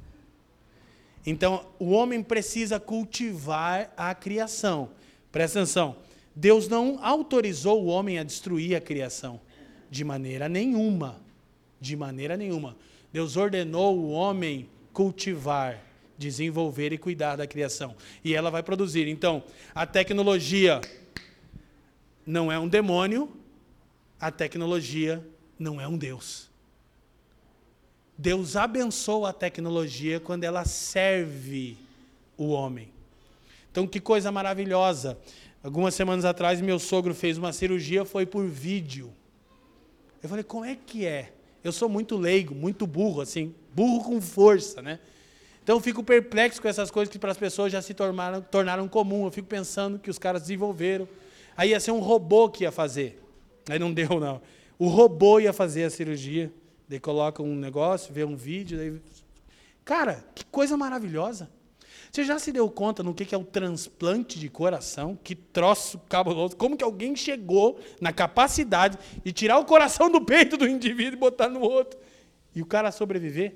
Então, 1.25 1.65
o 1.79 1.91
homem 1.91 2.21
precisa 2.21 2.79
cultivar 2.79 3.91
a 3.97 4.13
criação. 4.13 4.91
Presta 5.31 5.59
atenção. 5.59 5.95
Deus 6.35 6.67
não 6.67 7.03
autorizou 7.03 7.83
o 7.83 7.87
homem 7.87 8.19
a 8.19 8.23
destruir 8.23 8.75
a 8.75 8.81
criação. 8.81 9.39
De 9.89 10.03
maneira 10.03 10.49
nenhuma. 10.49 11.21
De 11.79 11.95
maneira 11.95 12.35
nenhuma. 12.35 12.75
Deus 13.11 13.37
ordenou 13.37 13.97
o 13.97 14.11
homem 14.11 14.69
cultivar 14.91 15.81
desenvolver 16.23 16.93
e 16.93 16.97
cuidar 16.97 17.35
da 17.35 17.45
criação. 17.45 17.95
E 18.23 18.33
ela 18.33 18.49
vai 18.49 18.63
produzir. 18.63 19.07
Então, 19.07 19.43
a 19.75 19.85
tecnologia 19.85 20.79
não 22.25 22.51
é 22.51 22.57
um 22.57 22.67
demônio, 22.67 23.29
a 24.19 24.31
tecnologia 24.31 25.25
não 25.59 25.79
é 25.81 25.87
um 25.87 25.97
Deus. 25.97 26.49
Deus 28.17 28.55
abençoa 28.55 29.29
a 29.29 29.33
tecnologia 29.33 30.19
quando 30.19 30.43
ela 30.43 30.63
serve 30.65 31.77
o 32.37 32.49
homem. 32.49 32.89
Então, 33.71 33.87
que 33.87 33.99
coisa 33.99 34.31
maravilhosa. 34.31 35.17
Algumas 35.63 35.95
semanas 35.95 36.25
atrás, 36.25 36.61
meu 36.61 36.77
sogro 36.77 37.13
fez 37.13 37.37
uma 37.37 37.51
cirurgia, 37.51 38.05
foi 38.05 38.25
por 38.25 38.45
vídeo. 38.45 39.11
Eu 40.21 40.29
falei, 40.29 40.43
como 40.43 40.63
é 40.63 40.75
que 40.75 41.05
é? 41.05 41.33
Eu 41.63 41.71
sou 41.71 41.89
muito 41.89 42.17
leigo, 42.17 42.53
muito 42.53 42.85
burro, 42.85 43.21
assim, 43.21 43.55
burro 43.73 44.03
com 44.03 44.21
força, 44.21 44.81
né? 44.81 44.99
Então 45.63 45.77
eu 45.77 45.79
fico 45.79 46.03
perplexo 46.03 46.61
com 46.61 46.67
essas 46.67 46.91
coisas 46.91 47.09
que 47.09 47.17
para 47.17 47.31
as 47.31 47.37
pessoas 47.37 47.71
já 47.71 47.81
se 47.81 47.93
tornaram, 47.93 48.41
tornaram 48.41 48.87
comum. 48.87 49.23
Eu 49.25 49.31
fico 49.31 49.47
pensando 49.47 49.97
que 49.97 50.09
os 50.09 50.19
caras 50.19 50.41
desenvolveram. 50.41 51.07
Aí 51.55 51.69
ia 51.69 51.79
ser 51.79 51.91
um 51.91 51.99
robô 51.99 52.49
que 52.49 52.65
ia 52.65 52.71
fazer. 52.71 53.23
Aí 53.69 53.79
não 53.79 53.93
deu, 53.93 54.19
não. 54.19 54.41
O 54.77 54.87
robô 54.87 55.39
ia 55.39 55.53
fazer 55.53 55.85
a 55.85 55.89
cirurgia. 55.89 56.51
Daí 56.89 56.99
coloca 56.99 57.41
um 57.41 57.55
negócio, 57.55 58.13
vê 58.13 58.25
um 58.25 58.35
vídeo. 58.35 58.77
Daí... 58.77 59.01
Cara, 59.85 60.25
que 60.35 60.45
coisa 60.45 60.75
maravilhosa. 60.75 61.49
Você 62.11 62.25
já 62.25 62.37
se 62.37 62.51
deu 62.51 62.69
conta 62.69 63.01
no 63.01 63.13
que 63.13 63.33
é 63.33 63.37
o 63.37 63.45
transplante 63.45 64.37
de 64.37 64.49
coração? 64.49 65.17
Que 65.23 65.33
troço 65.33 65.97
cabuloso. 66.09 66.57
Como 66.57 66.75
que 66.75 66.83
alguém 66.83 67.15
chegou 67.15 67.79
na 68.01 68.11
capacidade 68.11 68.99
de 69.23 69.31
tirar 69.31 69.59
o 69.59 69.65
coração 69.65 70.11
do 70.11 70.19
peito 70.19 70.57
do 70.57 70.67
indivíduo 70.67 71.13
e 71.13 71.19
botar 71.19 71.47
no 71.47 71.61
outro? 71.61 71.97
E 72.53 72.61
o 72.61 72.65
cara 72.65 72.91
sobreviver? 72.91 73.55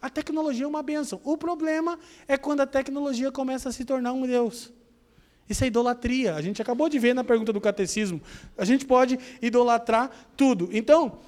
A 0.00 0.08
tecnologia 0.08 0.64
é 0.64 0.68
uma 0.68 0.82
benção. 0.82 1.20
O 1.24 1.36
problema 1.36 1.98
é 2.26 2.36
quando 2.36 2.60
a 2.60 2.66
tecnologia 2.66 3.32
começa 3.32 3.68
a 3.68 3.72
se 3.72 3.84
tornar 3.84 4.12
um 4.12 4.26
Deus. 4.26 4.72
Isso 5.48 5.64
é 5.64 5.66
idolatria. 5.66 6.34
A 6.34 6.42
gente 6.42 6.60
acabou 6.62 6.88
de 6.88 6.98
ver 6.98 7.14
na 7.14 7.24
pergunta 7.24 7.52
do 7.52 7.60
catecismo. 7.60 8.20
A 8.56 8.64
gente 8.64 8.84
pode 8.84 9.18
idolatrar 9.40 10.10
tudo. 10.36 10.68
Então, 10.72 11.18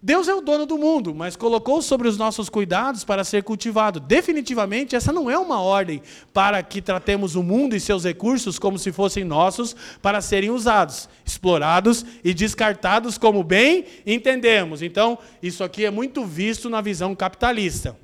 Deus 0.00 0.28
é 0.28 0.34
o 0.34 0.42
dono 0.42 0.66
do 0.66 0.76
mundo, 0.76 1.14
mas 1.14 1.34
colocou 1.34 1.80
sobre 1.80 2.06
os 2.06 2.18
nossos 2.18 2.50
cuidados 2.50 3.04
para 3.04 3.24
ser 3.24 3.42
cultivado. 3.42 3.98
Definitivamente, 3.98 4.94
essa 4.94 5.10
não 5.10 5.30
é 5.30 5.38
uma 5.38 5.62
ordem 5.62 6.02
para 6.30 6.62
que 6.62 6.82
tratemos 6.82 7.34
o 7.36 7.42
mundo 7.42 7.74
e 7.74 7.80
seus 7.80 8.04
recursos 8.04 8.58
como 8.58 8.78
se 8.78 8.92
fossem 8.92 9.24
nossos 9.24 9.74
para 10.02 10.20
serem 10.20 10.50
usados, 10.50 11.08
explorados 11.24 12.04
e 12.22 12.34
descartados 12.34 13.16
como 13.16 13.42
bem 13.42 13.86
entendemos. 14.04 14.82
Então, 14.82 15.18
isso 15.42 15.64
aqui 15.64 15.86
é 15.86 15.90
muito 15.90 16.22
visto 16.26 16.68
na 16.68 16.82
visão 16.82 17.14
capitalista 17.14 18.03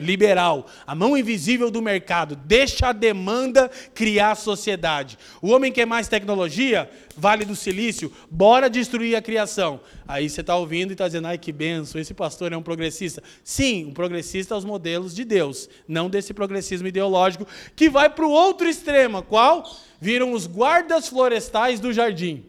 liberal, 0.00 0.66
a 0.86 0.94
mão 0.94 1.16
invisível 1.16 1.70
do 1.70 1.82
mercado, 1.82 2.34
deixa 2.34 2.88
a 2.88 2.92
demanda 2.92 3.70
criar 3.94 4.32
a 4.32 4.34
sociedade. 4.34 5.18
O 5.40 5.50
homem 5.50 5.70
quer 5.70 5.86
mais 5.86 6.08
tecnologia? 6.08 6.90
Vale 7.16 7.44
do 7.44 7.54
Silício, 7.54 8.12
bora 8.30 8.70
destruir 8.70 9.14
a 9.14 9.22
criação. 9.22 9.80
Aí 10.08 10.28
você 10.28 10.40
está 10.40 10.56
ouvindo 10.56 10.90
e 10.90 10.94
está 10.94 11.06
dizendo, 11.06 11.28
ai 11.28 11.38
que 11.38 11.52
benção, 11.52 12.00
esse 12.00 12.14
pastor 12.14 12.52
é 12.52 12.56
um 12.56 12.62
progressista. 12.62 13.22
Sim, 13.44 13.86
um 13.86 13.92
progressista 13.92 14.54
aos 14.54 14.64
modelos 14.64 15.14
de 15.14 15.24
Deus, 15.24 15.68
não 15.86 16.08
desse 16.08 16.32
progressismo 16.32 16.88
ideológico 16.88 17.46
que 17.76 17.90
vai 17.90 18.08
para 18.08 18.26
o 18.26 18.30
outro 18.30 18.68
extremo, 18.68 19.22
qual? 19.22 19.70
Viram 20.00 20.32
os 20.32 20.46
guardas 20.46 21.08
florestais 21.08 21.78
do 21.78 21.92
jardim. 21.92 22.44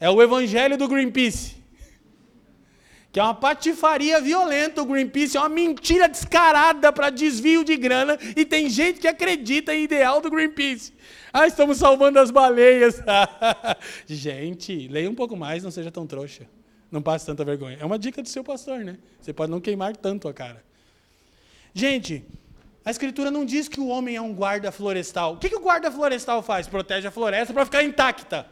É 0.00 0.08
o 0.08 0.22
evangelho 0.22 0.78
do 0.78 0.86
Greenpeace 0.86 1.57
que 3.18 3.20
é 3.20 3.24
uma 3.24 3.34
patifaria 3.34 4.20
violenta 4.20 4.80
o 4.80 4.86
Greenpeace, 4.86 5.36
é 5.36 5.40
uma 5.40 5.48
mentira 5.48 6.08
descarada 6.08 6.92
para 6.92 7.10
desvio 7.10 7.64
de 7.64 7.76
grana, 7.76 8.16
e 8.36 8.44
tem 8.44 8.70
gente 8.70 9.00
que 9.00 9.08
acredita 9.08 9.74
em 9.74 9.82
ideal 9.82 10.20
do 10.20 10.30
Greenpeace. 10.30 10.92
Ah, 11.32 11.44
estamos 11.44 11.78
salvando 11.78 12.20
as 12.20 12.30
baleias. 12.30 13.02
gente, 14.06 14.86
leia 14.86 15.10
um 15.10 15.16
pouco 15.16 15.36
mais, 15.36 15.64
não 15.64 15.70
seja 15.72 15.90
tão 15.90 16.06
trouxa. 16.06 16.46
Não 16.92 17.02
passe 17.02 17.26
tanta 17.26 17.44
vergonha. 17.44 17.76
É 17.80 17.84
uma 17.84 17.98
dica 17.98 18.22
do 18.22 18.28
seu 18.28 18.44
pastor, 18.44 18.84
né? 18.84 18.96
Você 19.20 19.32
pode 19.32 19.50
não 19.50 19.60
queimar 19.60 19.96
tanto 19.96 20.28
a 20.28 20.32
cara. 20.32 20.62
Gente, 21.74 22.24
a 22.84 22.92
Escritura 22.92 23.32
não 23.32 23.44
diz 23.44 23.66
que 23.66 23.80
o 23.80 23.88
homem 23.88 24.14
é 24.14 24.20
um 24.20 24.32
guarda 24.32 24.70
florestal. 24.70 25.34
O 25.34 25.38
que, 25.38 25.48
que 25.48 25.56
o 25.56 25.60
guarda 25.60 25.90
florestal 25.90 26.40
faz? 26.40 26.68
Protege 26.68 27.08
a 27.08 27.10
floresta 27.10 27.52
para 27.52 27.64
ficar 27.64 27.82
intacta. 27.82 28.46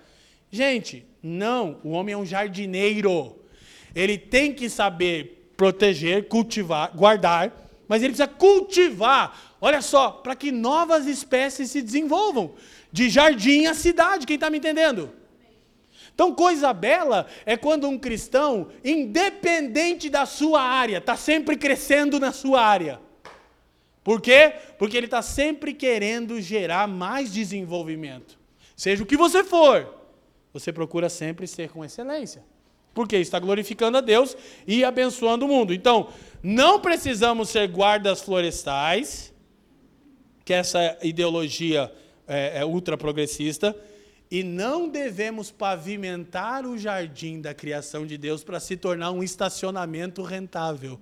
Gente, 0.50 1.06
não. 1.22 1.78
O 1.84 1.90
homem 1.90 2.14
é 2.14 2.18
um 2.18 2.26
jardineiro. 2.26 3.45
Ele 3.96 4.18
tem 4.18 4.52
que 4.52 4.68
saber 4.68 5.54
proteger, 5.56 6.28
cultivar, 6.28 6.94
guardar, 6.94 7.50
mas 7.88 8.02
ele 8.02 8.12
precisa 8.12 8.28
cultivar, 8.28 9.56
olha 9.58 9.80
só, 9.80 10.10
para 10.10 10.36
que 10.36 10.52
novas 10.52 11.06
espécies 11.06 11.70
se 11.70 11.80
desenvolvam. 11.80 12.54
De 12.92 13.08
jardim 13.08 13.64
a 13.64 13.72
cidade, 13.72 14.26
quem 14.26 14.34
está 14.34 14.50
me 14.50 14.58
entendendo? 14.58 15.10
Então, 16.14 16.34
coisa 16.34 16.74
bela 16.74 17.26
é 17.46 17.56
quando 17.56 17.88
um 17.88 17.98
cristão, 17.98 18.68
independente 18.84 20.10
da 20.10 20.26
sua 20.26 20.60
área, 20.60 20.98
está 20.98 21.16
sempre 21.16 21.56
crescendo 21.56 22.20
na 22.20 22.32
sua 22.32 22.60
área. 22.60 23.00
Por 24.04 24.20
quê? 24.20 24.52
Porque 24.78 24.96
ele 24.96 25.06
está 25.06 25.22
sempre 25.22 25.72
querendo 25.72 26.38
gerar 26.38 26.86
mais 26.86 27.32
desenvolvimento. 27.32 28.38
Seja 28.76 29.02
o 29.02 29.06
que 29.06 29.16
você 29.16 29.42
for, 29.42 29.88
você 30.52 30.70
procura 30.70 31.08
sempre 31.08 31.46
ser 31.46 31.70
com 31.70 31.82
excelência 31.82 32.44
porque 32.96 33.18
está 33.18 33.38
glorificando 33.38 33.98
a 33.98 34.00
Deus 34.00 34.34
e 34.66 34.82
abençoando 34.82 35.44
o 35.44 35.48
mundo. 35.48 35.74
Então, 35.74 36.08
não 36.42 36.80
precisamos 36.80 37.50
ser 37.50 37.68
guardas 37.68 38.22
florestais, 38.22 39.34
que 40.46 40.54
essa 40.54 40.96
ideologia 41.02 41.92
é, 42.26 42.60
é 42.60 42.64
ultra 42.64 42.96
progressista, 42.96 43.76
e 44.30 44.42
não 44.42 44.88
devemos 44.88 45.50
pavimentar 45.50 46.64
o 46.64 46.78
jardim 46.78 47.38
da 47.38 47.52
criação 47.52 48.06
de 48.06 48.16
Deus 48.16 48.42
para 48.42 48.58
se 48.58 48.78
tornar 48.78 49.10
um 49.10 49.22
estacionamento 49.22 50.22
rentável. 50.22 50.98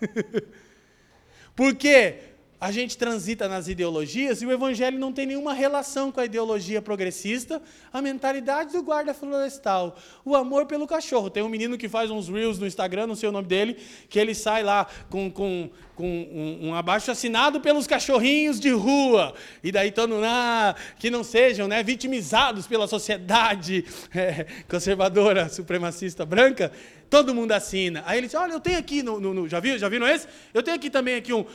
Porque 1.56 2.27
a 2.60 2.72
gente 2.72 2.98
transita 2.98 3.46
nas 3.46 3.68
ideologias 3.68 4.42
e 4.42 4.46
o 4.46 4.50
evangelho 4.50 4.98
não 4.98 5.12
tem 5.12 5.26
nenhuma 5.26 5.52
relação 5.52 6.10
com 6.10 6.20
a 6.20 6.24
ideologia 6.24 6.82
progressista, 6.82 7.62
a 7.92 8.02
mentalidade 8.02 8.72
do 8.72 8.82
guarda 8.82 9.14
florestal, 9.14 9.96
o 10.24 10.34
amor 10.34 10.66
pelo 10.66 10.86
cachorro. 10.86 11.30
Tem 11.30 11.42
um 11.42 11.48
menino 11.48 11.78
que 11.78 11.88
faz 11.88 12.10
uns 12.10 12.28
reels 12.28 12.58
no 12.58 12.66
Instagram, 12.66 13.06
não 13.06 13.14
sei 13.14 13.28
o 13.28 13.32
nome 13.32 13.46
dele, 13.46 13.76
que 14.08 14.18
ele 14.18 14.34
sai 14.34 14.64
lá 14.64 14.88
com, 15.08 15.30
com, 15.30 15.70
com 15.94 16.04
um, 16.04 16.68
um 16.68 16.74
abaixo 16.74 17.12
assinado 17.12 17.60
pelos 17.60 17.86
cachorrinhos 17.86 18.58
de 18.58 18.70
rua. 18.70 19.34
E 19.62 19.70
daí 19.70 19.92
todo 19.92 20.14
ah, 20.24 20.74
que 20.98 21.10
não 21.10 21.22
sejam 21.22 21.68
né, 21.68 21.80
vitimizados 21.84 22.66
pela 22.66 22.88
sociedade 22.88 23.84
é, 24.12 24.46
conservadora, 24.68 25.48
supremacista 25.48 26.26
branca. 26.26 26.72
Todo 27.08 27.34
mundo 27.34 27.52
assina. 27.52 28.02
Aí 28.06 28.18
ele 28.18 28.26
diz: 28.26 28.34
Olha, 28.34 28.52
eu 28.52 28.60
tenho 28.60 28.78
aqui, 28.78 29.02
no, 29.02 29.18
no, 29.18 29.32
no 29.32 29.48
já, 29.48 29.60
viu, 29.60 29.78
já 29.78 29.88
viram 29.88 30.06
esse? 30.06 30.28
Eu 30.52 30.62
tenho 30.62 30.76
aqui 30.76 30.90
também 30.90 31.16
aqui 31.16 31.32
um, 31.32 31.40
uh, 31.40 31.46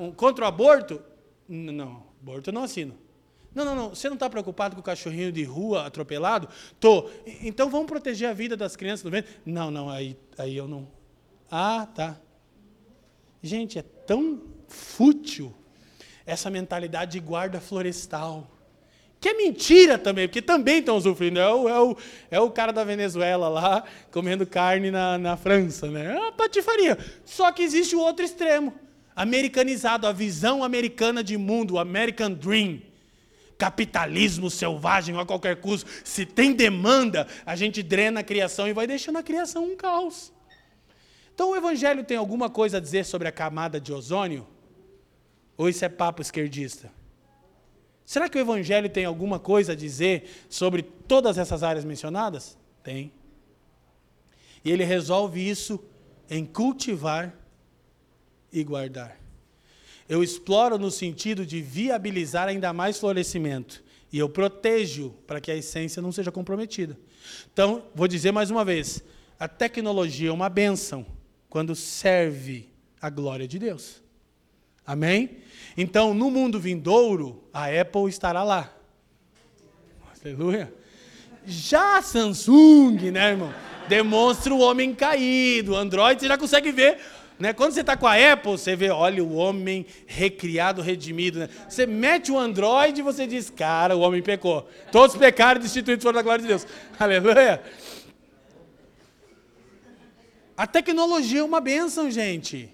um 0.00 0.12
contra 0.12 0.44
o 0.44 0.48
aborto. 0.48 1.02
Não, 1.48 2.04
aborto 2.20 2.50
eu 2.50 2.54
não 2.54 2.64
assino. 2.64 2.96
Não, 3.54 3.64
não, 3.64 3.74
não. 3.74 3.88
Você 3.90 4.08
não 4.08 4.14
está 4.14 4.28
preocupado 4.28 4.74
com 4.74 4.80
o 4.80 4.84
cachorrinho 4.84 5.30
de 5.30 5.44
rua 5.44 5.86
atropelado? 5.86 6.48
Tô. 6.80 7.08
Então 7.42 7.70
vamos 7.70 7.86
proteger 7.86 8.28
a 8.28 8.32
vida 8.32 8.56
das 8.56 8.74
crianças 8.74 9.04
do 9.04 9.10
vento? 9.10 9.30
Não, 9.44 9.70
não, 9.70 9.88
aí, 9.88 10.16
aí 10.36 10.56
eu 10.56 10.66
não. 10.66 10.88
Ah, 11.50 11.86
tá. 11.94 12.18
Gente, 13.42 13.78
é 13.78 13.82
tão 13.82 14.42
fútil 14.66 15.54
essa 16.26 16.50
mentalidade 16.50 17.12
de 17.12 17.20
guarda 17.20 17.60
florestal. 17.60 18.50
Que 19.24 19.30
é 19.30 19.32
mentira 19.32 19.96
também, 19.96 20.28
porque 20.28 20.42
também 20.42 20.80
estão 20.80 21.00
sofrendo. 21.00 21.40
É 21.40 21.50
o, 21.50 21.66
é, 21.66 21.80
o, 21.80 21.96
é 22.32 22.40
o 22.40 22.50
cara 22.50 22.74
da 22.74 22.84
Venezuela 22.84 23.48
lá, 23.48 23.82
comendo 24.12 24.46
carne 24.46 24.90
na, 24.90 25.16
na 25.16 25.34
França. 25.34 25.90
Né? 25.90 26.14
É 26.14 26.18
uma 26.18 26.32
patifaria. 26.32 26.98
Só 27.24 27.50
que 27.50 27.62
existe 27.62 27.96
o 27.96 28.00
outro 28.00 28.22
extremo. 28.22 28.74
Americanizado, 29.16 30.06
a 30.06 30.12
visão 30.12 30.62
americana 30.62 31.24
de 31.24 31.38
mundo, 31.38 31.72
o 31.72 31.78
American 31.78 32.32
Dream. 32.32 32.82
Capitalismo 33.56 34.50
selvagem 34.50 35.18
a 35.18 35.24
qualquer 35.24 35.56
custo. 35.56 35.88
Se 36.04 36.26
tem 36.26 36.52
demanda, 36.52 37.26
a 37.46 37.56
gente 37.56 37.82
drena 37.82 38.20
a 38.20 38.22
criação 38.22 38.68
e 38.68 38.74
vai 38.74 38.86
deixando 38.86 39.16
a 39.16 39.22
criação 39.22 39.64
um 39.64 39.74
caos. 39.74 40.34
Então 41.34 41.52
o 41.52 41.56
Evangelho 41.56 42.04
tem 42.04 42.18
alguma 42.18 42.50
coisa 42.50 42.76
a 42.76 42.80
dizer 42.80 43.06
sobre 43.06 43.26
a 43.26 43.32
camada 43.32 43.80
de 43.80 43.90
ozônio? 43.90 44.46
Ou 45.56 45.66
isso 45.66 45.82
é 45.82 45.88
papo 45.88 46.20
esquerdista? 46.20 46.92
Será 48.04 48.28
que 48.28 48.36
o 48.36 48.40
Evangelho 48.40 48.88
tem 48.88 49.04
alguma 49.04 49.38
coisa 49.38 49.72
a 49.72 49.76
dizer 49.76 50.44
sobre 50.48 50.82
todas 50.82 51.38
essas 51.38 51.62
áreas 51.62 51.84
mencionadas? 51.84 52.58
Tem. 52.82 53.10
E 54.64 54.70
ele 54.70 54.84
resolve 54.84 55.46
isso 55.46 55.82
em 56.28 56.44
cultivar 56.44 57.34
e 58.52 58.62
guardar. 58.62 59.18
Eu 60.08 60.22
exploro 60.22 60.78
no 60.78 60.90
sentido 60.90 61.46
de 61.46 61.62
viabilizar 61.62 62.48
ainda 62.48 62.72
mais 62.72 62.98
florescimento. 62.98 63.82
E 64.12 64.18
eu 64.18 64.28
protejo 64.28 65.14
para 65.26 65.40
que 65.40 65.50
a 65.50 65.56
essência 65.56 66.00
não 66.00 66.12
seja 66.12 66.30
comprometida. 66.30 66.96
Então, 67.52 67.86
vou 67.94 68.06
dizer 68.06 68.32
mais 68.32 68.50
uma 68.50 68.64
vez: 68.64 69.02
a 69.38 69.48
tecnologia 69.48 70.28
é 70.28 70.32
uma 70.32 70.48
bênção 70.48 71.06
quando 71.48 71.74
serve 71.74 72.68
a 73.00 73.08
glória 73.08 73.48
de 73.48 73.58
Deus. 73.58 74.03
Amém? 74.86 75.38
Então, 75.76 76.12
no 76.14 76.30
mundo 76.30 76.60
vindouro, 76.60 77.42
a 77.52 77.66
Apple 77.66 78.08
estará 78.08 78.42
lá. 78.42 78.72
Aleluia. 80.22 80.72
Já 81.46 81.98
a 81.98 82.02
Samsung, 82.02 83.10
né, 83.10 83.30
irmão? 83.30 83.52
Demonstra 83.88 84.54
o 84.54 84.60
homem 84.60 84.94
caído. 84.94 85.72
O 85.72 85.76
Android 85.76 86.20
você 86.20 86.28
já 86.28 86.38
consegue 86.38 86.72
ver. 86.72 86.98
Né? 87.38 87.52
Quando 87.52 87.72
você 87.72 87.80
está 87.80 87.96
com 87.96 88.06
a 88.06 88.14
Apple, 88.32 88.52
você 88.52 88.76
vê, 88.76 88.90
olha, 88.90 89.22
o 89.22 89.34
homem 89.34 89.84
recriado, 90.06 90.80
redimido. 90.80 91.40
Né? 91.40 91.48
Você 91.68 91.86
mete 91.86 92.30
o 92.30 92.38
Android 92.38 93.00
e 93.00 93.02
você 93.02 93.26
diz, 93.26 93.50
cara, 93.50 93.96
o 93.96 94.00
homem 94.00 94.22
pecou. 94.22 94.68
Todos 94.92 95.16
pecaram 95.16 95.60
e 95.60 95.64
destituídos 95.64 96.02
foram 96.02 96.16
da 96.16 96.22
glória 96.22 96.42
de 96.42 96.48
Deus. 96.48 96.66
Aleluia. 96.98 97.62
A 100.56 100.66
tecnologia 100.66 101.40
é 101.40 101.44
uma 101.44 101.60
bênção, 101.60 102.10
gente. 102.10 102.73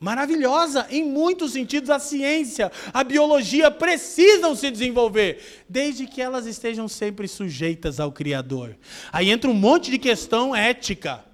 Maravilhosa 0.00 0.86
em 0.90 1.04
muitos 1.04 1.52
sentidos. 1.52 1.90
A 1.90 1.98
ciência, 1.98 2.70
a 2.92 3.02
biologia 3.02 3.70
precisam 3.70 4.54
se 4.54 4.70
desenvolver, 4.70 5.64
desde 5.68 6.06
que 6.06 6.22
elas 6.22 6.46
estejam 6.46 6.86
sempre 6.86 7.26
sujeitas 7.26 7.98
ao 7.98 8.12
Criador. 8.12 8.76
Aí 9.12 9.30
entra 9.30 9.50
um 9.50 9.54
monte 9.54 9.90
de 9.90 9.98
questão 9.98 10.54
ética, 10.54 11.24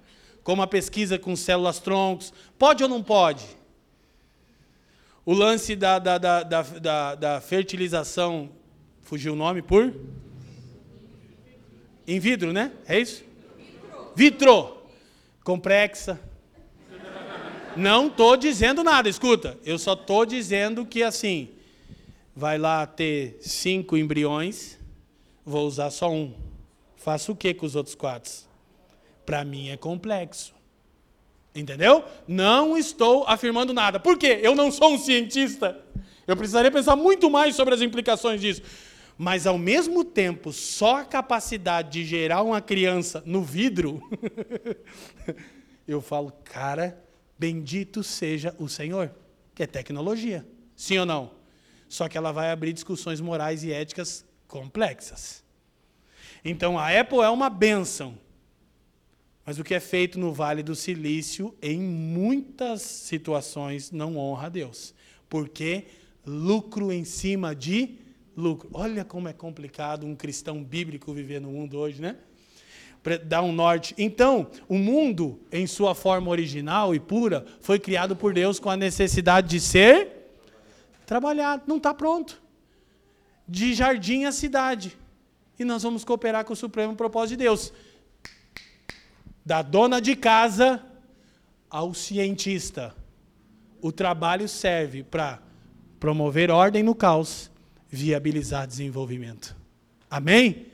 como 0.43 0.61
a 0.61 0.67
pesquisa 0.67 1.19
com 1.19 1.35
células 1.35 1.79
troncos. 1.79 2.33
Pode 2.57 2.81
ou 2.81 2.89
não 2.89 3.03
pode? 3.03 3.45
O 5.23 5.33
lance 5.33 5.75
da, 5.75 5.99
da, 5.99 6.17
da, 6.17 6.43
da, 6.43 7.15
da 7.15 7.41
fertilização, 7.41 8.49
fugiu 9.01 9.33
o 9.33 9.35
nome 9.35 9.61
por? 9.61 9.93
In 12.07 12.19
vidro, 12.19 12.51
né? 12.51 12.71
É 12.87 12.99
isso? 12.99 13.23
Vitro 14.15 14.77
complexa. 15.43 16.19
Não 17.75 18.07
estou 18.07 18.37
dizendo 18.37 18.83
nada, 18.83 19.09
escuta. 19.09 19.57
Eu 19.65 19.77
só 19.77 19.93
estou 19.93 20.25
dizendo 20.25 20.85
que 20.85 21.03
assim, 21.03 21.49
vai 22.35 22.57
lá 22.57 22.85
ter 22.85 23.37
cinco 23.41 23.97
embriões, 23.97 24.77
vou 25.45 25.67
usar 25.67 25.89
só 25.89 26.09
um. 26.09 26.33
Faço 26.95 27.33
o 27.33 27.35
que 27.35 27.53
com 27.53 27.65
os 27.65 27.75
outros 27.75 27.93
quatro? 27.93 28.31
Para 29.25 29.43
mim 29.43 29.69
é 29.69 29.77
complexo. 29.77 30.53
Entendeu? 31.53 32.03
Não 32.27 32.77
estou 32.77 33.25
afirmando 33.27 33.73
nada. 33.73 33.99
Por 33.99 34.17
quê? 34.17 34.39
Eu 34.41 34.55
não 34.55 34.71
sou 34.71 34.93
um 34.93 34.97
cientista. 34.97 35.79
Eu 36.27 36.35
precisaria 36.35 36.71
pensar 36.71 36.95
muito 36.95 37.29
mais 37.29 37.55
sobre 37.55 37.73
as 37.73 37.81
implicações 37.81 38.41
disso. 38.41 38.61
Mas, 39.17 39.47
ao 39.47 39.57
mesmo 39.57 40.03
tempo, 40.03 40.51
só 40.51 40.97
a 40.97 41.05
capacidade 41.05 41.91
de 41.91 42.03
gerar 42.03 42.41
uma 42.41 42.59
criança 42.59 43.23
no 43.25 43.41
vidro, 43.41 44.01
eu 45.87 46.01
falo, 46.01 46.33
cara, 46.43 47.04
bendito 47.37 48.03
seja 48.03 48.55
o 48.59 48.67
Senhor, 48.67 49.11
que 49.53 49.63
é 49.63 49.67
tecnologia. 49.67 50.45
Sim 50.75 50.99
ou 50.99 51.05
não? 51.05 51.31
Só 51.87 52.07
que 52.07 52.17
ela 52.17 52.31
vai 52.31 52.51
abrir 52.51 52.73
discussões 52.73 53.21
morais 53.21 53.63
e 53.63 53.71
éticas 53.71 54.25
complexas. 54.47 55.43
Então, 56.43 56.77
a 56.77 56.99
Apple 56.99 57.19
é 57.19 57.29
uma 57.29 57.49
benção. 57.49 58.17
Mas 59.45 59.59
o 59.59 59.63
que 59.63 59.75
é 59.75 59.79
feito 59.79 60.19
no 60.19 60.33
Vale 60.33 60.63
do 60.63 60.75
Silício, 60.75 61.55
em 61.61 61.79
muitas 61.79 62.81
situações, 62.81 63.91
não 63.91 64.17
honra 64.17 64.47
a 64.47 64.49
Deus. 64.49 64.93
Porque 65.29 65.85
lucro 66.25 66.91
em 66.91 67.03
cima 67.03 67.55
de 67.55 67.99
lucro. 68.35 68.69
Olha 68.73 69.05
como 69.05 69.27
é 69.27 69.33
complicado 69.33 70.05
um 70.05 70.15
cristão 70.15 70.63
bíblico 70.63 71.13
viver 71.13 71.39
no 71.39 71.51
mundo 71.51 71.77
hoje, 71.77 72.01
né? 72.01 72.17
Dar 73.23 73.41
um 73.43 73.51
norte. 73.51 73.93
Então, 73.97 74.47
o 74.67 74.77
mundo, 74.77 75.39
em 75.51 75.67
sua 75.67 75.93
forma 75.93 76.29
original 76.29 76.95
e 76.95 76.99
pura, 76.99 77.45
foi 77.61 77.79
criado 77.79 78.15
por 78.15 78.33
Deus 78.33 78.59
com 78.59 78.69
a 78.69 78.77
necessidade 78.77 79.47
de 79.47 79.59
ser 79.59 80.09
trabalhado. 81.05 81.63
Não 81.67 81.77
está 81.77 81.93
pronto. 81.93 82.41
De 83.47 83.73
jardim 83.73 84.25
à 84.25 84.31
cidade. 84.31 84.97
E 85.57 85.63
nós 85.63 85.83
vamos 85.83 86.03
cooperar 86.03 86.43
com 86.45 86.53
o 86.53 86.55
supremo 86.55 86.95
propósito 86.95 87.37
de 87.37 87.43
Deus. 87.43 87.71
Da 89.45 89.61
dona 89.61 90.01
de 90.01 90.15
casa 90.15 90.83
ao 91.69 91.93
cientista. 91.93 92.95
O 93.81 93.91
trabalho 93.91 94.47
serve 94.47 95.03
para 95.03 95.39
promover 95.99 96.49
ordem 96.49 96.81
no 96.81 96.95
caos 96.95 97.51
viabilizar 97.89 98.67
desenvolvimento. 98.67 99.55
Amém? 100.09 100.65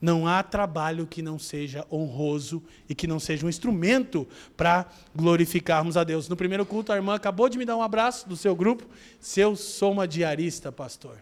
Não 0.00 0.26
há 0.26 0.42
trabalho 0.42 1.06
que 1.06 1.20
não 1.20 1.38
seja 1.38 1.86
honroso 1.92 2.62
e 2.88 2.94
que 2.94 3.06
não 3.06 3.20
seja 3.20 3.44
um 3.44 3.48
instrumento 3.48 4.26
para 4.56 4.86
glorificarmos 5.14 5.96
a 5.96 6.04
Deus. 6.04 6.28
No 6.28 6.36
primeiro 6.36 6.64
culto, 6.64 6.92
a 6.92 6.96
irmã 6.96 7.14
acabou 7.14 7.48
de 7.48 7.58
me 7.58 7.66
dar 7.66 7.76
um 7.76 7.82
abraço 7.82 8.26
do 8.28 8.36
seu 8.36 8.56
grupo. 8.56 8.86
Se 9.20 9.40
eu 9.40 9.54
sou 9.54 9.92
uma 9.92 10.08
diarista, 10.08 10.72
pastor, 10.72 11.18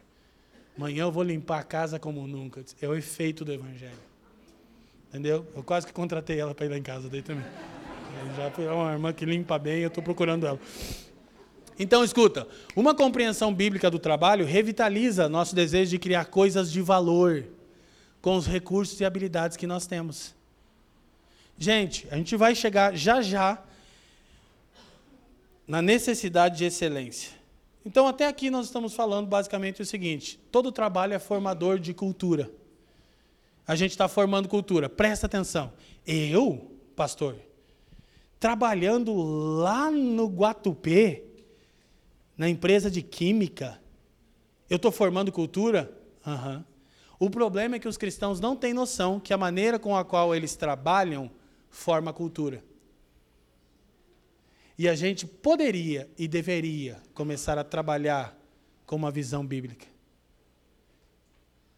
amanhã 0.77 1.03
eu 1.03 1.13
vou 1.13 1.25
limpar 1.25 1.59
a 1.59 1.65
casa 1.65 1.99
como 1.99 2.25
nunca. 2.27 2.65
É 2.81 2.87
o 2.87 2.95
efeito 2.95 3.45
do 3.45 3.53
Evangelho. 3.53 4.09
Entendeu? 5.09 5.45
Eu 5.57 5.63
quase 5.65 5.87
que 5.87 5.93
contratei 5.93 6.39
ela 6.39 6.55
para 6.55 6.67
ir 6.67 6.69
lá 6.69 6.79
em 6.79 6.83
casa 6.83 7.09
daí 7.09 7.23
também. 7.23 7.45
Já 8.37 8.51
foi 8.51 8.67
uma 8.69 8.93
irmã 8.93 9.13
que 9.13 9.25
limpa 9.25 9.59
bem, 9.59 9.81
eu 9.81 9.89
estou 9.89 10.05
procurando 10.05 10.47
ela. 10.47 10.61
Então, 11.79 12.05
escuta, 12.05 12.47
uma 12.75 12.95
compreensão 12.95 13.55
bíblica 13.55 13.91
do 13.91 13.99
trabalho 13.99 14.45
revitaliza 14.45 15.29
nosso 15.29 15.55
desejo 15.55 15.91
de 15.91 15.99
criar 15.99 16.27
coisas 16.27 16.71
de 16.71 16.81
valor 16.83 17.45
com 18.21 18.37
os 18.37 18.47
recursos 18.47 19.01
e 19.01 19.05
habilidades 19.05 19.57
que 19.57 19.67
nós 19.67 19.87
temos. 19.87 20.35
Gente, 21.57 22.07
a 22.11 22.17
gente 22.17 22.37
vai 22.37 22.55
chegar 22.55 22.95
já 22.95 23.21
já 23.21 23.63
na 25.67 25.83
necessidade 25.83 26.59
de 26.59 26.65
excelência. 26.65 27.39
Então, 27.85 28.07
até 28.07 28.27
aqui 28.27 28.51
nós 28.51 28.67
estamos 28.67 28.95
falando 28.95 29.27
basicamente 29.27 29.83
o 29.83 29.87
seguinte: 29.87 30.39
todo 30.51 30.71
trabalho 30.73 31.15
é 31.15 31.19
formador 31.19 31.79
de 31.79 31.93
cultura. 31.93 32.51
A 33.67 33.75
gente 33.75 33.91
está 33.91 34.09
formando 34.09 34.49
cultura. 34.49 34.89
Presta 34.89 35.27
atenção. 35.27 35.73
Eu, 36.07 36.71
pastor, 36.97 37.37
trabalhando 38.41 39.15
lá 39.15 39.91
no 39.91 40.27
Guatupê, 40.27 41.25
na 42.37 42.49
empresa 42.49 42.91
de 42.91 43.03
química, 43.03 43.81
eu 44.71 44.77
estou 44.77 44.93
formando 44.93 45.33
cultura? 45.33 45.93
Uhum. 46.27 46.65
O 47.19 47.29
problema 47.29 47.77
é 47.77 47.79
que 47.79 47.89
os 47.89 47.97
cristãos 47.97 48.39
não 48.39 48.55
têm 48.55 48.73
noção 48.73 49.19
que 49.19 49.35
a 49.35 49.39
maneira 49.39 49.79
com 49.79 49.97
a 49.97 50.05
qual 50.05 50.35
eles 50.35 50.55
trabalham 50.55 51.31
forma 51.69 52.13
cultura. 52.13 52.63
E 54.79 54.89
a 54.89 54.95
gente 54.95 55.27
poderia 55.27 56.09
e 56.17 56.29
deveria 56.29 57.03
começar 57.13 57.59
a 57.59 57.65
trabalhar 57.65 58.39
com 58.87 58.95
uma 58.95 59.11
visão 59.11 59.45
bíblica. 59.45 59.87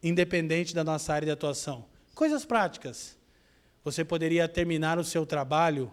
Independente 0.02 0.74
da 0.74 0.84
nossa 0.84 1.14
área 1.14 1.26
de 1.26 1.32
atuação. 1.32 1.86
Coisas 2.14 2.44
práticas. 2.44 3.18
Você 3.82 4.04
poderia 4.04 4.46
terminar 4.46 4.98
o 4.98 5.04
seu 5.04 5.24
trabalho, 5.24 5.90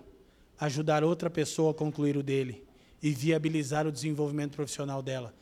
ajudar 0.59 1.03
outra 1.03 1.29
pessoa 1.29 1.71
a 1.71 1.73
concluir 1.73 2.17
o 2.17 2.23
dele 2.23 2.67
e 3.01 3.11
viabilizar 3.11 3.87
o 3.87 3.91
desenvolvimento 3.91 4.55
profissional 4.55 5.01
dela. 5.01 5.33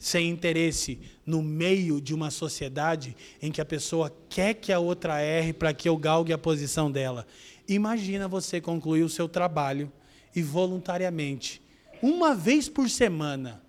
Sem 0.00 0.30
interesse 0.30 0.98
no 1.24 1.42
meio 1.42 2.00
de 2.00 2.14
uma 2.14 2.30
sociedade 2.30 3.14
em 3.40 3.52
que 3.52 3.60
a 3.60 3.64
pessoa 3.66 4.10
quer 4.28 4.54
que 4.54 4.72
a 4.72 4.80
outra 4.80 5.20
erre 5.20 5.52
para 5.52 5.72
que 5.72 5.88
eu 5.88 5.96
galgue 5.96 6.32
a 6.32 6.38
posição 6.38 6.90
dela. 6.90 7.26
Imagina 7.68 8.26
você 8.26 8.60
concluir 8.60 9.02
o 9.02 9.08
seu 9.08 9.28
trabalho 9.28 9.92
e 10.34 10.42
voluntariamente, 10.42 11.62
uma 12.02 12.34
vez 12.34 12.68
por 12.68 12.88
semana, 12.88 13.62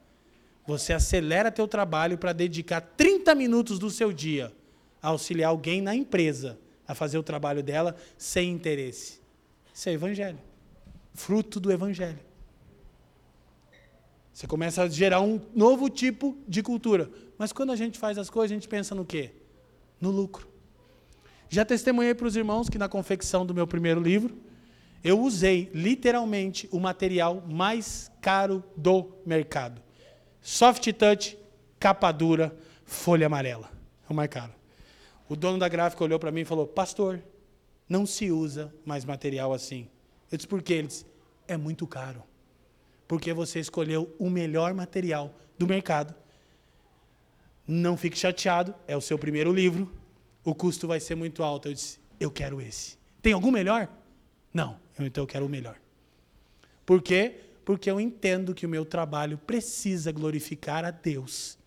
você 0.66 0.94
acelera 0.94 1.52
teu 1.52 1.68
trabalho 1.68 2.18
para 2.18 2.32
dedicar 2.32 2.80
30 2.82 3.36
minutos 3.36 3.78
do 3.78 3.90
seu 3.90 4.14
dia 4.14 4.54
a 5.02 5.10
auxiliar 5.10 5.50
alguém 5.50 5.82
na 5.82 5.94
empresa 5.94 6.58
a 6.88 6.96
fazer 6.96 7.18
o 7.18 7.24
trabalho 7.24 7.62
dela 7.62 7.96
sem 8.18 8.50
interesse. 8.50 9.20
Isso 9.74 9.90
é 9.90 9.94
evangelho. 9.94 10.40
Fruto 11.14 11.60
do 11.60 11.72
evangelho. 11.72 12.31
Você 14.34 14.48
começa 14.48 14.84
a 14.84 14.88
gerar 14.88 15.22
um 15.22 15.42
novo 15.54 15.90
tipo 15.90 16.38
de 16.48 16.64
cultura. 16.64 17.10
Mas 17.38 17.52
quando 17.52 17.72
a 17.72 17.76
gente 17.76 18.00
faz 18.00 18.18
as 18.18 18.30
coisas, 18.30 18.52
a 18.52 18.56
gente 18.56 18.68
pensa 18.68 18.96
no 18.96 19.06
quê? 19.06 19.32
No 20.00 20.10
lucro. 20.10 20.48
Já 21.50 21.66
testemunhei 21.66 22.16
para 22.16 22.28
os 22.28 22.36
irmãos 22.36 22.70
que 22.70 22.78
na 22.78 22.88
confecção 22.88 23.46
do 23.46 23.54
meu 23.54 23.68
primeiro 23.68 24.02
livro, 24.02 24.38
eu 25.04 25.20
usei 25.20 25.70
literalmente 25.74 26.70
o 26.72 26.80
material 26.80 27.44
mais 27.48 28.10
caro 28.22 28.64
do 28.78 29.12
mercado. 29.26 29.82
Soft 30.42 30.92
touch, 30.94 31.38
capa 31.78 32.12
dura, 32.12 32.56
folha 32.86 33.26
amarela. 33.26 33.70
É 34.10 34.14
o 34.14 34.16
mais 34.16 34.30
caro. 34.30 34.54
O 35.28 35.36
dono 35.36 35.60
da 35.60 35.68
gráfica 35.68 36.04
olhou 36.04 36.20
para 36.20 36.32
mim 36.32 36.42
e 36.42 36.46
falou: 36.46 36.66
Pastor, 36.66 37.22
não 37.88 38.06
se 38.06 38.32
usa 38.32 38.74
mais 38.86 39.04
material 39.04 39.54
assim. 39.54 39.90
Eu 40.32 40.38
disse: 40.38 40.48
Por 40.48 40.62
quê? 40.62 40.76
Ele 40.76 40.88
disse: 40.88 41.06
É 41.48 41.58
muito 41.58 41.86
caro 41.86 42.24
porque 43.12 43.34
você 43.34 43.59
escolheu 43.59 44.16
o 44.18 44.30
melhor 44.30 44.74
material 44.74 45.38
do 45.59 45.68
mercado. 45.68 46.16
Não 47.68 47.97
fique 47.97 48.18
chateado, 48.18 48.74
é 48.88 48.95
o 48.95 49.01
seu 49.01 49.20
primeiro 49.20 49.51
livro, 49.51 49.93
o 50.45 50.55
custo 50.55 50.88
vai 50.88 50.97
ser 51.01 51.16
muito 51.16 51.43
alto. 51.43 51.68
Eu 51.68 51.74
disse, 51.74 51.99
eu 52.22 52.32
quero 52.32 52.62
esse. 52.62 52.97
Tem 53.22 53.34
algum 53.34 53.51
melhor? 53.51 53.89
Não, 54.53 54.80
então 54.97 55.26
eu 55.26 55.28
quero 55.28 55.45
o 55.45 55.49
melhor. 55.49 55.76
Por 56.86 57.01
quê? 57.01 57.36
Porque 57.66 57.91
eu 57.91 57.99
entendo 57.99 58.55
que 58.55 58.66
o 58.66 58.70
meu 58.70 58.86
trabalho 58.86 59.38
precisa 59.38 60.09
glorificar 60.14 60.86
a 60.86 60.91
Deus 60.91 61.57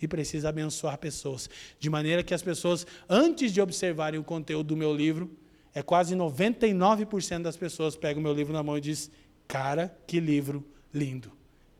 e 0.00 0.08
precisa 0.08 0.48
abençoar 0.48 0.96
pessoas. 0.96 1.50
De 1.78 1.90
maneira 1.90 2.22
que 2.22 2.32
as 2.32 2.40
pessoas, 2.40 2.86
antes 3.06 3.52
de 3.52 3.60
observarem 3.60 4.18
o 4.18 4.24
conteúdo 4.24 4.68
do 4.68 4.76
meu 4.78 4.96
livro, 4.96 5.30
é 5.74 5.82
quase 5.82 6.16
99% 6.16 7.42
das 7.42 7.58
pessoas 7.58 7.94
pegam 7.94 8.20
o 8.20 8.22
meu 8.22 8.32
livro 8.32 8.54
na 8.54 8.62
mão 8.62 8.78
e 8.78 8.80
diz: 8.80 9.10
"Cara, 9.46 9.94
que 10.06 10.18
livro 10.18 10.64
lindo. 10.96 11.30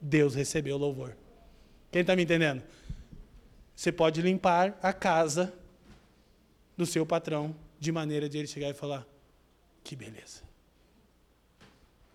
Deus 0.01 0.35
recebeu 0.35 0.77
louvor". 0.77 1.17
Quem 1.91 2.03
está 2.03 2.15
me 2.15 2.23
entendendo? 2.23 2.63
Você 3.75 3.91
pode 3.91 4.21
limpar 4.21 4.79
a 4.83 4.93
casa 4.93 5.53
do 6.77 6.85
seu 6.85 7.07
patrão 7.07 7.55
de 7.81 7.91
maneira 7.91 8.29
de 8.29 8.39
ele 8.39 8.47
chegar 8.47 8.69
e 8.69 8.75
falar: 8.75 9.07
"Que 9.83 9.97
beleza". 9.97 10.43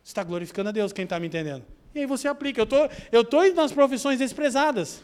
Você 0.03 0.11
está 0.11 0.23
glorificando 0.23 0.69
a 0.69 0.71
Deus, 0.71 0.93
quem 0.93 1.03
está 1.03 1.19
me 1.19 1.27
entendendo? 1.27 1.65
E 1.93 1.99
aí 1.99 2.05
você 2.05 2.27
aplica. 2.27 2.61
Eu 2.61 2.65
tô, 2.65 2.85
estou 2.85 3.23
tô 3.23 3.43
indo 3.43 3.55
nas 3.55 3.71
profissões 3.71 4.19
desprezadas, 4.19 5.01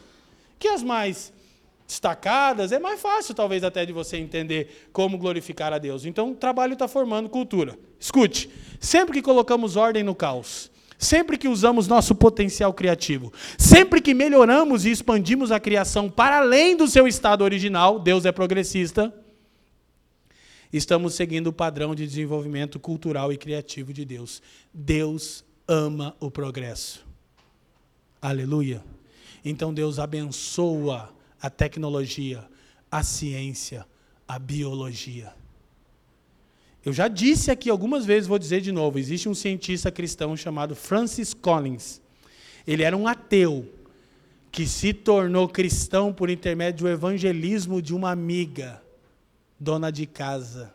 que 0.58 0.68
as 0.68 0.82
mais 0.82 1.32
destacadas, 1.86 2.70
é 2.70 2.78
mais 2.78 3.00
fácil 3.00 3.34
talvez 3.34 3.64
até 3.64 3.86
de 3.86 3.94
você 3.94 4.18
entender 4.18 4.88
como 4.92 5.16
glorificar 5.16 5.72
a 5.72 5.78
Deus. 5.78 6.04
Então, 6.04 6.32
o 6.32 6.34
trabalho 6.34 6.74
está 6.74 6.86
formando 6.86 7.30
cultura. 7.30 7.78
Escute, 7.98 8.50
sempre 8.78 9.14
que 9.14 9.22
colocamos 9.22 9.74
ordem 9.74 10.02
no 10.02 10.14
caos, 10.14 10.70
sempre 10.98 11.38
que 11.38 11.46
usamos 11.46 11.86
nosso 11.86 12.14
potencial 12.14 12.74
criativo, 12.74 13.32
sempre 13.56 14.00
que 14.00 14.12
melhoramos 14.12 14.84
e 14.84 14.90
expandimos 14.90 15.52
a 15.52 15.60
criação 15.60 16.10
para 16.10 16.38
além 16.38 16.76
do 16.76 16.88
seu 16.88 17.06
estado 17.06 17.44
original, 17.44 18.00
Deus 18.00 18.24
é 18.24 18.32
progressista, 18.32 19.14
estamos 20.72 21.14
seguindo 21.14 21.46
o 21.46 21.52
padrão 21.52 21.94
de 21.94 22.04
desenvolvimento 22.04 22.80
cultural 22.80 23.32
e 23.32 23.38
criativo 23.38 23.92
de 23.92 24.04
Deus. 24.04 24.42
Deus 24.74 25.44
ama 25.66 26.16
o 26.18 26.30
progresso. 26.30 27.06
Aleluia. 28.20 28.82
Então 29.44 29.72
Deus 29.72 29.98
abençoa 29.98 31.14
a 31.40 31.48
tecnologia, 31.48 32.44
a 32.90 33.02
ciência, 33.02 33.86
a 34.26 34.38
biologia. 34.38 35.37
Eu 36.88 36.92
já 36.94 37.06
disse 37.06 37.50
aqui 37.50 37.68
algumas 37.68 38.06
vezes, 38.06 38.26
vou 38.26 38.38
dizer 38.38 38.62
de 38.62 38.72
novo: 38.72 38.98
existe 38.98 39.28
um 39.28 39.34
cientista 39.34 39.92
cristão 39.92 40.34
chamado 40.34 40.74
Francis 40.74 41.34
Collins. 41.34 42.00
Ele 42.66 42.82
era 42.82 42.96
um 42.96 43.06
ateu 43.06 43.70
que 44.50 44.66
se 44.66 44.94
tornou 44.94 45.46
cristão 45.46 46.14
por 46.14 46.30
intermédio 46.30 46.86
do 46.86 46.88
evangelismo 46.88 47.82
de 47.82 47.94
uma 47.94 48.10
amiga, 48.10 48.82
dona 49.60 49.92
de 49.92 50.06
casa. 50.06 50.72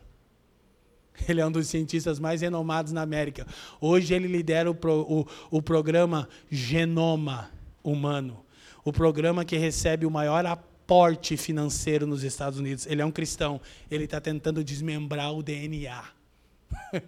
Ele 1.28 1.40
é 1.40 1.46
um 1.46 1.50
dos 1.50 1.66
cientistas 1.66 2.20
mais 2.20 2.42
renomados 2.42 2.92
na 2.92 3.02
América. 3.02 3.44
Hoje 3.80 4.14
ele 4.14 4.28
lidera 4.28 4.70
o, 4.70 4.74
pro, 4.74 5.00
o, 5.00 5.26
o 5.50 5.60
programa 5.60 6.28
Genoma 6.48 7.50
Humano 7.82 8.44
o 8.84 8.92
programa 8.92 9.44
que 9.44 9.56
recebe 9.56 10.04
o 10.04 10.10
maior 10.10 10.44
aporte 10.84 11.36
financeiro 11.38 12.06
nos 12.06 12.22
Estados 12.22 12.58
Unidos. 12.58 12.86
Ele 12.86 13.00
é 13.00 13.06
um 13.06 13.10
cristão. 13.10 13.58
Ele 13.90 14.04
está 14.04 14.20
tentando 14.20 14.62
desmembrar 14.62 15.32
o 15.32 15.42
DNA. 15.42 16.04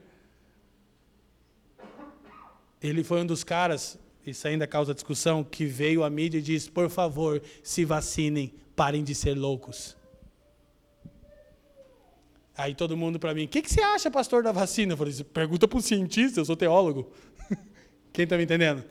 Ele 2.83 3.05
foi 3.05 3.20
um 3.20 3.27
dos 3.27 3.45
caras, 3.45 3.99
isso 4.27 4.47
ainda 4.47 4.66
causa 4.66 4.95
discussão, 4.95 5.45
que 5.45 5.66
veio 5.66 6.05
à 6.05 6.11
mídia 6.11 6.39
e 6.39 6.43
disse: 6.43 6.70
por 6.70 6.89
favor, 6.89 7.43
se 7.62 7.85
vacinem, 7.85 8.55
parem 8.74 9.05
de 9.05 9.14
ser 9.14 9.35
loucos. 9.35 9.97
Aí 12.57 12.74
todo 12.74 12.97
mundo 12.97 13.18
para 13.18 13.35
mim, 13.35 13.45
o 13.45 13.49
que, 13.49 13.61
que 13.61 13.70
você 13.70 13.83
acha, 13.83 14.11
pastor, 14.11 14.43
da 14.43 14.53
vacina? 14.53 14.95
Eu 14.95 14.97
falei, 14.97 15.12
pergunta 15.24 15.68
para 15.68 15.79
o 15.79 15.83
cientista, 15.83 16.41
eu 16.41 16.45
sou 16.45 16.57
teólogo. 16.57 17.12
Quem 18.12 18.24
está 18.24 18.39
me 18.39 18.45
entendendo? 18.45 18.83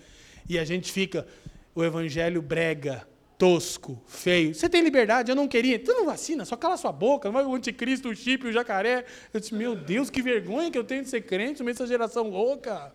E 0.47 0.59
a 0.59 0.65
gente 0.65 0.91
fica, 0.91 1.25
o 1.73 1.83
evangelho 1.83 2.43
brega, 2.43 3.07
tosco, 3.37 4.01
feio. 4.07 4.53
Você 4.53 4.69
tem 4.69 4.81
liberdade, 4.81 5.31
eu 5.31 5.35
não 5.35 5.47
queria. 5.47 5.77
Tu 5.77 5.91
não 5.93 6.05
vacina, 6.05 6.45
só 6.45 6.55
cala 6.55 6.77
sua 6.77 6.91
boca, 6.91 7.27
não 7.27 7.33
vai 7.33 7.43
o 7.43 7.53
anticristo, 7.53 8.09
o 8.09 8.15
chip, 8.15 8.47
o 8.47 8.51
jacaré. 8.51 9.05
Eu 9.33 9.39
disse, 9.39 9.53
meu 9.53 9.75
Deus, 9.75 10.09
que 10.09 10.21
vergonha 10.21 10.71
que 10.71 10.77
eu 10.77 10.83
tenho 10.83 11.03
de 11.03 11.09
ser 11.09 11.21
crente 11.21 11.59
no 11.59 11.65
meio 11.65 11.75
dessa 11.75 11.87
geração 11.87 12.29
louca. 12.29 12.93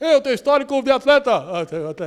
Eu 0.00 0.20
tenho 0.20 0.34
histórico 0.34 0.82
de 0.82 0.90
atleta. 0.90 1.32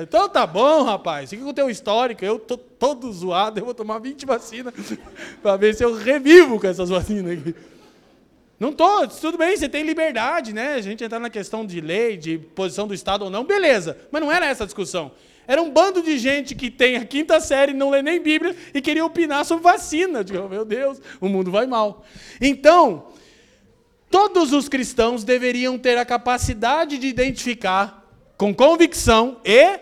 Então 0.02 0.28
tá 0.28 0.46
bom, 0.46 0.84
rapaz. 0.84 1.30
Fica 1.30 1.44
com 1.44 1.50
o 1.50 1.54
teu 1.54 1.70
histórico. 1.70 2.26
Eu 2.26 2.38
tô 2.38 2.58
todo 2.58 3.12
zoado, 3.14 3.60
eu 3.60 3.64
vou 3.64 3.74
tomar 3.74 4.00
20 4.00 4.26
vacinas 4.26 4.74
para 5.42 5.56
ver 5.56 5.74
se 5.74 5.84
eu 5.84 5.96
revivo 5.96 6.60
com 6.60 6.68
essas 6.68 6.90
vacinas 6.90 7.40
aqui. 7.40 7.56
Não 8.60 8.72
tô, 8.72 9.08
tudo 9.08 9.38
bem, 9.38 9.56
você 9.56 9.68
tem 9.68 9.84
liberdade, 9.84 10.54
né? 10.54 10.76
A 10.76 10.82
gente 10.82 11.04
entrar 11.04 11.20
na 11.20 11.30
questão 11.30 11.66
de 11.66 11.82
lei, 11.82 12.16
de 12.16 12.38
posição 12.38 12.88
do 12.88 12.94
Estado 12.94 13.26
ou 13.26 13.30
não, 13.30 13.44
beleza. 13.44 13.98
Mas 14.12 14.22
não 14.22 14.32
era 14.32 14.46
essa 14.46 14.64
a 14.64 14.66
discussão. 14.66 15.12
Era 15.48 15.62
um 15.62 15.72
bando 15.72 16.02
de 16.02 16.18
gente 16.18 16.56
que 16.56 16.72
tem 16.72 16.98
a 16.98 17.06
quinta 17.06 17.40
série, 17.40 17.74
não 17.74 17.90
lê 17.90 18.02
nem 18.02 18.22
Bíblia 18.22 18.56
e 18.74 18.82
queria 18.82 19.06
opinar 19.06 19.46
sobre 19.46 19.64
vacina. 19.64 20.24
Digo, 20.24 20.50
meu 20.50 20.66
Deus, 20.66 21.00
o 21.22 21.28
mundo 21.28 21.52
vai 21.52 21.66
mal. 21.66 22.04
Então, 22.42 23.08
todos 24.10 24.54
os 24.54 24.68
cristãos 24.68 25.24
deveriam 25.24 25.78
ter 25.78 25.98
a 25.98 26.06
capacidade 26.06 26.98
de 26.98 27.08
identificar 27.08 28.04
com 28.38 28.54
convicção 28.54 29.40
e, 29.46 29.80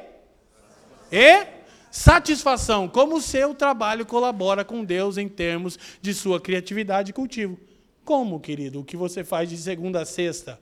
e 1.12 1.48
satisfação 1.90 2.88
como 2.88 3.16
o 3.16 3.22
seu 3.22 3.54
trabalho 3.54 4.06
colabora 4.06 4.66
com 4.66 4.84
Deus 4.84 5.18
em 5.18 5.30
termos 5.30 5.78
de 6.02 6.14
sua 6.14 6.40
criatividade 6.40 7.12
e 7.12 7.14
cultivo. 7.14 7.58
Como, 8.04 8.40
querido? 8.40 8.82
O 8.82 8.84
que 8.84 8.98
você 8.98 9.24
faz 9.24 9.50
de 9.50 9.58
segunda 9.58 10.02
a 10.02 10.06
sexta 10.06 10.60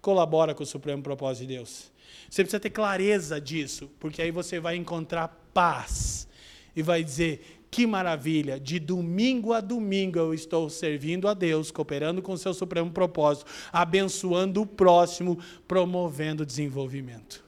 colabora 0.00 0.54
com 0.54 0.62
o 0.62 0.66
supremo 0.66 1.02
propósito 1.02 1.46
de 1.46 1.54
Deus. 1.54 1.90
Você 2.28 2.42
precisa 2.42 2.60
ter 2.60 2.70
clareza 2.70 3.40
disso, 3.40 3.90
porque 3.98 4.20
aí 4.20 4.30
você 4.30 4.60
vai 4.60 4.76
encontrar 4.76 5.28
paz 5.54 6.28
e 6.76 6.82
vai 6.82 7.02
dizer: 7.02 7.58
que 7.70 7.86
maravilha, 7.86 8.60
de 8.60 8.78
domingo 8.78 9.52
a 9.52 9.60
domingo 9.60 10.18
eu 10.18 10.34
estou 10.34 10.68
servindo 10.68 11.26
a 11.26 11.34
Deus, 11.34 11.70
cooperando 11.70 12.20
com 12.20 12.32
o 12.32 12.38
seu 12.38 12.52
supremo 12.52 12.90
propósito, 12.90 13.50
abençoando 13.72 14.62
o 14.62 14.66
próximo, 14.66 15.38
promovendo 15.66 16.42
o 16.42 16.46
desenvolvimento. 16.46 17.44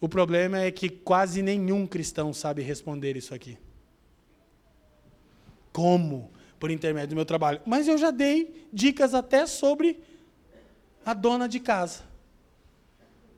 O 0.00 0.08
problema 0.08 0.60
é 0.60 0.70
que 0.70 0.88
quase 0.88 1.42
nenhum 1.42 1.86
cristão 1.86 2.32
sabe 2.32 2.62
responder 2.62 3.16
isso 3.16 3.34
aqui. 3.34 3.56
Como? 5.72 6.30
Por 6.58 6.70
intermédio 6.70 7.10
do 7.10 7.16
meu 7.16 7.24
trabalho. 7.24 7.60
Mas 7.64 7.86
eu 7.86 7.96
já 7.96 8.10
dei 8.10 8.66
dicas 8.72 9.14
até 9.14 9.46
sobre 9.46 10.00
a 11.04 11.14
dona 11.14 11.48
de 11.48 11.60
casa 11.60 12.11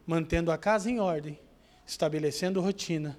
mantendo 0.07 0.51
a 0.51 0.59
casa 0.59 0.91
em 0.91 1.01
ordem, 1.01 1.39
estabelecendo 1.87 2.61
rotina, 2.61 3.19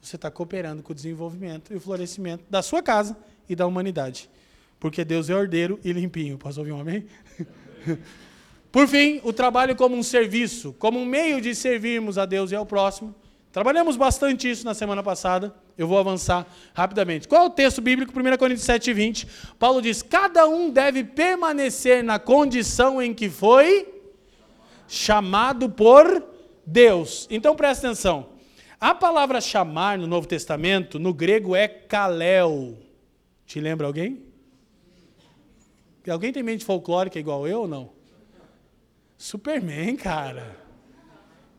você 0.00 0.16
está 0.16 0.30
cooperando 0.30 0.82
com 0.82 0.92
o 0.92 0.94
desenvolvimento 0.94 1.72
e 1.72 1.76
o 1.76 1.80
florescimento 1.80 2.44
da 2.48 2.62
sua 2.62 2.80
casa 2.80 3.16
e 3.48 3.56
da 3.56 3.66
humanidade. 3.66 4.30
Porque 4.78 5.04
Deus 5.04 5.28
é 5.28 5.34
ordeiro 5.34 5.80
e 5.82 5.92
limpinho. 5.92 6.38
Posso 6.38 6.60
ouvir 6.60 6.72
um 6.72 6.80
amém? 6.80 7.06
Por 8.70 8.86
fim, 8.86 9.20
o 9.24 9.32
trabalho 9.32 9.74
como 9.74 9.96
um 9.96 10.02
serviço, 10.02 10.74
como 10.78 10.98
um 10.98 11.04
meio 11.04 11.40
de 11.40 11.54
servirmos 11.54 12.18
a 12.18 12.26
Deus 12.26 12.52
e 12.52 12.54
ao 12.54 12.66
próximo. 12.66 13.14
Trabalhamos 13.50 13.96
bastante 13.96 14.50
isso 14.50 14.64
na 14.64 14.74
semana 14.74 15.02
passada. 15.02 15.54
Eu 15.78 15.88
vou 15.88 15.98
avançar 15.98 16.46
rapidamente. 16.74 17.26
Qual 17.26 17.42
é 17.42 17.46
o 17.46 17.50
texto 17.50 17.80
bíblico? 17.80 18.12
1 18.12 18.36
Coríntios 18.36 18.66
7, 18.66 18.92
20. 18.92 19.26
Paulo 19.58 19.80
diz: 19.80 20.02
Cada 20.02 20.46
um 20.46 20.70
deve 20.70 21.02
permanecer 21.02 22.04
na 22.04 22.18
condição 22.18 23.00
em 23.00 23.14
que 23.14 23.30
foi 23.30 23.95
chamado 24.88 25.68
por 25.70 26.24
Deus. 26.64 27.26
Então 27.30 27.54
presta 27.54 27.86
atenção. 27.86 28.30
A 28.80 28.94
palavra 28.94 29.40
chamar 29.40 29.96
no 29.96 30.06
Novo 30.06 30.26
Testamento, 30.26 30.98
no 30.98 31.14
grego, 31.14 31.56
é 31.56 31.66
kalel. 31.66 32.76
Te 33.46 33.60
lembra 33.60 33.86
alguém? 33.86 34.22
Alguém 36.08 36.32
tem 36.32 36.42
mente 36.42 36.64
folclórica 36.64 37.18
igual 37.18 37.48
eu 37.48 37.62
ou 37.62 37.68
não? 37.68 37.90
Superman, 39.16 39.96
cara. 39.96 40.56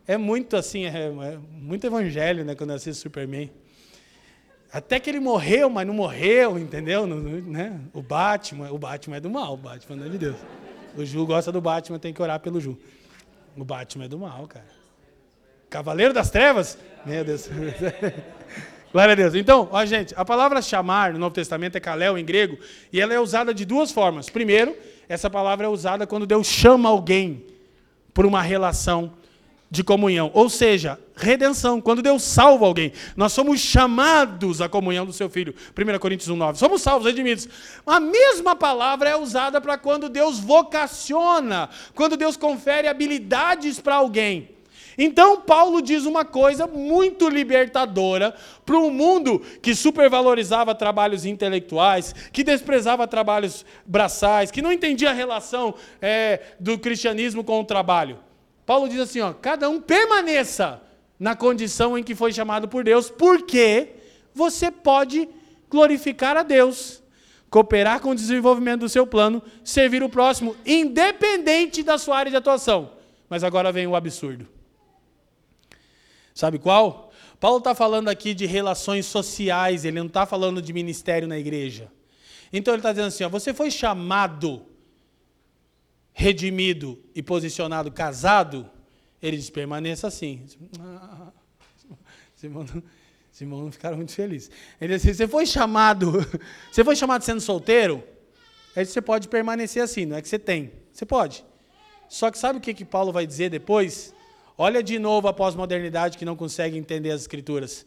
É 0.06 0.16
muito 0.16 0.56
assim, 0.56 0.86
é, 0.86 1.08
é 1.08 1.38
muito 1.52 1.86
evangelho, 1.86 2.46
né, 2.46 2.56
quando 2.56 2.70
eu 2.70 2.78
assisto 2.78 3.02
Superman. 3.02 3.52
Até 4.72 5.00
que 5.00 5.10
ele 5.10 5.20
morreu, 5.20 5.70
mas 5.70 5.88
não 5.88 5.94
morreu, 5.94 6.58
entendeu? 6.58 7.06
né? 7.08 7.82
O 7.94 8.02
Batman, 8.02 8.72
o 8.72 8.78
Batman 8.78 9.18
é 9.18 9.20
do 9.20 9.30
mal, 9.30 9.54
o 9.54 9.58
Batman 9.58 9.96
não 9.96 10.06
é 10.06 10.10
de 10.10 10.18
Deus. 10.18 10.38
O 10.96 11.06
Ju 11.06 11.26
gosta 11.26 11.52
do 11.52 11.60
Batman, 11.60 12.00
tem 12.00 12.14
que 12.14 12.22
orar 12.22 12.40
pelo 12.40 12.60
Ju. 12.60 12.78
O 13.58 13.64
Batman 13.64 14.06
é 14.06 14.08
do 14.08 14.20
mal, 14.20 14.48
cara. 14.48 14.66
Cavaleiro 15.70 16.14
das 16.14 16.30
Trevas? 16.30 16.78
Meu 17.06 17.26
Deus. 17.26 17.50
Glória 18.94 19.14
a 19.14 19.16
Deus. 19.16 19.36
Então, 19.36 19.68
ó, 19.72 19.84
gente, 19.84 20.14
a 20.16 20.24
palavra 20.24 20.62
chamar 20.62 21.12
no 21.12 21.20
Novo 21.20 21.34
Testamento 21.34 21.76
é 21.76 21.80
kalel 21.80 22.18
em 22.18 22.24
grego, 22.24 22.58
e 22.94 23.02
ela 23.02 23.14
é 23.14 23.20
usada 23.20 23.54
de 23.54 23.66
duas 23.66 23.92
formas. 23.92 24.30
Primeiro, 24.30 24.76
essa 25.10 25.30
palavra 25.30 25.66
é 25.66 25.70
usada 25.70 26.06
quando 26.06 26.26
Deus 26.26 26.48
chama 26.48 26.88
alguém 26.88 27.46
por 28.14 28.26
uma 28.26 28.42
relação 28.42 29.17
de 29.70 29.84
comunhão. 29.84 30.32
Ou 30.34 30.50
seja, 30.50 31.00
redenção, 31.16 31.82
quando 31.82 32.02
Deus 32.02 32.24
salva 32.24 32.66
alguém. 32.66 32.92
Nós 33.16 33.34
somos 33.34 33.60
chamados 33.60 34.62
à 34.62 34.70
comunhão 34.70 35.06
do 35.06 35.14
seu 35.14 35.30
Filho. 35.30 35.54
1 35.78 36.00
Coríntios 36.00 36.30
1,9. 36.30 36.56
Somos 36.56 36.82
salvos, 36.82 37.08
redimidos. 37.08 37.48
A 37.86 38.00
mesma 38.00 38.56
palavra 38.56 39.10
é 39.10 39.16
usada 39.16 39.60
para 39.60 39.78
quando 39.78 40.10
Deus 40.10 40.40
vocaciona, 40.40 41.70
quando 41.94 42.18
Deus 42.18 42.38
confere 42.38 42.88
habilidades 42.88 43.80
para 43.80 43.96
alguém. 43.96 44.58
Então, 44.98 45.42
Paulo 45.42 45.80
diz 45.80 46.06
uma 46.06 46.26
coisa 46.26 46.66
muito 46.66 47.30
libertadora 47.30 48.34
para 48.66 48.78
um 48.78 48.90
mundo 48.90 49.40
que 49.62 49.76
supervalorizava 49.76 50.74
trabalhos 50.74 51.24
intelectuais, 51.24 52.16
que 52.34 52.44
desprezava 52.44 53.08
trabalhos 53.08 53.64
braçais, 53.86 54.50
que 54.50 54.62
não 54.62 54.72
entendia 54.72 55.12
a 55.12 55.14
relação 55.14 55.76
é, 56.02 56.42
do 56.60 56.80
cristianismo 56.80 57.44
com 57.44 57.62
o 57.62 57.64
trabalho. 57.64 58.18
Paulo 58.68 58.90
diz 58.90 59.00
assim: 59.00 59.22
ó, 59.22 59.32
cada 59.32 59.70
um 59.70 59.80
permaneça 59.80 60.82
na 61.18 61.38
condição 61.38 61.98
em 61.98 62.04
que 62.04 62.14
foi 62.14 62.34
chamado 62.34 62.68
por 62.68 62.84
Deus, 62.84 63.10
porque 63.10 63.94
você 64.36 64.70
pode 64.70 65.28
glorificar 65.70 66.36
a 66.36 66.44
Deus, 66.44 67.02
cooperar 67.50 68.02
com 68.02 68.10
o 68.10 68.16
desenvolvimento 68.16 68.82
do 68.82 68.90
seu 68.90 69.08
plano, 69.08 69.42
servir 69.64 70.04
o 70.04 70.10
próximo, 70.10 70.54
independente 70.66 71.82
da 71.82 71.98
sua 71.98 72.18
área 72.18 72.30
de 72.30 72.36
atuação. 72.36 72.92
Mas 73.30 73.42
agora 73.42 73.72
vem 73.72 73.88
o 73.88 73.96
absurdo. 73.96 74.46
Sabe 76.36 76.60
qual? 76.60 77.10
Paulo 77.40 77.60
está 77.60 77.74
falando 77.74 78.10
aqui 78.10 78.34
de 78.34 78.46
relações 78.46 79.06
sociais, 79.06 79.86
ele 79.86 79.98
não 79.98 80.08
está 80.08 80.26
falando 80.26 80.62
de 80.62 80.74
ministério 80.74 81.26
na 81.26 81.40
igreja. 81.40 81.90
Então 82.52 82.74
ele 82.74 82.80
está 82.80 82.92
dizendo 82.92 83.08
assim: 83.08 83.24
ó, 83.24 83.30
você 83.30 83.54
foi 83.54 83.72
chamado, 83.72 84.66
redimido 86.20 87.00
e 87.14 87.22
posicionado 87.22 87.92
casado, 87.92 88.68
ele 89.22 89.38
diz: 89.38 89.52
permaneça 89.52 90.08
assim. 90.08 90.44
Simão, 92.36 92.66
Simão 93.32 93.62
não 93.62 93.72
ficaram 93.72 93.98
muito 93.98 94.14
felizes. 94.14 94.50
Ele 94.82 94.96
disse: 94.96 95.14
você 95.14 95.28
foi 95.28 95.46
chamado, 95.46 96.14
você 96.72 96.84
foi 96.84 96.96
chamado 96.96 97.24
sendo 97.24 97.40
solteiro? 97.40 98.04
Aí 98.76 98.84
você 98.84 99.00
pode 99.00 99.28
permanecer 99.28 99.82
assim, 99.82 100.08
não 100.08 100.18
é 100.18 100.22
que 100.22 100.28
você 100.28 100.40
tem. 100.40 100.72
Você 100.92 101.06
pode. 101.06 101.46
Só 102.10 102.32
que 102.32 102.38
sabe 102.40 102.58
o 102.58 102.62
que, 102.62 102.74
que 102.74 102.86
Paulo 102.86 103.12
vai 103.12 103.28
dizer 103.28 103.52
depois? 103.52 104.12
Olha 104.58 104.82
de 104.82 104.98
novo 104.98 105.28
a 105.28 105.34
pós-modernidade 105.34 106.18
que 106.18 106.26
não 106.26 106.36
consegue 106.36 106.78
entender 106.78 107.12
as 107.12 107.22
escrituras. 107.22 107.86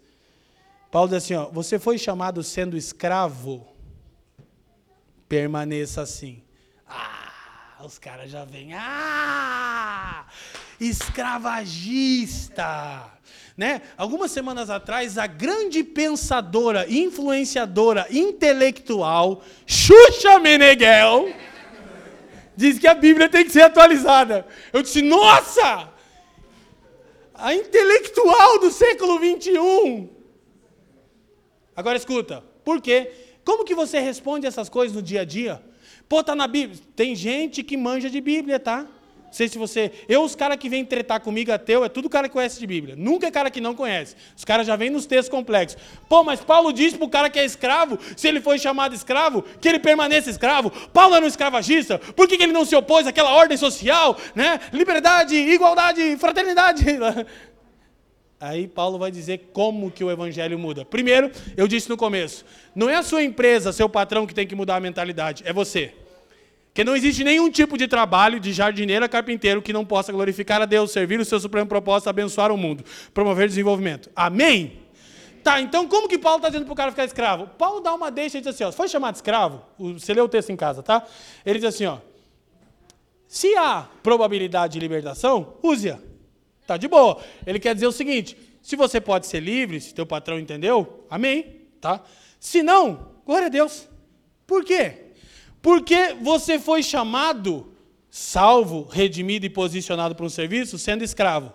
Paulo 0.88 1.08
diz 1.08 1.18
assim: 1.18 1.34
ó, 1.34 1.46
você 1.50 1.80
foi 1.80 1.98
chamado 1.98 2.44
sendo 2.44 2.76
escravo, 2.76 3.66
permaneça 5.28 6.00
assim. 6.00 6.44
Ah, 7.80 7.86
os 7.86 7.98
caras 7.98 8.30
já 8.30 8.44
vêm. 8.44 8.74
Ah, 8.74 10.26
escravagista. 10.78 13.10
Né? 13.56 13.80
Algumas 13.96 14.30
semanas 14.30 14.68
atrás, 14.68 15.16
a 15.16 15.26
grande 15.26 15.82
pensadora, 15.82 16.84
influenciadora, 16.90 18.06
intelectual, 18.10 19.42
Xuxa 19.66 20.38
Meneghel, 20.38 21.32
diz 22.54 22.78
que 22.78 22.86
a 22.86 22.92
Bíblia 22.92 23.30
tem 23.30 23.46
que 23.46 23.50
ser 23.50 23.62
atualizada. 23.62 24.46
Eu 24.74 24.82
disse, 24.82 25.00
nossa! 25.00 25.88
a 27.32 27.54
intelectual 27.54 28.58
do 28.60 28.70
século 28.70 29.18
21. 29.18 30.10
Agora 31.74 31.96
escuta, 31.96 32.44
por 32.62 32.82
quê? 32.82 33.10
Como 33.42 33.64
que 33.64 33.74
você 33.74 33.98
responde 34.00 34.46
essas 34.46 34.68
coisas 34.68 34.94
no 34.94 35.00
dia 35.00 35.22
a 35.22 35.24
dia? 35.24 35.69
Pô, 36.10 36.24
tá 36.24 36.34
na 36.34 36.48
Bíblia. 36.48 36.76
Tem 36.96 37.14
gente 37.14 37.62
que 37.62 37.76
manja 37.76 38.10
de 38.10 38.20
Bíblia, 38.20 38.58
tá? 38.58 38.78
Não 38.78 39.32
sei 39.32 39.48
se 39.48 39.56
você. 39.56 39.92
Eu, 40.08 40.24
os 40.24 40.34
caras 40.34 40.56
que 40.56 40.68
vêm 40.68 40.84
tretar 40.84 41.20
comigo 41.20 41.52
ateu, 41.52 41.84
é 41.84 41.88
tudo 41.88 42.10
cara 42.10 42.26
que 42.26 42.32
conhece 42.32 42.58
de 42.58 42.66
Bíblia. 42.66 42.96
Nunca 42.98 43.28
é 43.28 43.30
cara 43.30 43.48
que 43.48 43.60
não 43.60 43.76
conhece. 43.76 44.16
Os 44.36 44.44
caras 44.44 44.66
já 44.66 44.74
vêm 44.74 44.90
nos 44.90 45.06
textos 45.06 45.28
complexos. 45.28 45.80
Pô, 46.08 46.24
mas 46.24 46.40
Paulo 46.40 46.72
diz 46.72 46.94
para 46.94 47.06
o 47.06 47.08
cara 47.08 47.30
que 47.30 47.38
é 47.38 47.44
escravo, 47.44 47.96
se 48.16 48.26
ele 48.26 48.40
foi 48.40 48.58
chamado 48.58 48.92
escravo, 48.92 49.44
que 49.60 49.68
ele 49.68 49.78
permaneça 49.78 50.28
escravo. 50.28 50.72
Paulo 50.88 51.14
era 51.14 51.24
um 51.24 51.28
escravagista. 51.28 51.96
Por 51.96 52.26
que, 52.26 52.36
que 52.36 52.42
ele 52.42 52.52
não 52.52 52.64
se 52.64 52.74
opôs 52.74 53.06
àquela 53.06 53.32
ordem 53.32 53.56
social? 53.56 54.18
Né? 54.34 54.58
Liberdade, 54.72 55.36
igualdade, 55.36 56.16
fraternidade. 56.16 56.84
Aí 58.40 58.66
Paulo 58.66 58.98
vai 58.98 59.10
dizer 59.10 59.50
como 59.52 59.90
que 59.90 60.02
o 60.02 60.10
evangelho 60.10 60.58
muda. 60.58 60.82
Primeiro, 60.82 61.30
eu 61.58 61.68
disse 61.68 61.90
no 61.90 61.96
começo, 61.96 62.42
não 62.74 62.88
é 62.88 62.96
a 62.96 63.02
sua 63.02 63.22
empresa, 63.22 63.70
seu 63.70 63.86
patrão 63.86 64.26
que 64.26 64.34
tem 64.34 64.46
que 64.46 64.54
mudar 64.54 64.76
a 64.76 64.80
mentalidade, 64.80 65.42
é 65.44 65.52
você. 65.52 65.92
Que 66.72 66.82
não 66.82 66.96
existe 66.96 67.22
nenhum 67.22 67.50
tipo 67.50 67.76
de 67.76 67.86
trabalho 67.86 68.40
de 68.40 68.52
jardineiro 68.54 69.04
a 69.04 69.08
carpinteiro 69.08 69.60
que 69.60 69.74
não 69.74 69.84
possa 69.84 70.10
glorificar 70.10 70.62
a 70.62 70.64
Deus, 70.64 70.90
servir 70.90 71.20
o 71.20 71.24
seu 71.24 71.38
supremo 71.38 71.66
propósito, 71.66 72.08
abençoar 72.08 72.50
o 72.50 72.56
mundo, 72.56 72.82
promover 73.12 73.46
desenvolvimento. 73.46 74.08
Amém? 74.16 74.78
Tá, 75.42 75.60
então 75.60 75.86
como 75.86 76.08
que 76.08 76.18
Paulo 76.18 76.38
está 76.38 76.48
dizendo 76.48 76.64
para 76.64 76.72
o 76.72 76.76
cara 76.76 76.90
ficar 76.90 77.04
escravo? 77.04 77.46
Paulo 77.46 77.80
dá 77.80 77.92
uma 77.92 78.10
deixa 78.10 78.38
e 78.38 78.40
diz 78.40 78.54
assim, 78.54 78.64
ó, 78.64 78.72
foi 78.72 78.88
chamado 78.88 79.16
escravo? 79.16 79.62
Você 79.78 80.14
lê 80.14 80.20
o 80.22 80.28
texto 80.28 80.50
em 80.50 80.56
casa, 80.56 80.82
tá? 80.82 81.04
Ele 81.44 81.58
diz 81.58 81.68
assim, 81.68 81.84
ó, 81.84 81.98
se 83.28 83.54
há 83.56 83.86
probabilidade 84.02 84.72
de 84.74 84.78
libertação, 84.78 85.54
use-a. 85.62 85.98
Tá 86.70 86.76
de 86.76 86.86
boa. 86.86 87.20
Ele 87.44 87.58
quer 87.58 87.74
dizer 87.74 87.88
o 87.88 87.90
seguinte, 87.90 88.36
se 88.62 88.76
você 88.76 89.00
pode 89.00 89.26
ser 89.26 89.40
livre, 89.40 89.80
se 89.80 89.92
teu 89.92 90.06
patrão 90.06 90.38
entendeu, 90.38 91.04
amém, 91.10 91.62
tá? 91.80 92.00
Se 92.38 92.62
não, 92.62 93.10
glória 93.26 93.46
a 93.46 93.50
Deus. 93.50 93.88
Por 94.46 94.64
quê? 94.64 95.06
Porque 95.60 96.14
você 96.20 96.60
foi 96.60 96.80
chamado, 96.80 97.74
salvo, 98.08 98.84
redimido 98.84 99.44
e 99.44 99.50
posicionado 99.50 100.14
para 100.14 100.24
um 100.24 100.28
serviço 100.28 100.78
sendo 100.78 101.02
escravo. 101.02 101.52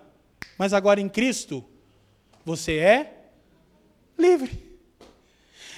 Mas 0.57 0.74
agora 0.74 0.99
em 0.99 1.07
Cristo, 1.07 1.63
você 2.43 2.74
é 2.74 3.30
livre. 4.20 4.51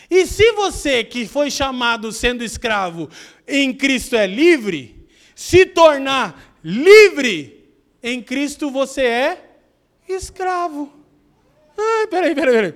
E 0.10 0.26
se 0.26 0.52
você 0.54 1.04
que 1.04 1.28
foi 1.28 1.52
chamado 1.52 2.12
sendo 2.12 2.44
escravo 2.44 3.08
em 3.48 3.72
Cristo 3.72 4.16
é 4.16 4.26
livre, 4.26 5.08
se 5.36 5.64
tornar 5.64 6.58
livre 6.64 7.57
em 8.02 8.22
Cristo 8.22 8.70
você 8.70 9.02
é 9.02 9.58
escravo. 10.08 10.92
Ai, 11.78 12.08
peraí, 12.08 12.34
peraí, 12.34 12.54
peraí. 12.54 12.74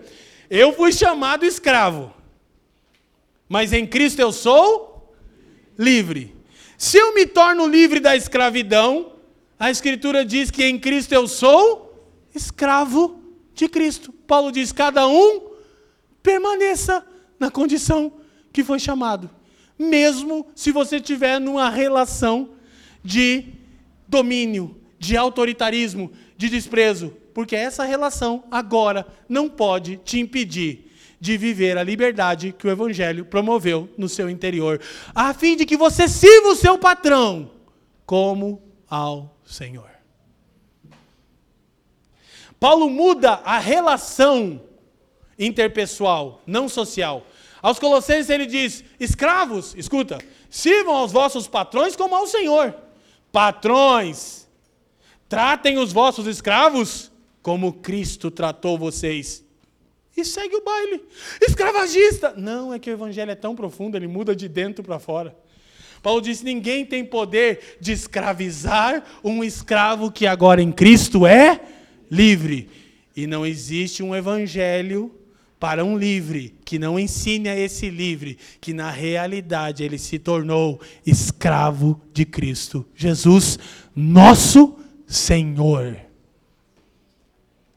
Eu 0.50 0.74
fui 0.74 0.92
chamado 0.92 1.46
escravo, 1.46 2.14
mas 3.48 3.72
em 3.74 3.88
Cristo 3.88 4.20
eu 4.20 4.32
sou 4.32 5.16
livre. 5.78 6.36
Se 6.78 6.98
eu 6.98 7.14
me 7.14 7.26
torno 7.26 7.68
livre 7.68 8.00
da 8.00 8.16
escravidão, 8.16 9.14
a 9.58 9.70
Escritura 9.70 10.26
diz 10.26 10.50
que 10.50 10.64
em 10.64 10.80
Cristo 10.80 11.14
eu 11.14 11.28
sou 11.28 12.10
escravo 12.34 13.22
de 13.54 13.70
Cristo. 13.70 14.12
Paulo 14.12 14.52
diz: 14.52 14.72
cada 14.72 15.08
um 15.08 15.52
permaneça 16.24 17.06
na 17.40 17.50
condição 17.50 18.14
que 18.52 18.64
foi 18.64 18.80
chamado, 18.80 19.30
mesmo 19.78 20.48
se 20.56 20.72
você 20.72 20.98
estiver 20.98 21.40
numa 21.40 21.70
relação 21.70 22.50
de 23.04 23.46
domínio, 24.08 24.81
de 25.02 25.18
autoritarismo, 25.18 26.12
de 26.38 26.48
desprezo, 26.48 27.12
porque 27.34 27.56
essa 27.56 27.84
relação 27.84 28.44
agora 28.52 29.08
não 29.28 29.50
pode 29.50 29.98
te 29.98 30.20
impedir 30.20 30.92
de 31.20 31.38
viver 31.38 31.76
a 31.76 31.84
liberdade 31.84 32.54
que 32.56 32.68
o 32.68 32.70
Evangelho 32.70 33.26
promoveu 33.26 33.90
no 33.98 34.08
seu 34.08 34.30
interior, 34.30 34.80
a 35.14 35.34
fim 35.34 35.56
de 35.56 35.66
que 35.66 35.76
você 35.76 36.08
sirva 36.08 36.50
o 36.50 36.56
seu 36.56 36.78
patrão 36.78 37.50
como 38.06 38.62
ao 38.88 39.36
Senhor. 39.44 39.90
Paulo 42.60 42.88
muda 42.88 43.42
a 43.44 43.58
relação 43.58 44.62
interpessoal, 45.38 46.44
não 46.46 46.70
social. 46.70 47.26
Aos 47.60 47.80
Colossenses 47.80 48.30
ele 48.30 48.46
diz: 48.46 48.84
escravos, 49.00 49.74
escuta, 49.76 50.20
sirvam 50.48 50.96
aos 50.96 51.12
vossos 51.12 51.48
patrões 51.48 51.96
como 51.96 52.16
ao 52.16 52.28
Senhor. 52.28 52.76
Patrões, 53.32 54.48
tratem 55.32 55.78
os 55.78 55.94
vossos 55.94 56.28
escravos 56.28 57.10
como 57.42 57.72
Cristo 57.72 58.30
tratou 58.30 58.78
vocês 58.78 59.42
e 60.16 60.26
segue 60.26 60.58
o 60.58 60.62
baile. 60.62 61.02
Escravagista! 61.42 62.34
Não, 62.36 62.74
é 62.74 62.78
que 62.78 62.90
o 62.90 62.94
evangelho 62.94 63.32
é 63.32 63.36
tão 63.36 63.56
profundo, 63.56 63.96
ele 63.96 64.10
muda 64.10 64.36
de 64.36 64.50
dentro 64.50 64.84
para 64.84 65.00
fora. 65.00 65.34
Paulo 66.04 66.20
disse: 66.20 66.44
ninguém 66.44 66.86
tem 66.86 67.06
poder 67.06 67.78
de 67.80 67.94
escravizar 67.94 69.06
um 69.24 69.42
escravo 69.42 70.12
que 70.12 70.28
agora 70.28 70.62
em 70.62 70.70
Cristo 70.70 71.26
é 71.26 71.62
livre. 72.12 72.70
E 73.16 73.26
não 73.26 73.46
existe 73.46 74.04
um 74.04 74.14
evangelho 74.14 75.16
para 75.58 75.86
um 75.86 75.98
livre 75.98 76.58
que 76.66 76.78
não 76.78 77.00
ensine 77.00 77.48
a 77.48 77.58
esse 77.58 77.90
livre 77.90 78.38
que 78.60 78.74
na 78.74 78.92
realidade 78.92 79.82
ele 79.82 79.98
se 79.98 80.20
tornou 80.20 80.82
escravo 81.06 82.02
de 82.12 82.26
Cristo 82.26 82.86
Jesus, 82.96 83.58
nosso 83.96 84.81
Senhor. 85.12 85.98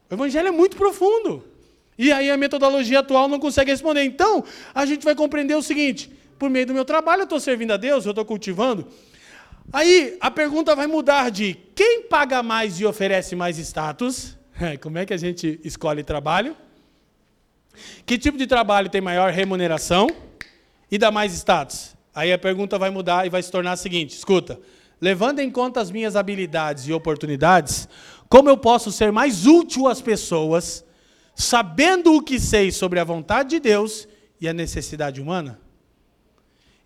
O 0.09 0.15
evangelho 0.15 0.49
é 0.49 0.53
muito 0.53 0.77
profundo. 0.77 1.45
E 1.99 2.13
aí 2.13 2.31
a 2.31 2.37
metodologia 2.37 3.01
atual 3.01 3.29
não 3.29 3.41
consegue 3.41 3.73
responder. 3.73 4.05
Então, 4.05 4.45
a 4.73 4.87
gente 4.87 5.05
vai 5.05 5.15
compreender 5.17 5.57
o 5.57 5.63
seguinte: 5.63 6.11
por 6.39 6.49
meio 6.49 6.67
do 6.67 6.73
meu 6.73 6.85
trabalho 6.85 7.23
eu 7.23 7.25
estou 7.25 7.41
servindo 7.41 7.73
a 7.73 7.77
Deus, 7.77 8.05
eu 8.05 8.11
estou 8.11 8.25
cultivando. 8.25 8.87
Aí 9.73 10.17
a 10.21 10.31
pergunta 10.31 10.77
vai 10.77 10.87
mudar 10.87 11.31
de 11.31 11.57
quem 11.75 12.03
paga 12.03 12.43
mais 12.43 12.79
e 12.79 12.85
oferece 12.85 13.35
mais 13.35 13.59
status? 13.59 14.37
Como 14.81 14.99
é 14.99 15.05
que 15.05 15.13
a 15.13 15.17
gente 15.17 15.61
escolhe 15.65 16.05
trabalho? 16.05 16.57
Que 18.07 18.17
tipo 18.17 18.39
de 18.39 18.47
trabalho 18.47 18.89
tem 18.89 19.01
maior 19.01 19.33
remuneração 19.33 20.07
e 20.89 20.99
dá 20.99 21.11
mais 21.11 21.33
status? 21.33 21.97
Aí 22.15 22.33
a 22.33 22.39
pergunta 22.39 22.79
vai 22.79 22.91
mudar 22.91 23.27
e 23.27 23.31
vai 23.31 23.43
se 23.43 23.51
tornar 23.51 23.73
a 23.73 23.77
seguinte: 23.77 24.15
escuta, 24.15 24.61
levando 25.01 25.41
em 25.41 25.51
conta 25.51 25.81
as 25.81 25.91
minhas 25.91 26.17
habilidades 26.17 26.87
e 26.87 26.93
oportunidades, 26.93 27.89
como 28.29 28.49
eu 28.49 28.57
posso 28.57 28.91
ser 28.91 29.13
mais 29.13 29.47
útil 29.47 29.87
às 29.87 30.01
pessoas, 30.01 30.85
sabendo 31.35 32.15
o 32.15 32.23
que 32.23 32.39
sei 32.39 32.71
sobre 32.71 32.99
a 32.99 33.05
vontade 33.05 33.51
de 33.51 33.61
Deus 33.61 34.09
e 34.41 34.49
a 34.49 34.53
necessidade 34.53 35.21
humana? 35.21 35.61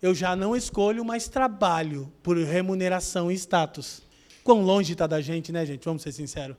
Eu 0.01 0.15
já 0.15 0.35
não 0.35 0.55
escolho 0.55 1.03
mais 1.03 1.27
trabalho 1.27 2.11
por 2.23 2.37
remuneração 2.37 3.31
e 3.31 3.35
status. 3.35 4.01
Quão 4.43 4.61
longe 4.61 4.93
está 4.93 5.05
da 5.05 5.19
gente, 5.19 5.51
né, 5.51 5.65
gente? 5.65 5.83
Vamos 5.83 6.01
ser 6.01 6.11
sinceros. 6.11 6.55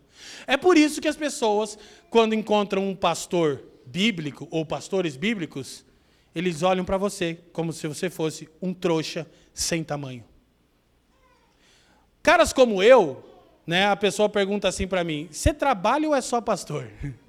É 0.46 0.56
por 0.56 0.76
isso 0.76 1.00
que 1.00 1.08
as 1.08 1.16
pessoas, 1.16 1.78
quando 2.10 2.34
encontram 2.34 2.88
um 2.88 2.94
pastor 2.94 3.64
bíblico 3.86 4.46
ou 4.50 4.64
pastores 4.64 5.16
bíblicos, 5.16 5.84
eles 6.34 6.62
olham 6.62 6.84
para 6.84 6.98
você 6.98 7.38
como 7.52 7.72
se 7.72 7.88
você 7.88 8.10
fosse 8.10 8.48
um 8.60 8.72
trouxa 8.72 9.26
sem 9.52 9.82
tamanho. 9.82 10.24
Caras 12.22 12.52
como 12.52 12.82
eu, 12.82 13.24
né, 13.66 13.86
a 13.86 13.96
pessoa 13.96 14.28
pergunta 14.28 14.68
assim 14.68 14.86
para 14.86 15.02
mim: 15.02 15.28
você 15.30 15.54
trabalha 15.54 16.08
ou 16.08 16.14
é 16.14 16.20
só 16.20 16.40
pastor? 16.40 16.88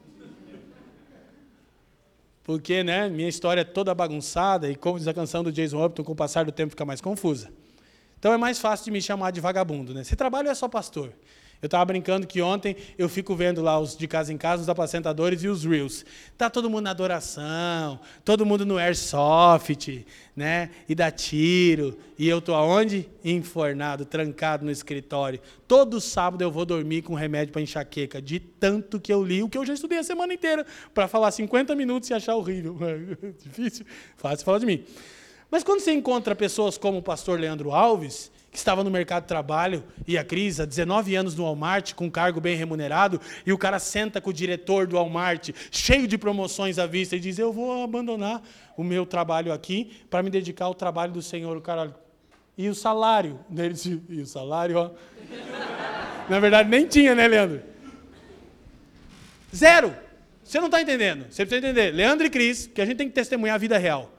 Porque 2.43 2.83
né, 2.83 3.07
minha 3.07 3.29
história 3.29 3.61
é 3.61 3.63
toda 3.63 3.93
bagunçada 3.93 4.69
e, 4.69 4.75
como 4.75 4.97
diz 4.97 5.07
a 5.07 5.13
canção 5.13 5.43
do 5.43 5.51
Jason 5.51 5.85
Upton, 5.85 6.03
com 6.03 6.11
o 6.11 6.15
passar 6.15 6.43
do 6.43 6.51
tempo 6.51 6.71
fica 6.71 6.83
mais 6.83 6.99
confusa. 6.99 7.51
Então 8.19 8.33
é 8.33 8.37
mais 8.37 8.59
fácil 8.59 8.85
de 8.85 8.91
me 8.91 9.01
chamar 9.01 9.31
de 9.31 9.39
vagabundo. 9.39 9.93
Né? 9.93 10.03
Você 10.03 10.15
trabalha 10.15 10.47
ou 10.47 10.51
é 10.51 10.55
só 10.55 10.67
pastor? 10.67 11.13
Eu 11.61 11.67
estava 11.67 11.85
brincando 11.85 12.25
que 12.25 12.41
ontem 12.41 12.75
eu 12.97 13.07
fico 13.07 13.35
vendo 13.35 13.61
lá 13.61 13.79
os 13.79 13.95
de 13.95 14.07
casa 14.07 14.33
em 14.33 14.37
casa, 14.37 14.63
os 14.63 14.69
apacentadores 14.69 15.43
e 15.43 15.47
os 15.47 15.63
reels. 15.63 16.03
Tá 16.35 16.49
todo 16.49 16.67
mundo 16.67 16.85
na 16.85 16.89
adoração, 16.89 17.99
todo 18.25 18.43
mundo 18.43 18.65
no 18.65 18.77
airsoft, 18.77 20.03
né? 20.35 20.71
E 20.89 20.95
dá 20.95 21.11
tiro. 21.11 21.95
E 22.17 22.27
eu 22.27 22.41
tô 22.41 22.55
aonde? 22.55 23.07
Enfornado, 23.23 24.05
trancado 24.05 24.65
no 24.65 24.71
escritório. 24.71 25.39
Todo 25.67 26.01
sábado 26.01 26.41
eu 26.41 26.51
vou 26.51 26.65
dormir 26.65 27.03
com 27.03 27.13
remédio 27.13 27.51
para 27.53 27.61
enxaqueca, 27.61 28.19
de 28.19 28.39
tanto 28.39 28.99
que 28.99 29.13
eu 29.13 29.23
li 29.23 29.43
o 29.43 29.49
que 29.49 29.57
eu 29.57 29.65
já 29.65 29.75
estudei 29.75 29.99
a 29.99 30.03
semana 30.03 30.33
inteira 30.33 30.65
para 30.95 31.07
falar 31.07 31.29
50 31.29 31.75
minutos 31.75 32.09
e 32.09 32.13
achar 32.15 32.35
horrível. 32.35 32.75
Difícil, 33.43 33.85
fácil 34.17 34.43
falar 34.43 34.57
de 34.57 34.65
mim. 34.65 34.83
Mas 35.51 35.63
quando 35.63 35.81
você 35.81 35.91
encontra 35.91 36.33
pessoas 36.33 36.75
como 36.75 36.97
o 36.97 37.03
pastor 37.03 37.39
Leandro 37.39 37.71
Alves, 37.71 38.31
que 38.51 38.57
estava 38.57 38.83
no 38.83 38.91
mercado 38.91 39.23
de 39.23 39.29
trabalho, 39.29 39.81
e 40.05 40.17
a 40.17 40.25
Cris, 40.25 40.59
há 40.59 40.65
19 40.65 41.15
anos 41.15 41.35
no 41.35 41.43
Walmart, 41.43 41.93
com 41.93 42.05
um 42.05 42.09
cargo 42.09 42.41
bem 42.41 42.57
remunerado, 42.57 43.19
e 43.45 43.53
o 43.53 43.57
cara 43.57 43.79
senta 43.79 44.19
com 44.19 44.29
o 44.29 44.33
diretor 44.33 44.85
do 44.85 44.97
Walmart, 44.97 45.51
cheio 45.71 46.05
de 46.05 46.17
promoções 46.17 46.77
à 46.77 46.85
vista, 46.85 47.15
e 47.15 47.19
diz: 47.19 47.39
Eu 47.39 47.53
vou 47.53 47.81
abandonar 47.81 48.41
o 48.75 48.83
meu 48.83 49.05
trabalho 49.05 49.53
aqui 49.53 50.03
para 50.09 50.21
me 50.21 50.29
dedicar 50.29 50.65
ao 50.65 50.75
trabalho 50.75 51.13
do 51.13 51.21
Senhor. 51.21 51.55
O 51.55 51.61
cara, 51.61 51.95
e 52.57 52.67
o 52.67 52.75
salário 52.75 53.39
dele? 53.47 53.75
E 54.09 54.21
o 54.21 54.27
salário, 54.27 54.77
ó. 54.77 54.91
Na 56.29 56.39
verdade, 56.39 56.67
nem 56.69 56.85
tinha, 56.85 57.15
né, 57.15 57.27
Leandro? 57.27 57.61
Zero. 59.55 59.95
Você 60.43 60.59
não 60.59 60.65
está 60.65 60.81
entendendo. 60.81 61.27
Você 61.29 61.45
precisa 61.45 61.65
entender. 61.65 61.91
Leandro 61.91 62.27
e 62.27 62.29
Cris, 62.29 62.67
que 62.67 62.81
a 62.81 62.85
gente 62.85 62.97
tem 62.97 63.07
que 63.07 63.15
testemunhar 63.15 63.55
a 63.55 63.57
vida 63.57 63.77
real. 63.77 64.11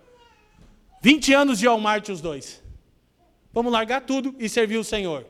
20 1.02 1.34
anos 1.34 1.58
de 1.58 1.66
Walmart 1.66 2.08
os 2.08 2.22
dois. 2.22 2.61
Vamos 3.52 3.72
largar 3.72 4.00
tudo 4.02 4.34
e 4.38 4.48
servir 4.48 4.78
o 4.78 4.84
Senhor. 4.84 5.26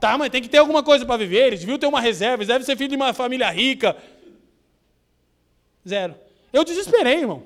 Tá, 0.00 0.18
mas 0.18 0.30
tem 0.30 0.42
que 0.42 0.48
ter 0.48 0.58
alguma 0.58 0.82
coisa 0.82 1.06
para 1.06 1.16
viver. 1.16 1.46
Eles 1.46 1.60
deviam 1.60 1.78
ter 1.78 1.86
uma 1.86 2.00
reserva. 2.00 2.38
Eles 2.38 2.48
devem 2.48 2.64
ser 2.64 2.76
filho 2.76 2.90
de 2.90 2.96
uma 2.96 3.12
família 3.14 3.50
rica. 3.50 3.96
Zero. 5.88 6.14
Eu 6.52 6.64
desesperei, 6.64 7.20
irmão. 7.20 7.44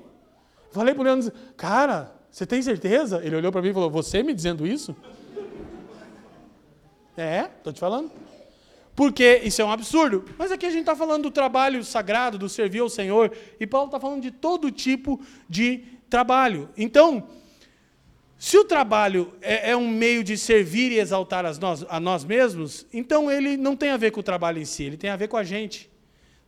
Falei 0.71 0.93
para 0.93 1.01
o 1.01 1.03
Leandro, 1.03 1.31
cara, 1.55 2.11
você 2.29 2.45
tem 2.45 2.61
certeza? 2.61 3.21
Ele 3.23 3.35
olhou 3.35 3.51
para 3.51 3.61
mim 3.61 3.69
e 3.69 3.73
falou, 3.73 3.89
você 3.89 4.21
me 4.21 4.33
dizendo 4.33 4.67
isso? 4.67 4.95
é, 7.17 7.49
estou 7.57 7.73
te 7.73 7.79
falando. 7.79 8.11
Porque 8.95 9.41
isso 9.43 9.61
é 9.61 9.65
um 9.65 9.71
absurdo. 9.71 10.25
Mas 10.37 10.51
aqui 10.51 10.65
a 10.65 10.69
gente 10.69 10.81
está 10.81 10.95
falando 10.95 11.23
do 11.23 11.31
trabalho 11.31 11.83
sagrado, 11.83 12.37
do 12.37 12.49
servir 12.49 12.79
ao 12.79 12.89
Senhor. 12.89 13.31
E 13.59 13.67
Paulo 13.67 13.87
está 13.87 13.99
falando 13.99 14.21
de 14.21 14.31
todo 14.31 14.71
tipo 14.71 15.21
de 15.47 15.83
trabalho. 16.09 16.69
Então, 16.75 17.27
se 18.39 18.57
o 18.57 18.63
trabalho 18.63 19.33
é, 19.41 19.71
é, 19.71 19.75
um 19.75 19.87
meio 19.87 20.23
de 20.23 20.37
servir 20.37 20.91
e 20.91 20.99
exaltar 20.99 21.43
nós, 21.59 21.85
a 21.89 21.99
nós 21.99 22.23
mesmos, 22.23 22.85
então 22.93 23.31
ele 23.31 23.57
não 23.57 23.75
tem 23.75 23.89
a 23.89 23.97
ver 23.97 24.11
com 24.11 24.19
o 24.19 24.23
trabalho 24.23 24.59
em 24.59 24.65
si, 24.65 24.83
ele 24.83 24.97
tem 24.97 25.09
a 25.09 25.15
ver 25.15 25.27
com 25.27 25.37
a 25.37 25.43
gente. 25.43 25.89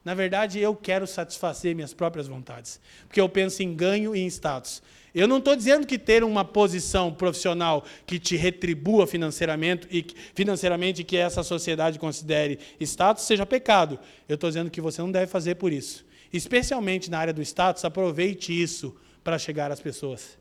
Na 0.06 0.14
verdade, 0.14 0.60
eu 0.60 0.76
quero 0.76 1.06
satisfazer 1.06 1.76
minhas 1.76 1.94
próprias 1.94 2.28
vontades, 2.28 2.80
porque 3.08 3.20
eu 3.20 3.28
penso 3.28 3.62
em 3.64 3.76
ganho 3.76 4.16
e 4.16 4.20
em 4.20 4.28
status. 4.28 4.82
Eu 5.14 5.28
não 5.28 5.40
estou 5.40 5.56
dizendo 5.56 5.86
que 5.86 5.98
ter 5.98 6.24
uma 6.24 6.46
posição 6.46 7.12
profissional 7.12 7.84
que 8.06 8.20
te 8.20 8.36
retribua 8.36 9.08
financeiramente 9.08 9.88
e 9.92 10.06
financeiramente 10.36 11.04
que 11.04 11.18
essa 11.18 11.44
sociedade 11.44 11.98
considere 12.00 12.60
status 12.80 13.26
seja 13.26 13.46
pecado. 13.46 14.00
Eu 14.28 14.36
estou 14.36 14.50
dizendo 14.50 14.70
que 14.70 14.80
você 14.80 15.02
não 15.02 15.12
deve 15.12 15.28
fazer 15.28 15.56
por 15.56 15.74
isso. 15.74 16.06
Especialmente 16.32 17.10
na 17.10 17.18
área 17.18 17.34
do 17.34 17.42
status, 17.42 17.84
aproveite 17.84 18.54
isso 18.54 18.96
para 19.24 19.40
chegar 19.40 19.72
às 19.72 19.80
pessoas. 19.80 20.39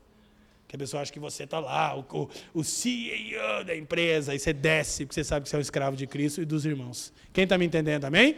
Que 0.69 0.75
a 0.75 0.79
pessoa 0.79 1.01
acha 1.01 1.11
que 1.11 1.19
você 1.19 1.45
está 1.45 1.59
lá, 1.59 1.97
o, 1.97 2.29
o, 2.53 2.63
CEO 2.63 3.63
da 3.65 3.75
empresa, 3.75 4.35
e 4.35 4.39
você 4.39 4.53
desce, 4.53 5.03
porque 5.03 5.15
você 5.15 5.23
sabe 5.23 5.43
que 5.43 5.49
você 5.49 5.55
é 5.55 5.59
um 5.59 5.61
escravo 5.63 5.97
de 5.97 6.05
Cristo 6.05 6.43
e 6.43 6.45
dos 6.45 6.63
irmãos. 6.63 7.11
Quem 7.33 7.43
está 7.43 7.57
me 7.57 7.65
entendendo, 7.65 8.05
amém? 8.05 8.37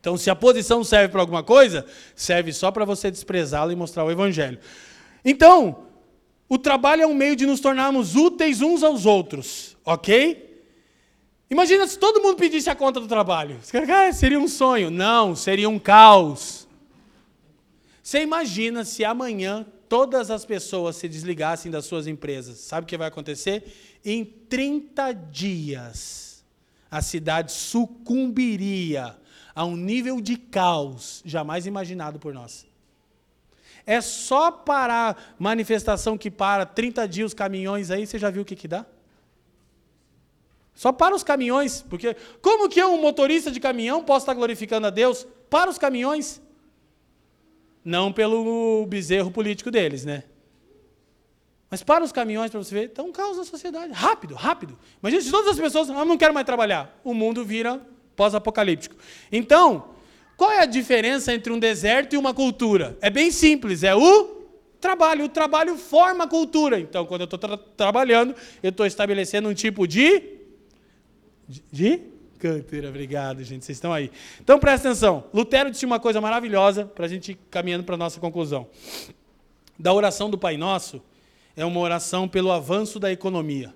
Então, 0.00 0.16
se 0.16 0.30
a 0.30 0.34
posição 0.34 0.82
serve 0.82 1.08
para 1.08 1.20
alguma 1.20 1.42
coisa, 1.42 1.84
serve 2.16 2.50
só 2.50 2.70
para 2.70 2.86
você 2.86 3.10
desprezá-la 3.10 3.74
e 3.74 3.76
mostrar 3.76 4.04
o 4.04 4.10
Evangelho. 4.10 4.58
Então, 5.22 5.84
o 6.48 6.56
trabalho 6.56 7.02
é 7.02 7.06
um 7.06 7.12
meio 7.12 7.36
de 7.36 7.44
nos 7.44 7.60
tornarmos 7.60 8.16
úteis 8.16 8.62
uns 8.62 8.82
aos 8.82 9.04
outros, 9.04 9.76
ok? 9.84 10.64
Imagina 11.50 11.86
se 11.86 11.98
todo 11.98 12.22
mundo 12.22 12.36
pedisse 12.36 12.70
a 12.70 12.74
conta 12.74 12.98
do 12.98 13.06
trabalho. 13.06 13.60
Cara, 13.70 14.10
seria 14.14 14.40
um 14.40 14.48
sonho. 14.48 14.90
Não, 14.90 15.36
seria 15.36 15.68
um 15.68 15.78
caos. 15.78 16.66
Você 18.02 18.22
imagina 18.22 18.82
se 18.82 19.04
amanhã 19.04 19.66
todas 19.94 20.28
as 20.28 20.44
pessoas 20.44 20.96
se 20.96 21.08
desligassem 21.08 21.70
das 21.70 21.84
suas 21.84 22.08
empresas, 22.08 22.58
sabe 22.58 22.82
o 22.82 22.88
que 22.88 22.98
vai 22.98 23.06
acontecer? 23.06 23.72
Em 24.04 24.24
30 24.24 25.12
dias, 25.12 26.44
a 26.90 27.00
cidade 27.00 27.52
sucumbiria 27.52 29.16
a 29.54 29.64
um 29.64 29.76
nível 29.76 30.20
de 30.20 30.36
caos 30.36 31.22
jamais 31.24 31.64
imaginado 31.64 32.18
por 32.18 32.34
nós. 32.34 32.66
É 33.86 34.00
só 34.00 34.50
parar 34.50 35.36
manifestação 35.38 36.18
que 36.18 36.28
para 36.28 36.66
30 36.66 37.06
dias 37.06 37.26
os 37.28 37.34
caminhões 37.34 37.88
aí, 37.92 38.04
você 38.04 38.18
já 38.18 38.30
viu 38.30 38.42
o 38.42 38.44
que, 38.44 38.56
que 38.56 38.66
dá? 38.66 38.84
Só 40.74 40.90
para 40.90 41.14
os 41.14 41.22
caminhões, 41.22 41.82
porque 41.88 42.16
como 42.42 42.68
que 42.68 42.82
eu, 42.82 42.92
um 42.94 43.00
motorista 43.00 43.48
de 43.48 43.60
caminhão, 43.60 44.02
posso 44.02 44.24
estar 44.24 44.34
glorificando 44.34 44.88
a 44.88 44.90
Deus? 44.90 45.24
Para 45.48 45.70
os 45.70 45.78
caminhões. 45.78 46.42
Não 47.84 48.12
pelo 48.12 48.86
bezerro 48.86 49.30
político 49.30 49.70
deles, 49.70 50.04
né? 50.04 50.24
Mas 51.70 51.82
para 51.82 52.04
os 52.04 52.12
caminhões, 52.12 52.50
para 52.50 52.62
você 52.62 52.72
ver, 52.72 52.84
está 52.86 53.02
um 53.02 53.10
caos 53.10 53.36
na 53.36 53.44
sociedade. 53.44 53.92
Rápido, 53.92 54.34
rápido. 54.34 54.78
Imagina 55.02 55.22
se 55.22 55.30
todas 55.30 55.50
as 55.50 55.58
pessoas 55.58 55.90
ah, 55.90 56.04
não 56.04 56.16
quero 56.16 56.32
mais 56.32 56.46
trabalhar. 56.46 57.00
O 57.02 57.12
mundo 57.12 57.44
vira 57.44 57.80
pós-apocalíptico. 58.14 58.94
Então, 59.30 59.88
qual 60.36 60.52
é 60.52 60.60
a 60.60 60.66
diferença 60.66 61.34
entre 61.34 61.52
um 61.52 61.58
deserto 61.58 62.14
e 62.14 62.16
uma 62.16 62.32
cultura? 62.32 62.96
É 63.00 63.10
bem 63.10 63.30
simples, 63.30 63.82
é 63.82 63.94
o 63.94 64.44
trabalho. 64.80 65.24
O 65.24 65.28
trabalho 65.28 65.76
forma 65.76 66.24
a 66.24 66.28
cultura. 66.28 66.78
Então, 66.78 67.06
quando 67.06 67.22
eu 67.22 67.24
estou 67.24 67.38
tra 67.38 67.56
trabalhando, 67.56 68.34
eu 68.62 68.70
estou 68.70 68.86
estabelecendo 68.86 69.48
um 69.48 69.54
tipo 69.54 69.86
de. 69.86 70.22
de 71.72 72.00
Canteira, 72.44 72.90
obrigado, 72.90 73.42
gente, 73.42 73.64
vocês 73.64 73.78
estão 73.78 73.90
aí. 73.90 74.10
Então 74.38 74.58
presta 74.58 74.90
atenção. 74.90 75.24
Lutero 75.32 75.70
disse 75.70 75.86
uma 75.86 75.98
coisa 75.98 76.20
maravilhosa 76.20 76.84
para 76.84 77.06
a 77.06 77.08
gente 77.08 77.32
ir 77.32 77.38
caminhando 77.50 77.84
para 77.84 77.94
a 77.94 77.96
nossa 77.96 78.20
conclusão. 78.20 78.66
Da 79.78 79.94
oração 79.94 80.28
do 80.28 80.36
Pai 80.36 80.58
Nosso 80.58 81.00
é 81.56 81.64
uma 81.64 81.80
oração 81.80 82.28
pelo 82.28 82.52
avanço 82.52 83.00
da 83.00 83.10
economia 83.10 83.72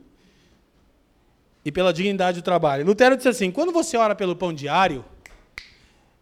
e 1.64 1.72
pela 1.72 1.94
dignidade 1.94 2.42
do 2.42 2.44
trabalho. 2.44 2.84
Lutero 2.84 3.16
disse 3.16 3.30
assim: 3.30 3.50
quando 3.50 3.72
você 3.72 3.96
ora 3.96 4.14
pelo 4.14 4.36
pão 4.36 4.52
diário, 4.52 5.02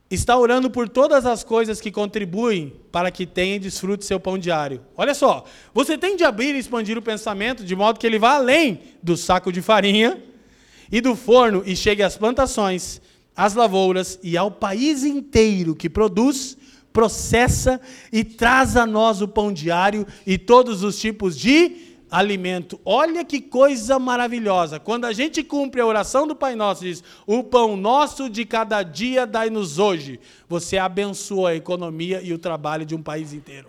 está 0.09 0.39
orando 0.39 0.71
por 0.71 0.89
todas 0.89 1.27
as 1.27 1.43
coisas 1.43 1.81
que 1.81 1.91
contribuem 1.91 2.73
para 2.93 3.11
que 3.11 3.27
tenha 3.27 3.57
e 3.57 3.59
desfrute 3.59 4.05
seu 4.05 4.21
pão 4.21 4.39
diário. 4.39 4.83
Olha 4.97 5.15
só, 5.15 5.45
você 5.75 5.99
tem 5.99 6.15
de 6.15 6.23
abrir 6.23 6.55
e 6.55 6.59
expandir 6.61 6.97
o 6.97 7.03
pensamento 7.03 7.65
de 7.65 7.75
modo 7.75 7.99
que 7.99 8.07
ele 8.07 8.21
vá 8.21 8.37
além 8.37 8.83
do 9.03 9.17
saco 9.17 9.51
de 9.51 9.61
farinha 9.61 10.23
e 10.91 11.01
do 11.01 11.15
forno 11.15 11.63
e 11.67 11.75
chegue 11.75 12.03
às 12.03 12.17
plantações, 12.17 13.01
às 13.35 13.55
lavouras 13.55 14.19
e 14.23 14.37
ao 14.37 14.51
país 14.51 15.05
inteiro 15.05 15.75
que 15.75 15.91
produz, 15.91 16.57
processa 16.93 17.81
e 18.11 18.25
traz 18.25 18.77
a 18.77 18.87
nós 18.87 19.21
o 19.21 19.29
pão 19.29 19.53
diário 19.53 20.07
e 20.27 20.39
todos 20.39 20.83
os 20.83 20.99
tipos 20.99 21.37
de 21.37 21.97
alimento. 22.11 22.81
Olha 22.85 23.25
que 23.25 23.41
coisa 23.41 23.99
maravilhosa. 23.99 24.81
Quando 24.81 25.05
a 25.05 25.13
gente 25.13 25.43
cumpre 25.43 25.81
a 25.81 25.87
oração 25.87 26.27
do 26.27 26.35
Pai 26.35 26.55
Nosso, 26.55 26.85
diz: 26.85 27.05
"O 27.27 27.43
pão 27.43 27.77
nosso 27.77 28.31
de 28.31 28.45
cada 28.45 28.83
dia 28.83 29.27
dai-nos 29.27 29.79
hoje". 29.79 30.19
Você 30.49 30.79
abençoa 30.79 31.51
a 31.51 31.55
economia 31.55 32.23
e 32.23 32.33
o 32.33 32.39
trabalho 32.39 32.87
de 32.87 32.95
um 32.95 33.03
país 33.03 33.33
inteiro. 33.33 33.69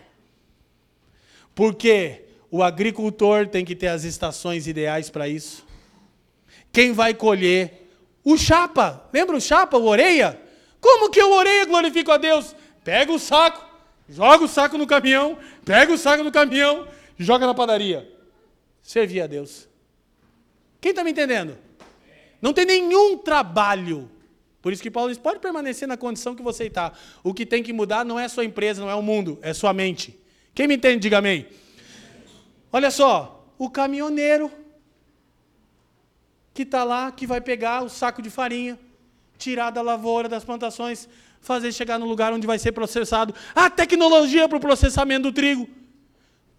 Porque 1.53 2.23
o 2.49 2.63
agricultor 2.63 3.47
tem 3.47 3.65
que 3.65 3.75
ter 3.75 3.87
as 3.87 4.03
estações 4.03 4.67
ideais 4.67 5.09
para 5.09 5.27
isso. 5.27 5.66
Quem 6.77 6.91
vai 6.91 7.11
colher? 7.11 7.89
O 8.23 8.37
chapa. 8.37 9.09
Lembra 9.11 9.35
o 9.35 9.41
chapa, 9.41 9.79
o 9.79 9.85
orelha? 9.87 10.39
Como 10.79 11.09
que 11.09 11.19
o 11.19 11.31
orelha 11.31 11.65
glorifica 11.65 12.13
a 12.13 12.17
Deus? 12.17 12.55
Pega 12.83 13.11
o 13.11 13.17
saco, 13.17 13.65
joga 14.07 14.45
o 14.45 14.47
saco 14.47 14.77
no 14.77 14.85
caminhão, 14.85 15.39
pega 15.65 15.91
o 15.91 15.97
saco 15.97 16.23
no 16.23 16.31
caminhão, 16.31 16.87
joga 17.17 17.47
na 17.47 17.55
padaria. 17.55 18.07
Servir 18.83 19.21
a 19.21 19.25
Deus. 19.25 19.67
Quem 20.79 20.91
está 20.91 21.03
me 21.03 21.09
entendendo? 21.09 21.57
Não 22.39 22.53
tem 22.53 22.63
nenhum 22.63 23.17
trabalho. 23.17 24.07
Por 24.61 24.71
isso 24.71 24.83
que 24.83 24.91
Paulo 24.91 25.09
diz: 25.09 25.17
pode 25.17 25.39
permanecer 25.39 25.87
na 25.87 25.97
condição 25.97 26.35
que 26.35 26.43
você 26.43 26.65
está. 26.65 26.93
O 27.23 27.33
que 27.33 27.43
tem 27.43 27.63
que 27.63 27.73
mudar 27.73 28.05
não 28.05 28.19
é 28.19 28.25
a 28.25 28.29
sua 28.29 28.45
empresa, 28.45 28.81
não 28.81 28.89
é 28.91 28.93
o 28.93 29.01
mundo, 29.01 29.39
é 29.41 29.51
sua 29.51 29.73
mente. 29.73 30.15
Quem 30.53 30.67
me 30.67 30.75
entende, 30.75 30.99
diga 30.99 31.17
amém. 31.17 31.47
Olha 32.71 32.91
só, 32.91 33.51
o 33.57 33.67
caminhoneiro 33.67 34.51
que 36.57 36.63
está 36.63 36.83
lá, 36.83 37.11
que 37.11 37.27
vai 37.27 37.39
pegar 37.39 37.83
o 37.83 37.89
saco 37.89 38.19
de 38.19 38.31
farinha, 38.31 38.79
tirar 39.37 39.69
da 39.69 39.83
lavoura, 39.83 40.27
das 40.27 40.43
plantações, 40.43 41.07
fazer 41.39 41.71
chegar 41.71 41.99
no 41.99 42.07
lugar 42.07 42.33
onde 42.33 42.47
vai 42.47 42.57
ser 42.57 42.71
processado. 42.71 43.31
A 43.53 43.69
tecnologia 43.69 44.49
para 44.49 44.57
o 44.57 44.59
processamento 44.59 45.29
do 45.29 45.31
trigo. 45.31 45.69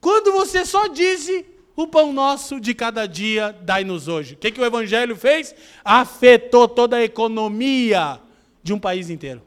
Quando 0.00 0.30
você 0.30 0.64
só 0.64 0.86
disse 0.86 1.44
o 1.74 1.84
pão 1.88 2.12
nosso 2.12 2.60
de 2.60 2.74
cada 2.74 3.06
dia, 3.06 3.52
dai-nos 3.62 4.06
hoje. 4.06 4.34
O 4.34 4.36
que, 4.36 4.52
que 4.52 4.60
o 4.60 4.64
Evangelho 4.64 5.16
fez? 5.16 5.52
Afetou 5.84 6.68
toda 6.68 6.98
a 6.98 7.02
economia 7.02 8.20
de 8.62 8.72
um 8.72 8.78
país 8.78 9.10
inteiro. 9.10 9.42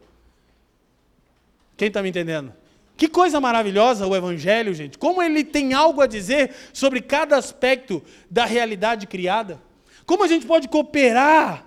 Quem 1.78 1.88
está 1.88 2.04
me 2.04 2.10
entendendo? 2.10 2.52
Que 2.98 3.08
coisa 3.08 3.40
maravilhosa 3.40 4.06
o 4.06 4.14
Evangelho, 4.14 4.74
gente. 4.74 4.98
Como 4.98 5.24
ele 5.24 5.46
tem 5.46 5.74
algo 5.74 6.02
a 6.02 6.08
dizer 6.08 6.54
sobre 6.74 7.00
cada 7.00 7.38
aspecto 7.38 8.04
da 8.30 8.44
realidade 8.44 9.08
criada. 9.08 9.71
Como 10.06 10.24
a 10.24 10.28
gente 10.28 10.46
pode 10.46 10.68
cooperar 10.68 11.66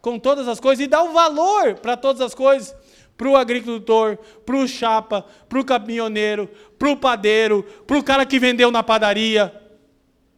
com 0.00 0.18
todas 0.18 0.48
as 0.48 0.58
coisas 0.58 0.84
e 0.84 0.88
dar 0.88 1.04
o 1.04 1.12
valor 1.12 1.74
para 1.74 1.96
todas 1.96 2.20
as 2.20 2.34
coisas 2.34 2.74
para 3.16 3.28
o 3.28 3.36
agricultor, 3.36 4.16
para 4.44 4.56
o 4.56 4.66
chapa, 4.66 5.24
para 5.48 5.60
o 5.60 5.64
caminhoneiro, 5.64 6.48
para 6.78 6.90
o 6.90 6.96
padeiro, 6.96 7.62
para 7.86 7.98
o 7.98 8.02
cara 8.02 8.26
que 8.26 8.38
vendeu 8.38 8.70
na 8.70 8.82
padaria, 8.82 9.62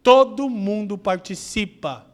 Todo 0.05 0.47
mundo 0.51 0.99
participa 0.99 2.05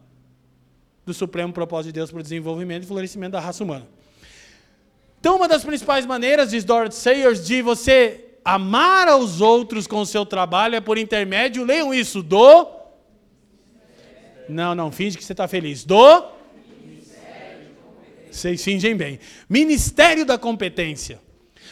do 1.06 1.14
supremo 1.14 1.52
propósito 1.52 1.88
de 1.88 2.00
Deus 2.00 2.10
para 2.10 2.22
o 2.22 2.24
desenvolvimento 2.24 2.84
e 2.84 2.88
florescimento 2.88 3.34
da 3.34 3.42
raça 3.42 3.66
humana. 3.66 3.86
Então, 5.20 5.36
uma 5.36 5.46
das 5.46 5.66
principais 5.66 6.06
maneiras, 6.06 6.52
diz 6.52 6.64
Dorothy 6.64 6.96
Sayers, 6.96 7.46
de 7.46 7.62
você 7.62 8.38
amar 8.46 9.10
aos 9.10 9.42
outros 9.42 9.88
com 9.88 10.00
o 10.00 10.06
seu 10.06 10.26
trabalho 10.26 10.76
é 10.76 10.80
por 10.80 10.98
intermédio, 10.98 11.66
leiam 11.66 11.94
isso, 11.94 12.24
do. 12.24 12.66
Não, 14.52 14.76
não, 14.76 14.92
finge 14.92 15.18
que 15.18 15.24
você 15.24 15.34
está 15.34 15.48
feliz. 15.48 15.84
Do. 15.86 16.24
Vocês 18.30 18.64
fingem 18.64 18.96
bem. 18.96 19.20
Ministério 19.50 20.26
da 20.26 20.38
competência. 20.38 21.20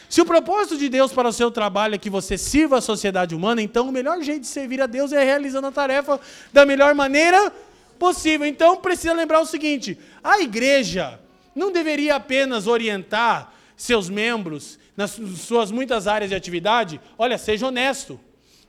Se 0.10 0.22
o 0.22 0.26
propósito 0.26 0.78
de 0.78 0.90
Deus 0.90 1.12
para 1.12 1.28
o 1.28 1.34
seu 1.34 1.52
trabalho 1.52 1.96
é 1.96 1.98
que 1.98 2.10
você 2.10 2.38
sirva 2.38 2.80
a 2.80 2.82
sociedade 2.82 3.36
humana, 3.36 3.62
então 3.62 3.88
o 3.88 3.92
melhor 3.92 4.22
jeito 4.22 4.42
de 4.42 4.48
servir 4.48 4.82
a 4.82 4.88
Deus 4.88 5.14
é 5.14 5.24
realizando 5.24 5.68
a 5.68 5.72
tarefa 5.72 6.20
da 6.52 6.66
melhor 6.66 6.96
maneira 6.96 7.54
possível. 8.00 8.48
Então 8.48 8.78
precisa 8.78 9.14
lembrar 9.14 9.40
o 9.40 9.46
seguinte: 9.46 10.00
a 10.24 10.40
igreja 10.40 11.20
não 11.56 11.72
deveria 11.72 12.16
apenas 12.16 12.66
orientar 12.66 13.54
seus 13.76 14.10
membros 14.10 14.80
nas 14.98 15.12
suas 15.38 15.70
muitas 15.70 16.08
áreas 16.08 16.30
de 16.30 16.36
atividade. 16.36 17.00
Olha, 17.18 17.38
seja 17.38 17.68
honesto. 17.68 18.20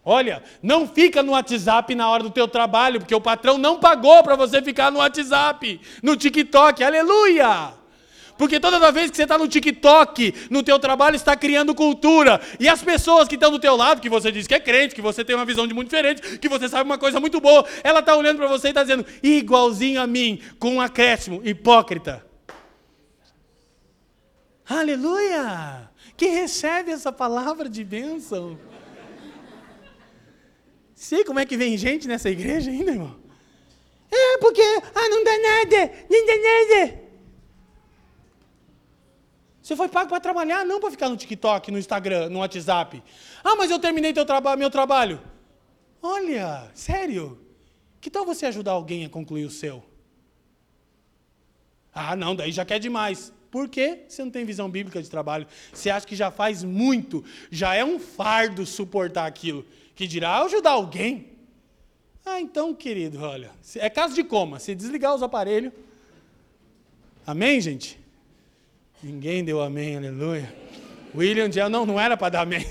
Olha, 0.04 0.42
não 0.62 0.88
fica 0.88 1.22
no 1.22 1.32
WhatsApp 1.32 1.94
na 1.94 2.08
hora 2.08 2.22
do 2.22 2.30
teu 2.30 2.48
trabalho, 2.48 3.00
porque 3.00 3.14
o 3.14 3.20
patrão 3.20 3.58
não 3.58 3.78
pagou 3.78 4.22
para 4.22 4.34
você 4.34 4.62
ficar 4.62 4.90
no 4.90 4.98
WhatsApp, 4.98 5.80
no 6.02 6.16
TikTok. 6.16 6.82
Aleluia! 6.82 7.74
Porque 8.38 8.58
toda 8.58 8.90
vez 8.90 9.10
que 9.10 9.16
você 9.18 9.24
está 9.24 9.36
no 9.36 9.46
TikTok, 9.46 10.32
no 10.48 10.62
teu 10.62 10.78
trabalho, 10.78 11.14
está 11.14 11.36
criando 11.36 11.74
cultura. 11.74 12.40
E 12.58 12.70
as 12.70 12.82
pessoas 12.82 13.28
que 13.28 13.34
estão 13.34 13.50
do 13.50 13.58
teu 13.58 13.76
lado, 13.76 14.00
que 14.00 14.08
você 14.08 14.32
diz 14.32 14.46
que 14.46 14.54
é 14.54 14.58
crente, 14.58 14.94
que 14.94 15.02
você 15.02 15.22
tem 15.22 15.36
uma 15.36 15.44
visão 15.44 15.66
de 15.66 15.74
muito 15.74 15.90
diferente, 15.90 16.38
que 16.38 16.48
você 16.48 16.66
sabe 16.66 16.84
uma 16.88 16.96
coisa 16.96 17.20
muito 17.20 17.38
boa, 17.38 17.66
ela 17.84 18.00
está 18.00 18.16
olhando 18.16 18.38
para 18.38 18.46
você 18.46 18.68
e 18.68 18.70
está 18.70 18.82
dizendo, 18.82 19.04
igualzinho 19.22 20.00
a 20.00 20.06
mim, 20.06 20.40
com 20.58 20.76
um 20.76 20.80
acréscimo, 20.80 21.42
hipócrita. 21.44 22.24
Aleluia! 24.66 25.90
Que 26.16 26.28
recebe 26.28 26.92
essa 26.92 27.12
palavra 27.12 27.68
de 27.68 27.84
bênção. 27.84 28.58
Sei 31.00 31.24
como 31.24 31.38
é 31.38 31.46
que 31.46 31.56
vem 31.56 31.78
gente 31.78 32.06
nessa 32.06 32.28
igreja 32.28 32.70
ainda, 32.70 32.90
irmão. 32.90 33.16
É 34.12 34.36
porque, 34.36 34.60
ah, 34.60 35.08
não 35.08 35.24
dá 35.24 35.38
nada, 35.38 35.92
não 36.10 36.26
dá 36.26 36.36
nada. 36.36 37.00
Você 39.62 39.74
foi 39.74 39.88
pago 39.88 40.10
para 40.10 40.20
trabalhar, 40.20 40.62
não 40.66 40.78
para 40.78 40.90
ficar 40.90 41.08
no 41.08 41.16
TikTok, 41.16 41.70
no 41.70 41.78
Instagram, 41.78 42.28
no 42.28 42.40
WhatsApp. 42.40 43.02
Ah, 43.42 43.56
mas 43.56 43.70
eu 43.70 43.78
terminei 43.78 44.12
teu 44.12 44.26
traba 44.26 44.54
meu 44.56 44.68
trabalho. 44.68 45.22
Olha, 46.02 46.70
sério. 46.74 47.40
Que 47.98 48.10
tal 48.10 48.26
você 48.26 48.44
ajudar 48.44 48.72
alguém 48.72 49.06
a 49.06 49.08
concluir 49.08 49.46
o 49.46 49.50
seu? 49.50 49.82
Ah, 51.94 52.14
não, 52.14 52.36
daí 52.36 52.52
já 52.52 52.66
quer 52.66 52.78
demais. 52.78 53.32
Por 53.50 53.70
quê? 53.70 54.04
Você 54.06 54.22
não 54.22 54.30
tem 54.30 54.44
visão 54.44 54.68
bíblica 54.68 55.02
de 55.02 55.08
trabalho. 55.08 55.46
Você 55.72 55.88
acha 55.88 56.06
que 56.06 56.14
já 56.14 56.30
faz 56.30 56.62
muito, 56.62 57.24
já 57.50 57.74
é 57.74 57.82
um 57.82 57.98
fardo 57.98 58.66
suportar 58.66 59.24
aquilo. 59.24 59.64
Que 60.00 60.06
dirá 60.06 60.40
ajudar 60.44 60.70
alguém. 60.70 61.26
Ah, 62.24 62.40
então, 62.40 62.72
querido, 62.72 63.22
olha, 63.22 63.50
é 63.76 63.90
caso 63.90 64.14
de 64.14 64.24
coma. 64.24 64.58
Se 64.58 64.74
desligar 64.74 65.14
os 65.14 65.22
aparelhos. 65.22 65.74
Amém, 67.26 67.60
gente? 67.60 68.00
Ninguém 69.02 69.44
deu 69.44 69.60
amém, 69.60 69.98
aleluia. 69.98 70.50
William 71.14 71.50
Dill, 71.50 71.68
não, 71.68 71.84
não 71.84 72.00
era 72.00 72.16
para 72.16 72.30
dar 72.30 72.40
amém. 72.40 72.64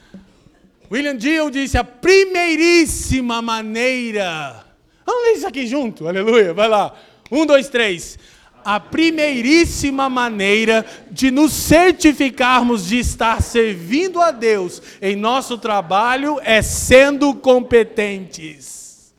William 0.90 1.14
Dill 1.14 1.50
disse 1.50 1.76
a 1.76 1.84
primeiríssima 1.84 3.42
maneira. 3.42 4.64
Vamos 5.04 5.22
ler 5.24 5.32
isso 5.32 5.46
aqui 5.46 5.66
junto, 5.66 6.08
aleluia. 6.08 6.54
Vai 6.54 6.68
lá. 6.68 6.98
Um, 7.30 7.44
dois, 7.44 7.68
três. 7.68 8.18
A 8.64 8.78
primeiríssima 8.78 10.08
maneira 10.08 10.84
de 11.10 11.30
nos 11.30 11.52
certificarmos 11.52 12.86
de 12.86 12.98
estar 12.98 13.42
servindo 13.42 14.20
a 14.20 14.30
Deus 14.30 14.82
em 15.00 15.16
nosso 15.16 15.58
trabalho 15.58 16.38
é 16.42 16.62
sendo 16.62 17.34
competentes. 17.34 19.14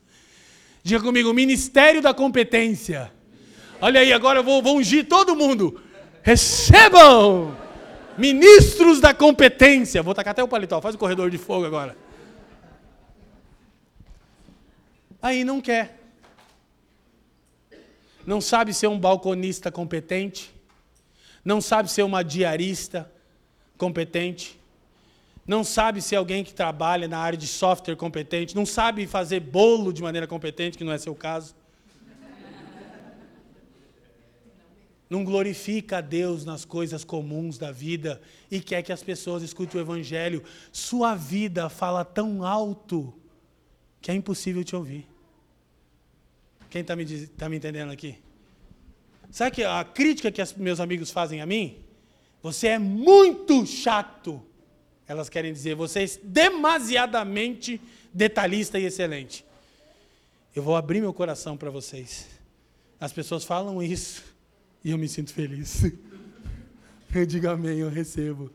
Diga 0.84 1.02
comigo, 1.02 1.34
Ministério 1.34 2.02
da 2.02 2.14
Competência. 2.14 3.12
Olha 3.80 4.02
aí, 4.02 4.14
agora 4.14 4.40
eu 4.40 4.44
vou, 4.44 4.62
vou 4.62 4.78
ungir 4.78 5.08
todo 5.08 5.36
mundo. 5.36 5.82
Recebam! 6.24 7.56
Ministros 8.18 9.00
da 9.00 9.14
competência. 9.14 10.04
Vou 10.04 10.14
tacar 10.14 10.32
até 10.32 10.44
o 10.44 10.48
paletó, 10.48 10.82
faz 10.82 10.96
o 10.96 10.98
corredor 10.98 11.30
de 11.30 11.38
fogo 11.38 11.66
agora. 11.66 11.96
Aí 15.22 15.44
não 15.44 15.62
quer. 15.62 16.01
Não 18.26 18.40
sabe 18.40 18.74
ser 18.74 18.88
um 18.88 19.00
balconista 19.00 19.72
competente. 19.72 20.52
Não 21.44 21.60
sabe 21.60 21.90
ser 21.90 22.04
uma 22.04 22.24
diarista 22.24 23.12
competente. 23.78 24.60
Não 25.46 25.64
sabe 25.64 26.02
ser 26.02 26.18
alguém 26.18 26.44
que 26.44 26.54
trabalha 26.54 27.08
na 27.08 27.18
área 27.18 27.38
de 27.38 27.48
software 27.48 27.96
competente. 27.96 28.56
Não 28.56 28.66
sabe 28.66 29.08
fazer 29.08 29.40
bolo 29.40 29.92
de 29.92 30.02
maneira 30.02 30.28
competente, 30.28 30.78
que 30.78 30.84
não 30.84 30.94
é 30.94 30.98
seu 30.98 31.16
caso. 31.16 31.56
não 35.12 35.26
glorifica 35.26 35.98
a 35.98 36.02
Deus 36.02 36.46
nas 36.46 36.64
coisas 36.64 37.04
comuns 37.04 37.58
da 37.58 37.70
vida 37.70 38.22
e 38.50 38.62
quer 38.62 38.82
que 38.82 38.94
as 38.94 39.04
pessoas 39.04 39.44
escutem 39.44 39.82
o 39.82 39.84
Evangelho, 39.84 40.42
sua 40.72 41.16
vida 41.16 41.68
fala 41.68 42.06
tão 42.06 42.46
alto 42.46 43.14
que 44.02 44.10
é 44.10 44.14
impossível 44.14 44.64
te 44.64 44.74
ouvir. 44.74 45.11
Quem 46.72 46.82
está 46.82 46.96
me, 46.96 47.28
tá 47.28 47.50
me 47.50 47.58
entendendo 47.58 47.92
aqui? 47.92 48.18
Sabe 49.30 49.58
que 49.58 49.64
a 49.64 49.84
crítica 49.84 50.32
que 50.32 50.42
os 50.42 50.54
meus 50.54 50.80
amigos 50.80 51.12
fazem 51.12 51.42
a 51.42 51.46
mim? 51.46 51.84
Você 52.42 52.68
é 52.68 52.80
muito 52.80 53.66
chato. 53.68 54.42
Elas 55.06 55.28
querem 55.28 55.52
dizer, 55.52 55.76
você 55.76 56.06
é 56.06 56.08
demasiadamente 56.24 57.80
detalhista 58.14 58.80
e 58.80 58.86
excelente. 58.86 59.46
Eu 60.56 60.64
vou 60.64 60.78
abrir 60.78 61.02
meu 61.02 61.14
coração 61.14 61.58
para 61.58 61.70
vocês. 61.70 62.28
As 62.98 63.12
pessoas 63.12 63.44
falam 63.44 63.84
isso 63.84 64.24
e 64.82 64.92
eu 64.92 64.98
me 64.98 65.10
sinto 65.10 65.34
feliz. 65.34 65.84
Eu 67.14 67.26
digo 67.26 67.50
amém, 67.50 67.80
eu 67.80 67.90
recebo. 67.90 68.50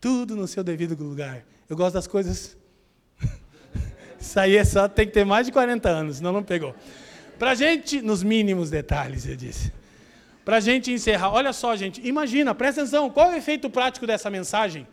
Tudo 0.00 0.34
no 0.34 0.48
seu 0.48 0.64
devido 0.64 1.00
lugar. 1.00 1.44
Eu 1.70 1.76
gosto 1.76 1.94
das 1.94 2.08
coisas. 2.08 2.56
Isso 4.20 4.40
aí 4.40 4.56
é 4.56 4.64
só, 4.64 4.88
tem 4.88 5.06
que 5.06 5.12
ter 5.12 5.24
mais 5.24 5.46
de 5.46 5.52
40 5.52 5.88
anos, 5.88 6.16
senão 6.16 6.32
não 6.32 6.42
pegou. 6.42 6.74
Para 7.38 7.54
gente, 7.54 8.00
nos 8.00 8.22
mínimos 8.22 8.70
detalhes, 8.70 9.26
eu 9.26 9.36
disse. 9.36 9.72
Para 10.44 10.60
gente 10.60 10.92
encerrar, 10.92 11.32
olha 11.32 11.52
só, 11.52 11.74
gente, 11.74 12.06
imagina, 12.06 12.54
presta 12.54 12.82
atenção, 12.82 13.10
qual 13.10 13.32
é 13.32 13.34
o 13.34 13.38
efeito 13.38 13.70
prático 13.70 14.06
dessa 14.06 14.28
mensagem? 14.28 14.86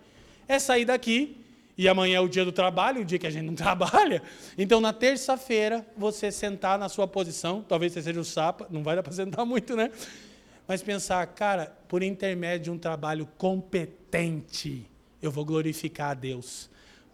É 0.48 0.58
sair 0.58 0.86
daqui 0.86 1.38
e 1.78 1.88
amanhã 1.88 2.18
é 2.18 2.20
o 2.20 2.28
dia 2.28 2.46
do 2.46 2.52
trabalho, 2.52 3.02
o 3.02 3.06
dia 3.06 3.20
que 3.20 3.28
a 3.28 3.30
gente 3.30 3.46
não 3.46 3.56
trabalha. 3.56 4.22
Então, 4.58 4.80
na 4.80 4.94
terça-feira, 4.94 5.86
você 5.98 6.32
sentar 6.32 6.80
na 6.80 6.88
sua 6.88 7.08
posição, 7.08 7.64
talvez 7.68 7.92
você 7.92 8.02
seja 8.02 8.20
o 8.20 8.26
sapa, 8.26 8.66
não 8.70 8.82
vai 8.82 8.96
dar 8.96 9.04
para 9.04 9.14
sentar 9.14 9.46
muito, 9.46 9.76
né? 9.76 9.92
Mas 10.68 10.82
pensar, 10.82 11.26
cara, 11.28 11.76
por 11.88 12.02
intermédio 12.02 12.66
de 12.66 12.72
um 12.72 12.78
trabalho 12.78 13.28
competente, 13.38 14.86
eu 15.22 15.32
vou 15.32 15.44
glorificar 15.44 16.12
a 16.12 16.14
Deus, 16.14 16.70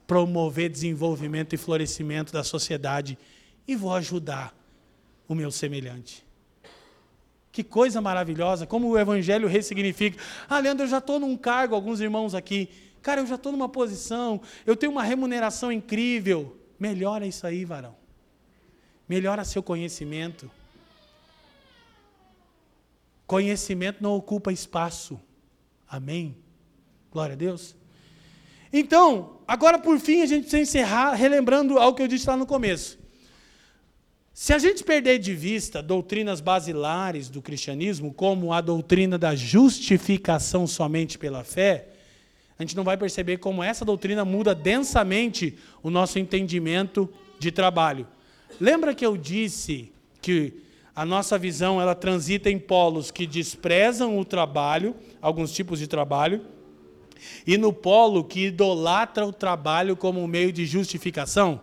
promover 0.06 0.70
desenvolvimento 0.70 1.54
e 1.54 1.58
florescimento 1.58 2.32
da 2.32 2.44
sociedade 2.44 3.18
e 3.68 3.76
vou 3.76 3.94
ajudar 3.94 4.57
o 5.28 5.36
meu 5.36 5.52
semelhante. 5.52 6.26
Que 7.52 7.64
coisa 7.64 8.00
maravilhosa, 8.00 8.68
como 8.68 8.88
o 8.88 8.98
Evangelho 8.98 9.48
ressignifica. 9.48 10.22
Ah, 10.48 10.60
Leandro, 10.60 10.86
eu 10.86 10.90
já 10.90 11.00
estou 11.00 11.20
num 11.20 11.36
cargo, 11.36 11.74
alguns 11.74 12.00
irmãos 12.00 12.36
aqui. 12.36 12.70
Cara, 13.02 13.22
eu 13.22 13.26
já 13.26 13.36
estou 13.36 13.52
numa 13.52 13.70
posição, 13.70 14.42
eu 14.66 14.76
tenho 14.76 14.92
uma 14.92 15.04
remuneração 15.04 15.72
incrível. 15.72 16.58
Melhora 16.80 17.26
isso 17.26 17.48
aí, 17.48 17.66
varão. 17.66 17.96
Melhora 19.10 19.44
seu 19.44 19.64
conhecimento. 19.64 20.52
Conhecimento 23.26 24.04
não 24.04 24.14
ocupa 24.14 24.52
espaço. 24.52 25.20
Amém? 25.88 26.38
Glória 27.12 27.34
a 27.34 27.38
Deus. 27.38 27.76
Então, 28.72 29.40
agora 29.48 29.80
por 29.80 29.98
fim, 30.00 30.22
a 30.22 30.26
gente 30.26 30.42
precisa 30.42 30.62
encerrar 30.62 31.14
relembrando 31.14 31.80
algo 31.80 31.98
que 31.98 32.04
eu 32.04 32.08
disse 32.08 32.28
lá 32.28 32.38
no 32.38 32.46
começo. 32.46 33.00
Se 34.40 34.54
a 34.54 34.60
gente 34.60 34.84
perder 34.84 35.18
de 35.18 35.34
vista 35.34 35.82
doutrinas 35.82 36.42
basilares 36.42 37.28
do 37.28 37.42
cristianismo, 37.42 38.14
como 38.14 38.54
a 38.54 38.62
doutrina 38.62 39.18
da 39.18 39.36
justificação 39.36 40.68
somente 40.68 41.18
pela 41.18 41.44
fé, 41.44 41.88
a 42.56 42.62
gente 42.62 42.76
não 42.76 42.84
vai 42.84 42.96
perceber 42.96 43.38
como 43.38 43.64
essa 43.64 43.84
doutrina 43.84 44.24
muda 44.24 44.54
densamente 44.54 45.58
o 45.82 45.90
nosso 45.90 46.20
entendimento 46.20 47.10
de 47.40 47.52
trabalho. 47.52 48.08
Lembra 48.62 48.94
que 48.94 49.04
eu 49.04 49.18
disse 49.18 49.92
que 50.22 50.54
a 50.96 51.04
nossa 51.04 51.36
visão 51.40 51.82
ela 51.82 51.96
transita 51.96 52.48
em 52.48 52.60
polos 52.60 53.10
que 53.10 53.26
desprezam 53.26 54.20
o 54.20 54.24
trabalho, 54.24 54.96
alguns 55.20 55.52
tipos 55.52 55.80
de 55.80 55.88
trabalho, 55.88 56.46
e 57.46 57.58
no 57.58 57.74
polo 57.74 58.24
que 58.24 58.46
idolatra 58.46 59.26
o 59.26 59.34
trabalho 59.34 59.98
como 59.98 60.22
um 60.22 60.28
meio 60.28 60.54
de 60.54 60.64
justificação? 60.64 61.60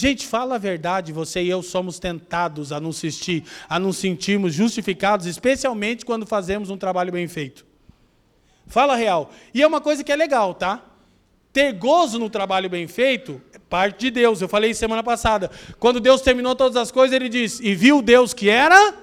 Gente, 0.00 0.28
fala 0.28 0.54
a 0.54 0.58
verdade, 0.58 1.12
você 1.12 1.42
e 1.42 1.50
eu 1.50 1.60
somos 1.60 1.98
tentados 1.98 2.70
a 2.70 2.78
não 2.78 2.90
assistir, 2.90 3.42
a 3.68 3.80
não 3.80 3.92
sentirmos 3.92 4.54
justificados, 4.54 5.26
especialmente 5.26 6.04
quando 6.04 6.24
fazemos 6.24 6.70
um 6.70 6.76
trabalho 6.76 7.10
bem 7.10 7.26
feito. 7.26 7.66
Fala 8.68 8.94
real. 8.94 9.32
E 9.52 9.60
é 9.60 9.66
uma 9.66 9.80
coisa 9.80 10.04
que 10.04 10.12
é 10.12 10.14
legal, 10.14 10.54
tá? 10.54 10.84
Ter 11.52 11.72
gozo 11.72 12.16
no 12.16 12.30
trabalho 12.30 12.70
bem 12.70 12.86
feito 12.86 13.42
é 13.52 13.58
parte 13.58 14.02
de 14.02 14.12
Deus. 14.12 14.40
Eu 14.40 14.48
falei 14.48 14.72
semana 14.72 15.02
passada. 15.02 15.50
Quando 15.80 15.98
Deus 15.98 16.20
terminou 16.20 16.54
todas 16.54 16.76
as 16.76 16.92
coisas, 16.92 17.12
ele 17.12 17.28
disse: 17.28 17.66
E 17.66 17.74
viu 17.74 18.00
Deus 18.00 18.32
que 18.32 18.48
era? 18.48 18.94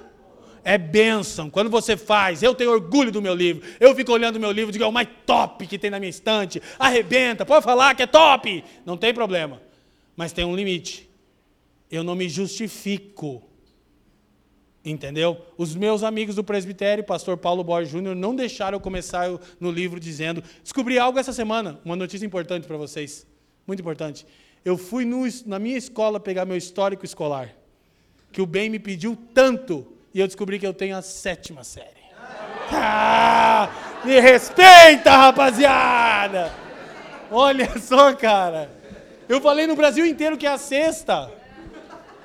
É 0.64 0.78
bênção. 0.78 1.50
Quando 1.50 1.68
você 1.68 1.94
faz, 1.98 2.42
eu 2.42 2.54
tenho 2.54 2.70
orgulho 2.70 3.12
do 3.12 3.20
meu 3.20 3.34
livro. 3.34 3.68
Eu 3.78 3.94
fico 3.94 4.12
olhando 4.12 4.36
o 4.36 4.40
meu 4.40 4.50
livro 4.50 4.70
e 4.70 4.72
digo, 4.72 4.84
é 4.84 4.88
o 4.88 4.92
mais 4.92 5.08
top 5.26 5.66
que 5.66 5.78
tem 5.78 5.90
na 5.90 6.00
minha 6.00 6.08
estante. 6.08 6.62
Arrebenta, 6.78 7.44
pode 7.44 7.64
falar 7.64 7.94
que 7.94 8.02
é 8.02 8.06
top. 8.06 8.64
Não 8.86 8.96
tem 8.96 9.12
problema 9.12 9.65
mas 10.16 10.32
tem 10.32 10.44
um 10.44 10.56
limite. 10.56 11.08
Eu 11.90 12.02
não 12.02 12.14
me 12.14 12.28
justifico. 12.28 13.42
Entendeu? 14.84 15.44
Os 15.58 15.74
meus 15.74 16.02
amigos 16.02 16.36
do 16.36 16.44
presbitério, 16.44 17.02
pastor 17.02 17.36
Paulo 17.36 17.64
Borges 17.64 17.90
Júnior, 17.90 18.14
não 18.14 18.34
deixaram 18.34 18.76
eu 18.76 18.80
começar 18.80 19.28
no 19.58 19.70
livro 19.70 19.98
dizendo: 19.98 20.42
descobri 20.62 20.98
algo 20.98 21.18
essa 21.18 21.32
semana, 21.32 21.80
uma 21.84 21.96
notícia 21.96 22.24
importante 22.24 22.66
para 22.66 22.76
vocês. 22.76 23.26
Muito 23.66 23.80
importante. 23.80 24.24
Eu 24.64 24.78
fui 24.78 25.04
no, 25.04 25.24
na 25.44 25.58
minha 25.58 25.76
escola 25.76 26.20
pegar 26.20 26.44
meu 26.44 26.56
histórico 26.56 27.04
escolar, 27.04 27.52
que 28.32 28.40
o 28.40 28.46
bem 28.46 28.70
me 28.70 28.78
pediu 28.78 29.18
tanto, 29.34 29.86
e 30.14 30.20
eu 30.20 30.26
descobri 30.26 30.58
que 30.58 30.66
eu 30.66 30.74
tenho 30.74 30.96
a 30.96 31.02
sétima 31.02 31.64
série. 31.64 32.06
Ah, 32.72 34.00
me 34.04 34.20
respeita, 34.20 35.10
rapaziada! 35.10 36.52
Olha 37.30 37.78
só, 37.80 38.14
cara. 38.14 38.70
Eu 39.28 39.40
falei 39.40 39.66
no 39.66 39.74
Brasil 39.74 40.06
inteiro 40.06 40.36
que 40.36 40.46
é 40.46 40.50
a 40.50 40.58
sexta. 40.58 41.32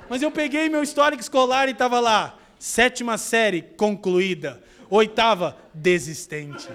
Mas 0.08 0.22
eu 0.22 0.30
peguei 0.30 0.70
meu 0.70 0.84
histórico 0.84 1.22
escolar 1.22 1.68
e 1.68 1.72
estava 1.72 2.00
lá. 2.00 2.38
Sétima 2.60 3.18
série 3.18 3.62
concluída. 3.62 4.62
Oitava, 4.90 5.58
desistente. 5.74 6.68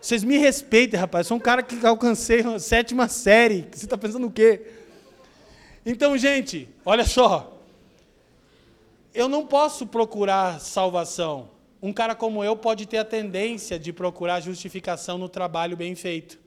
Vocês 0.00 0.22
me 0.22 0.38
respeitem, 0.38 1.00
rapaz. 1.00 1.26
Eu 1.26 1.28
sou 1.28 1.36
um 1.38 1.40
cara 1.40 1.62
que 1.62 1.84
alcancei 1.84 2.40
a 2.40 2.58
sétima 2.60 3.08
série. 3.08 3.66
Você 3.72 3.86
está 3.86 3.98
pensando 3.98 4.28
o 4.28 4.30
quê? 4.30 4.64
Então, 5.84 6.16
gente, 6.16 6.68
olha 6.84 7.04
só. 7.04 7.60
Eu 9.12 9.28
não 9.28 9.46
posso 9.46 9.86
procurar 9.86 10.60
salvação. 10.60 11.48
Um 11.82 11.92
cara 11.92 12.14
como 12.14 12.44
eu 12.44 12.54
pode 12.54 12.86
ter 12.86 12.98
a 12.98 13.04
tendência 13.04 13.78
de 13.78 13.92
procurar 13.92 14.40
justificação 14.40 15.18
no 15.18 15.28
trabalho 15.28 15.76
bem 15.76 15.96
feito. 15.96 16.45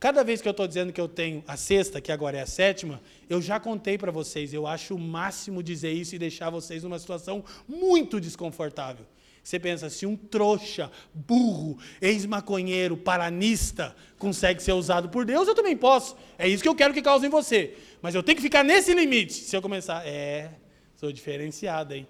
Cada 0.00 0.24
vez 0.24 0.40
que 0.40 0.48
eu 0.48 0.52
estou 0.52 0.66
dizendo 0.66 0.94
que 0.94 1.00
eu 1.00 1.06
tenho 1.06 1.44
a 1.46 1.58
sexta, 1.58 2.00
que 2.00 2.10
agora 2.10 2.38
é 2.38 2.40
a 2.40 2.46
sétima, 2.46 3.02
eu 3.28 3.42
já 3.42 3.60
contei 3.60 3.98
para 3.98 4.10
vocês. 4.10 4.54
Eu 4.54 4.66
acho 4.66 4.94
o 4.94 4.98
máximo 4.98 5.62
dizer 5.62 5.92
isso 5.92 6.14
e 6.14 6.18
deixar 6.18 6.48
vocês 6.48 6.82
numa 6.82 6.98
situação 6.98 7.44
muito 7.68 8.18
desconfortável. 8.18 9.04
Você 9.44 9.58
pensa, 9.58 9.90
se 9.90 10.06
um 10.06 10.16
trouxa, 10.16 10.90
burro, 11.12 11.78
ex-maconheiro, 12.00 12.96
paranista 12.96 13.94
consegue 14.18 14.62
ser 14.62 14.72
usado 14.72 15.10
por 15.10 15.26
Deus, 15.26 15.46
eu 15.46 15.54
também 15.54 15.76
posso. 15.76 16.16
É 16.38 16.48
isso 16.48 16.62
que 16.62 16.68
eu 16.68 16.74
quero 16.74 16.94
que 16.94 17.02
cause 17.02 17.26
em 17.26 17.30
você. 17.30 17.76
Mas 18.00 18.14
eu 18.14 18.22
tenho 18.22 18.36
que 18.36 18.42
ficar 18.42 18.64
nesse 18.64 18.94
limite. 18.94 19.34
Se 19.34 19.54
eu 19.54 19.60
começar, 19.60 20.06
é, 20.06 20.50
sou 20.96 21.12
diferenciado, 21.12 21.92
hein? 21.92 22.08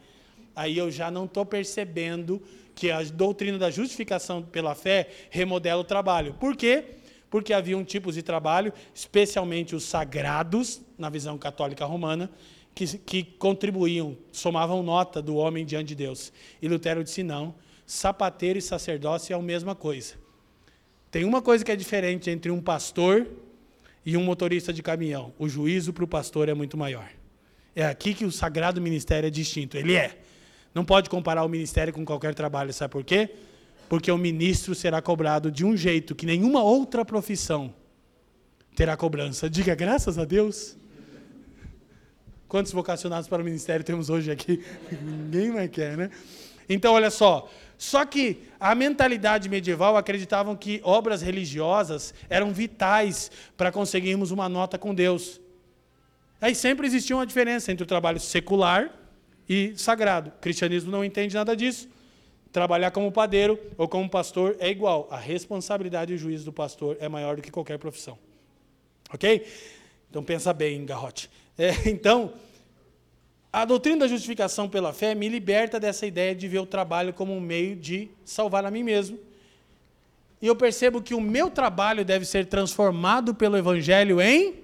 Aí 0.55 0.79
eu 0.79 0.93
já 0.93 1.11
não 1.11 1.25
estou 1.25 1.45
percebendo 1.45 2.41
que 2.75 2.91
a 2.91 3.03
doutrina 3.03 3.59
da 3.59 3.71
justificação 3.71 4.43
pela 4.43 4.77
fé 4.77 5.09
remodela 5.29 5.81
o 5.81 5.85
trabalho. 5.85 6.35
Por 6.35 6.57
quê? 6.57 7.00
Porque 7.31 7.53
haviam 7.53 7.85
tipos 7.85 8.17
de 8.17 8.23
trabalho, 8.23 8.73
especialmente 8.93 9.75
os 9.77 9.85
sagrados, 9.85 10.83
na 10.99 11.09
visão 11.09 11.39
católica 11.39 11.85
romana, 11.87 12.31
que, 12.75 12.99
que 12.99 13.23
contribuíam, 13.23 14.17
somavam 14.33 14.83
nota 14.83 15.23
do 15.23 15.37
homem 15.37 15.65
diante 15.65 15.89
de 15.89 15.95
Deus. 15.95 16.33
E 16.61 16.69
Lutero 16.69 17.05
disse: 17.05 17.23
não, 17.23 17.55
sapateiro 17.87 18.59
e 18.59 18.63
sacerdócio 18.63 19.33
é 19.33 19.39
a 19.39 19.43
mesma 19.43 19.75
coisa. 19.75 20.15
Tem 21.11 21.25
uma 21.25 21.41
coisa 21.41 21.65
que 21.65 21.73
é 21.73 21.77
diferente 21.77 22.31
entre 22.31 22.51
um 22.51 22.61
pastor 22.61 23.27
e 24.05 24.17
um 24.17 24.25
motorista 24.25 24.73
de 24.73 24.83
caminhão: 24.83 25.33
o 25.39 25.49
juízo 25.49 25.93
para 25.93 26.05
o 26.05 26.09
pastor 26.09 26.49
é 26.49 26.55
muito 26.55 26.77
maior. 26.77 27.09
É 27.75 27.87
aqui 27.87 28.15
que 28.15 28.25
o 28.25 28.33
sagrado 28.33 28.81
ministério 28.81 29.29
é 29.29 29.31
distinto. 29.31 29.77
Ele 29.77 29.95
é. 29.95 30.19
Não 30.75 30.85
pode 30.85 31.09
comparar 31.09 31.45
o 31.45 31.49
ministério 31.49 31.93
com 31.93 32.05
qualquer 32.05 32.35
trabalho, 32.35 32.73
sabe 32.73 32.93
por 32.93 33.05
quê? 33.05 33.31
Porque 33.91 34.09
o 34.13 34.17
ministro 34.17 34.73
será 34.73 35.03
cobrado 35.03 35.51
de 35.51 35.65
um 35.65 35.77
jeito 35.77 36.15
que 36.15 36.25
nenhuma 36.25 36.63
outra 36.63 37.05
profissão 37.05 37.75
terá 38.77 38.97
cobrança. 38.97 39.51
Diga 39.51 39.75
graças 39.75 40.17
a 40.17 40.25
Deus. 40.25 40.77
Quantos 42.47 42.71
vocacionados 42.71 43.29
para 43.29 43.43
o 43.43 43.45
ministério 43.45 43.85
temos 43.85 44.09
hoje 44.09 44.31
aqui? 44.31 44.65
Ninguém 45.03 45.51
mais 45.51 45.69
quer, 45.71 45.97
né? 45.97 46.09
Então, 46.69 46.95
olha 46.95 47.11
só. 47.11 47.51
Só 47.77 48.05
que 48.07 48.45
a 48.61 48.77
mentalidade 48.77 49.49
medieval 49.49 49.97
acreditavam 49.97 50.55
que 50.55 50.81
obras 50.85 51.21
religiosas 51.21 52.15
eram 52.29 52.53
vitais 52.53 53.29
para 53.57 53.73
conseguirmos 53.73 54.31
uma 54.31 54.49
nota 54.49 54.79
com 54.79 54.95
Deus. 54.95 55.41
Aí 56.41 56.55
sempre 56.55 56.87
existia 56.87 57.17
uma 57.17 57.27
diferença 57.27 57.73
entre 57.73 57.83
o 57.83 57.89
trabalho 57.89 58.21
secular 58.21 58.89
e 59.49 59.73
sagrado. 59.77 60.31
O 60.31 60.41
cristianismo 60.41 60.93
não 60.93 61.05
entende 61.05 61.35
nada 61.35 61.57
disso. 61.57 61.89
Trabalhar 62.53 62.91
como 62.91 63.13
padeiro 63.13 63.59
ou 63.79 63.89
como 63.89 64.09
pastor 64.09 64.57
é 64.59 64.69
igual. 64.69 65.07
A 65.11 65.17
responsabilidade 65.17 66.13
e 66.13 66.17
o 66.17 66.19
juízo 66.19 66.45
do 66.45 66.53
pastor 66.53 66.97
é 67.01 67.09
maior 67.09 67.37
do 67.37 67.43
que 67.43 67.51
qualquer 67.51 67.79
profissão. 67.79 68.19
Ok? 69.13 69.47
Então 70.09 70.23
pensa 70.23 70.53
bem, 70.53 70.85
garrote. 70.85 71.31
É, 71.57 71.71
então, 71.89 72.33
a 73.53 73.65
doutrina 73.65 73.99
da 73.99 74.09
justificação 74.09 74.69
pela 74.69 74.93
fé 74.93 75.15
me 75.15 75.29
liberta 75.29 75.79
dessa 75.79 76.07
ideia 76.07 76.35
de 76.35 76.49
ver 76.49 76.59
o 76.59 76.67
trabalho 76.67 77.13
como 77.13 77.33
um 77.33 77.41
meio 77.41 77.77
de 77.77 78.09
salvar 78.25 78.65
a 78.65 78.71
mim 78.71 78.83
mesmo. 78.83 79.19
E 80.43 80.47
eu 80.47 80.57
percebo 80.57 81.03
que 81.03 81.15
o 81.15 81.21
meu 81.21 81.51
trabalho 81.51 82.05
deve 82.05 82.25
ser 82.25 82.47
transformado 82.47 83.35
pelo 83.35 83.57
Evangelho 83.57 84.21
em 84.21 84.55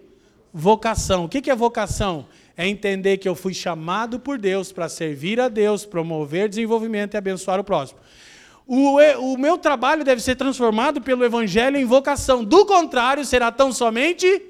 vocação. 0.52 1.24
O 1.24 1.28
que 1.28 1.50
é 1.50 1.54
vocação? 1.54 2.26
É 2.56 2.66
entender 2.66 3.18
que 3.18 3.28
eu 3.28 3.34
fui 3.34 3.52
chamado 3.52 4.18
por 4.18 4.38
Deus 4.38 4.72
para 4.72 4.88
servir 4.88 5.38
a 5.38 5.48
Deus, 5.48 5.84
promover 5.84 6.48
desenvolvimento 6.48 7.14
e 7.14 7.16
abençoar 7.16 7.60
o 7.60 7.64
próximo. 7.64 8.00
O, 8.66 8.98
o 9.20 9.38
meu 9.38 9.58
trabalho 9.58 10.02
deve 10.02 10.20
ser 10.20 10.34
transformado 10.34 11.00
pelo 11.00 11.24
Evangelho 11.24 11.76
em 11.76 11.84
vocação. 11.84 12.42
Do 12.42 12.64
contrário, 12.64 13.24
será 13.24 13.52
tão 13.52 13.72
somente 13.72 14.42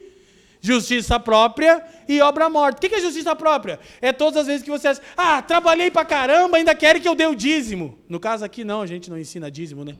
justiça 0.60 1.20
própria 1.20 1.84
e 2.08 2.20
obra 2.20 2.48
morta. 2.48 2.78
O 2.78 2.88
que 2.88 2.94
é 2.94 3.00
justiça 3.00 3.36
própria? 3.36 3.78
É 4.00 4.12
todas 4.12 4.42
as 4.42 4.46
vezes 4.46 4.62
que 4.62 4.70
você 4.70 4.88
ah, 5.16 5.42
trabalhei 5.42 5.90
para 5.90 6.04
caramba, 6.04 6.56
ainda 6.56 6.74
querem 6.74 7.02
que 7.02 7.08
eu 7.08 7.14
dê 7.14 7.26
o 7.26 7.34
dízimo. 7.34 7.98
No 8.08 8.18
caso 8.18 8.44
aqui, 8.44 8.64
não, 8.64 8.80
a 8.80 8.86
gente 8.86 9.10
não 9.10 9.18
ensina 9.18 9.50
dízimo, 9.50 9.84
né? 9.84 9.96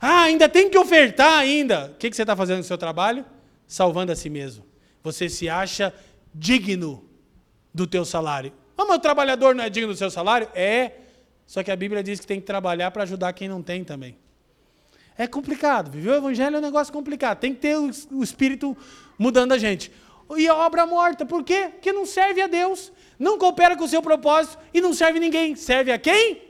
Ah, 0.00 0.24
ainda 0.24 0.48
tem 0.48 0.68
que 0.68 0.76
ofertar 0.76 1.38
ainda. 1.38 1.92
O 1.94 1.98
que 1.98 2.12
você 2.12 2.22
está 2.22 2.36
fazendo 2.36 2.58
no 2.58 2.64
seu 2.64 2.76
trabalho? 2.76 3.24
Salvando 3.66 4.12
a 4.12 4.16
si 4.16 4.28
mesmo. 4.28 4.73
Você 5.04 5.28
se 5.28 5.50
acha 5.50 5.94
digno 6.34 7.04
do 7.72 7.86
teu 7.86 8.06
salário. 8.06 8.52
Ah, 8.76 8.86
mas 8.86 8.96
o 8.96 9.00
trabalhador 9.00 9.54
não 9.54 9.62
é 9.62 9.68
digno 9.68 9.92
do 9.92 9.96
seu 9.96 10.10
salário? 10.10 10.48
É. 10.54 10.92
Só 11.46 11.62
que 11.62 11.70
a 11.70 11.76
Bíblia 11.76 12.02
diz 12.02 12.18
que 12.18 12.26
tem 12.26 12.40
que 12.40 12.46
trabalhar 12.46 12.90
para 12.90 13.02
ajudar 13.02 13.32
quem 13.34 13.46
não 13.46 13.62
tem 13.62 13.84
também. 13.84 14.16
É 15.16 15.26
complicado. 15.26 15.90
Viver 15.90 16.10
o 16.10 16.14
evangelho 16.14 16.56
é 16.56 16.58
um 16.58 16.62
negócio 16.62 16.90
complicado. 16.90 17.38
Tem 17.38 17.54
que 17.54 17.60
ter 17.60 17.76
o, 17.76 17.90
o 18.12 18.24
espírito 18.24 18.74
mudando 19.18 19.52
a 19.52 19.58
gente. 19.58 19.92
E 20.38 20.48
a 20.48 20.54
obra 20.54 20.86
morta, 20.86 21.26
por 21.26 21.44
quê? 21.44 21.68
Porque 21.70 21.92
não 21.92 22.06
serve 22.06 22.40
a 22.40 22.46
Deus, 22.46 22.90
não 23.18 23.38
coopera 23.38 23.76
com 23.76 23.84
o 23.84 23.88
seu 23.88 24.00
propósito 24.00 24.58
e 24.72 24.80
não 24.80 24.94
serve 24.94 25.20
ninguém. 25.20 25.54
Serve 25.54 25.92
a 25.92 25.98
quem? 25.98 26.42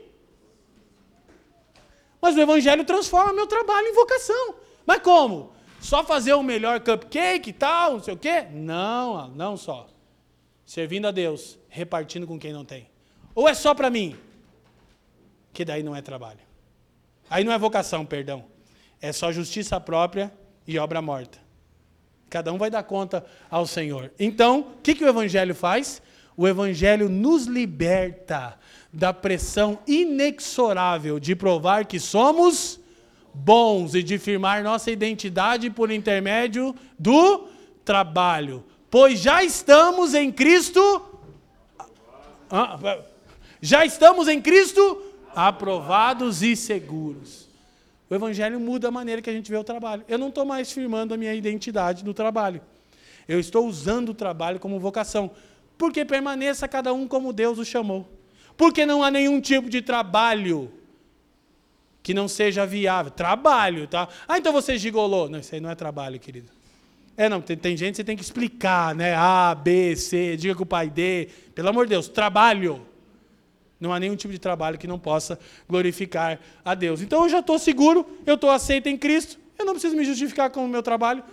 Mas 2.21 2.37
o 2.37 2.39
evangelho 2.39 2.85
transforma 2.85 3.33
meu 3.33 3.47
trabalho 3.47 3.85
em 3.85 3.93
vocação. 3.93 4.55
Mas 4.85 4.99
como? 4.99 5.54
Só 5.85 6.03
fazer 6.03 6.33
o 6.33 6.41
melhor 6.41 6.79
cupcake 6.79 7.51
e 7.51 7.53
tal, 7.53 7.93
não 7.93 7.99
sei 8.03 8.15
o 8.15 8.17
quê? 8.17 8.47
Não, 8.51 9.27
não 9.27 9.55
só. 9.55 9.87
Servindo 10.65 11.07
a 11.07 11.11
Deus, 11.11 11.59
repartindo 11.69 12.25
com 12.25 12.39
quem 12.39 12.51
não 12.51 12.65
tem. 12.65 12.89
Ou 13.35 13.47
é 13.47 13.53
só 13.53 13.75
para 13.75 13.87
mim? 13.91 14.15
Que 15.53 15.63
daí 15.63 15.83
não 15.83 15.95
é 15.95 16.01
trabalho. 16.01 16.39
Aí 17.29 17.43
não 17.43 17.53
é 17.53 17.57
vocação, 17.59 18.03
perdão. 18.03 18.45
É 18.99 19.13
só 19.13 19.31
justiça 19.31 19.79
própria 19.79 20.33
e 20.65 20.79
obra 20.79 21.03
morta. 21.03 21.37
Cada 22.31 22.51
um 22.51 22.57
vai 22.57 22.71
dar 22.71 22.81
conta 22.81 23.23
ao 23.47 23.67
Senhor. 23.67 24.11
Então, 24.17 24.61
o 24.61 24.81
que, 24.81 24.95
que 24.95 25.05
o 25.05 25.07
Evangelho 25.07 25.53
faz? 25.53 26.01
O 26.35 26.47
Evangelho 26.47 27.07
nos 27.09 27.45
liberta 27.45 28.57
da 28.91 29.13
pressão 29.13 29.77
inexorável 29.85 31.19
de 31.19 31.35
provar 31.35 31.85
que 31.85 31.99
somos 31.99 32.79
bons 33.35 33.93
e 33.93 34.01
de 34.01 34.17
firmar 34.17 34.63
nossa 34.63 34.89
identidade 34.89 35.69
por 35.69 35.91
intermédio 35.91 36.73
do 36.97 37.47
trabalho. 37.83 38.63
Pois 38.89 39.19
já 39.19 39.43
estamos 39.43 40.13
em 40.13 40.31
Cristo. 40.31 40.81
Ah, 42.49 42.79
já 43.61 43.85
estamos 43.85 44.27
em 44.27 44.41
Cristo 44.41 45.01
aprovados 45.35 46.41
e 46.41 46.55
seguros. 46.55 47.49
O 48.09 48.15
Evangelho 48.15 48.59
muda 48.59 48.87
a 48.87 48.91
maneira 48.91 49.21
que 49.21 49.29
a 49.29 49.33
gente 49.33 49.51
vê 49.51 49.57
o 49.57 49.63
trabalho. 49.63 50.05
Eu 50.07 50.17
não 50.17 50.29
estou 50.29 50.45
mais 50.45 50.71
firmando 50.71 51.13
a 51.13 51.17
minha 51.17 51.33
identidade 51.33 52.05
no 52.05 52.13
trabalho. 52.13 52.61
Eu 53.27 53.39
estou 53.39 53.67
usando 53.67 54.09
o 54.09 54.13
trabalho 54.13 54.59
como 54.59 54.79
vocação. 54.79 55.31
Porque 55.77 56.05
permaneça 56.05 56.67
cada 56.67 56.93
um 56.93 57.07
como 57.07 57.33
Deus 57.33 57.57
o 57.57 57.65
chamou. 57.65 58.07
Porque 58.55 58.85
não 58.85 59.03
há 59.03 59.11
nenhum 59.11 59.41
tipo 59.41 59.69
de 59.69 59.81
trabalho 59.81 60.71
que 62.05 62.13
não 62.13 62.27
seja 62.27 62.67
viável. 62.67 63.11
Trabalho, 63.11 63.87
tá? 63.87 64.07
Ah, 64.27 64.37
então 64.37 64.53
você 64.53 64.77
gigolou. 64.77 65.27
Não, 65.27 65.39
isso 65.39 65.55
aí 65.55 65.59
não 65.59 65.71
é 65.71 65.73
trabalho, 65.73 66.19
querido. 66.19 66.51
É, 67.17 67.27
não, 67.27 67.41
tem, 67.41 67.57
tem 67.57 67.75
gente 67.75 67.93
que 67.93 67.97
você 67.97 68.03
tem 68.03 68.15
que 68.15 68.21
explicar, 68.21 68.93
né? 68.93 69.15
A, 69.15 69.55
B, 69.55 69.95
C, 69.95 70.37
diga 70.37 70.53
que 70.53 70.61
o 70.61 70.67
pai 70.67 70.87
D. 70.87 71.29
Pelo 71.55 71.69
amor 71.69 71.87
de 71.87 71.89
Deus, 71.89 72.07
trabalho. 72.07 72.85
Não 73.79 73.91
há 73.91 73.99
nenhum 73.99 74.15
tipo 74.15 74.31
de 74.31 74.37
trabalho 74.37 74.77
que 74.77 74.85
não 74.85 74.99
possa 74.99 75.39
glorificar 75.67 76.39
a 76.63 76.75
Deus. 76.75 77.01
Então 77.01 77.23
eu 77.23 77.29
já 77.29 77.39
estou 77.39 77.57
seguro, 77.57 78.05
eu 78.23 78.35
estou 78.35 78.51
aceito 78.51 78.85
em 78.87 78.95
Cristo, 78.95 79.39
eu 79.57 79.65
não 79.65 79.73
preciso 79.73 79.95
me 79.95 80.05
justificar 80.05 80.51
com 80.51 80.63
o 80.63 80.67
meu 80.67 80.83
trabalho. 80.83 81.23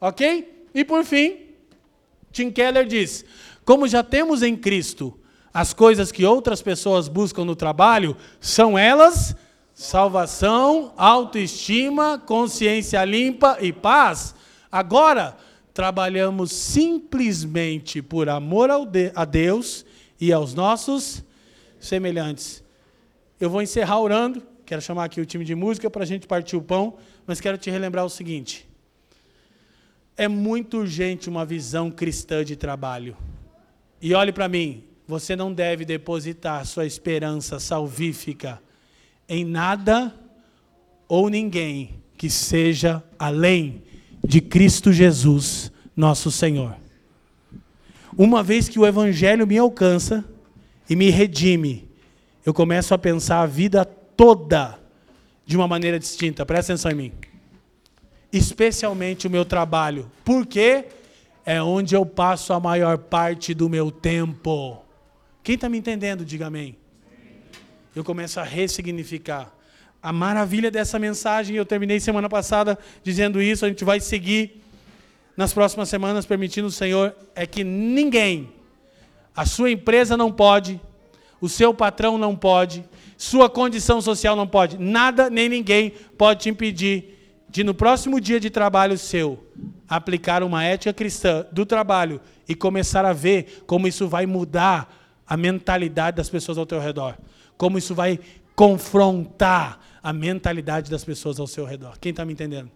Ok? 0.00 0.66
E 0.74 0.86
por 0.86 1.04
fim, 1.04 1.36
Tim 2.32 2.50
Keller 2.50 2.86
diz: 2.86 3.26
como 3.62 3.86
já 3.86 4.02
temos 4.02 4.42
em 4.42 4.56
Cristo 4.56 5.20
as 5.52 5.74
coisas 5.74 6.10
que 6.10 6.24
outras 6.24 6.62
pessoas 6.62 7.08
buscam 7.08 7.44
no 7.44 7.54
trabalho, 7.54 8.16
são 8.40 8.78
elas 8.78 9.36
salvação, 9.78 10.92
autoestima, 10.96 12.18
consciência 12.18 13.04
limpa 13.04 13.58
e 13.60 13.72
paz. 13.72 14.34
Agora, 14.72 15.36
trabalhamos 15.72 16.50
simplesmente 16.50 18.02
por 18.02 18.28
amor 18.28 18.70
a 19.14 19.24
Deus 19.24 19.86
e 20.20 20.32
aos 20.32 20.52
nossos 20.52 21.22
semelhantes. 21.78 22.64
Eu 23.38 23.48
vou 23.48 23.62
encerrar 23.62 24.00
orando, 24.00 24.42
quero 24.66 24.82
chamar 24.82 25.04
aqui 25.04 25.20
o 25.20 25.24
time 25.24 25.44
de 25.44 25.54
música 25.54 25.88
para 25.88 26.02
a 26.02 26.06
gente 26.06 26.26
partir 26.26 26.56
o 26.56 26.62
pão, 26.62 26.96
mas 27.24 27.40
quero 27.40 27.56
te 27.56 27.70
relembrar 27.70 28.04
o 28.04 28.10
seguinte: 28.10 28.68
é 30.16 30.26
muito 30.26 30.78
urgente 30.78 31.28
uma 31.28 31.46
visão 31.46 31.88
cristã 31.88 32.44
de 32.44 32.56
trabalho. 32.56 33.16
E 34.02 34.12
olhe 34.12 34.32
para 34.32 34.48
mim, 34.48 34.82
você 35.06 35.36
não 35.36 35.52
deve 35.52 35.84
depositar 35.84 36.66
sua 36.66 36.84
esperança 36.84 37.60
salvífica 37.60 38.60
em 39.28 39.44
nada 39.44 40.14
ou 41.06 41.28
ninguém 41.28 42.02
que 42.16 42.30
seja 42.30 43.02
além 43.18 43.82
de 44.24 44.40
Cristo 44.40 44.92
Jesus, 44.92 45.70
nosso 45.96 46.30
Senhor. 46.30 46.76
Uma 48.16 48.42
vez 48.42 48.68
que 48.68 48.78
o 48.78 48.86
Evangelho 48.86 49.46
me 49.46 49.58
alcança 49.58 50.24
e 50.88 50.96
me 50.96 51.10
redime, 51.10 51.88
eu 52.44 52.54
começo 52.54 52.94
a 52.94 52.98
pensar 52.98 53.42
a 53.42 53.46
vida 53.46 53.84
toda 53.84 54.78
de 55.44 55.56
uma 55.56 55.68
maneira 55.68 55.98
distinta. 55.98 56.44
Presta 56.46 56.72
atenção 56.72 56.90
em 56.90 56.94
mim. 56.94 57.12
Especialmente 58.32 59.26
o 59.26 59.30
meu 59.30 59.44
trabalho. 59.44 60.10
Por 60.24 60.46
quê? 60.46 60.86
É 61.44 61.62
onde 61.62 61.94
eu 61.94 62.04
passo 62.04 62.52
a 62.52 62.60
maior 62.60 62.98
parte 62.98 63.54
do 63.54 63.68
meu 63.68 63.90
tempo. 63.90 64.82
Quem 65.42 65.54
está 65.54 65.68
me 65.68 65.78
entendendo, 65.78 66.24
diga 66.24 66.46
amém. 66.46 66.77
Eu 67.98 68.04
começo 68.04 68.38
a 68.38 68.44
ressignificar. 68.44 69.52
A 70.00 70.12
maravilha 70.12 70.70
dessa 70.70 71.00
mensagem, 71.00 71.56
eu 71.56 71.66
terminei 71.66 71.98
semana 71.98 72.28
passada 72.28 72.78
dizendo 73.02 73.42
isso, 73.42 73.64
a 73.64 73.68
gente 73.68 73.84
vai 73.84 73.98
seguir 73.98 74.62
nas 75.36 75.52
próximas 75.52 75.88
semanas, 75.88 76.24
permitindo 76.24 76.68
o 76.68 76.70
Senhor, 76.70 77.12
é 77.34 77.44
que 77.44 77.64
ninguém, 77.64 78.52
a 79.34 79.44
sua 79.44 79.72
empresa 79.72 80.16
não 80.16 80.30
pode, 80.30 80.80
o 81.40 81.48
seu 81.48 81.74
patrão 81.74 82.16
não 82.16 82.36
pode, 82.36 82.84
sua 83.16 83.50
condição 83.50 84.00
social 84.00 84.36
não 84.36 84.46
pode, 84.46 84.78
nada 84.78 85.28
nem 85.28 85.48
ninguém 85.48 85.90
pode 86.16 86.42
te 86.42 86.48
impedir 86.48 87.18
de, 87.50 87.64
no 87.64 87.74
próximo 87.74 88.20
dia 88.20 88.38
de 88.38 88.48
trabalho 88.48 88.96
seu, 88.96 89.44
aplicar 89.88 90.44
uma 90.44 90.62
ética 90.62 90.92
cristã 90.92 91.44
do 91.50 91.66
trabalho 91.66 92.20
e 92.48 92.54
começar 92.54 93.04
a 93.04 93.12
ver 93.12 93.64
como 93.66 93.88
isso 93.88 94.06
vai 94.06 94.24
mudar 94.24 94.94
a 95.26 95.36
mentalidade 95.36 96.16
das 96.16 96.30
pessoas 96.30 96.58
ao 96.58 96.64
teu 96.64 96.78
redor. 96.78 97.18
Como 97.58 97.76
isso 97.76 97.94
vai 97.94 98.18
confrontar 98.56 99.78
a 100.02 100.12
mentalidade 100.12 100.90
das 100.90 101.04
pessoas 101.04 101.38
ao 101.38 101.46
seu 101.46 101.66
redor. 101.66 101.98
Quem 102.00 102.10
está 102.10 102.24
me 102.24 102.32
entendendo? 102.32 102.70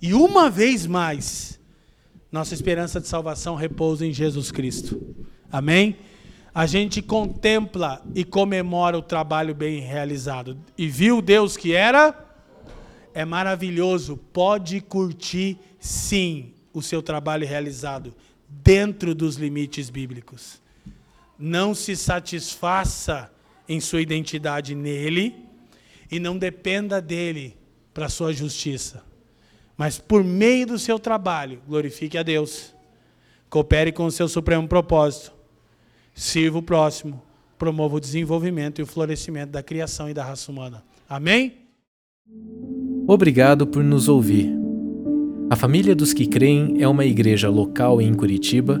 E 0.00 0.14
uma 0.14 0.48
vez 0.48 0.86
mais, 0.86 1.58
nossa 2.30 2.54
esperança 2.54 3.00
de 3.00 3.08
salvação 3.08 3.54
repousa 3.54 4.06
em 4.06 4.12
Jesus 4.12 4.52
Cristo. 4.52 5.00
Amém? 5.50 5.96
A 6.54 6.66
gente 6.66 7.02
contempla 7.02 8.02
e 8.14 8.24
comemora 8.24 8.96
o 8.96 9.02
trabalho 9.02 9.54
bem 9.54 9.80
realizado. 9.80 10.56
E 10.76 10.88
viu 10.88 11.20
Deus 11.20 11.56
que 11.56 11.74
era? 11.74 12.14
É 13.12 13.24
maravilhoso. 13.24 14.16
Pode 14.32 14.80
curtir, 14.80 15.58
sim, 15.78 16.54
o 16.72 16.80
seu 16.80 17.02
trabalho 17.02 17.46
realizado, 17.46 18.14
dentro 18.48 19.14
dos 19.14 19.36
limites 19.36 19.90
bíblicos. 19.90 20.60
Não 21.40 21.74
se 21.74 21.96
satisfaça 21.96 23.32
em 23.66 23.80
sua 23.80 24.02
identidade 24.02 24.74
nele 24.74 25.34
e 26.10 26.20
não 26.20 26.36
dependa 26.36 27.00
dele 27.00 27.56
para 27.94 28.10
sua 28.10 28.30
justiça. 28.32 29.02
Mas 29.76 29.98
por 29.98 30.22
meio 30.22 30.66
do 30.66 30.78
seu 30.78 30.98
trabalho, 30.98 31.62
glorifique 31.66 32.18
a 32.18 32.22
Deus. 32.22 32.74
Coopere 33.48 33.90
com 33.90 34.04
o 34.04 34.10
seu 34.10 34.28
supremo 34.28 34.68
propósito. 34.68 35.32
Sirva 36.14 36.58
o 36.58 36.62
próximo. 36.62 37.22
Promova 37.56 37.96
o 37.96 38.00
desenvolvimento 38.00 38.80
e 38.80 38.82
o 38.82 38.86
florescimento 38.86 39.52
da 39.52 39.62
criação 39.62 40.10
e 40.10 40.14
da 40.14 40.24
raça 40.24 40.52
humana. 40.52 40.84
Amém? 41.08 41.54
Obrigado 43.06 43.66
por 43.66 43.82
nos 43.82 44.08
ouvir. 44.08 44.52
A 45.48 45.56
Família 45.56 45.94
dos 45.94 46.12
que 46.12 46.26
Creem 46.26 46.82
é 46.82 46.86
uma 46.86 47.04
igreja 47.04 47.48
local 47.48 48.00
em 48.00 48.12
Curitiba 48.12 48.80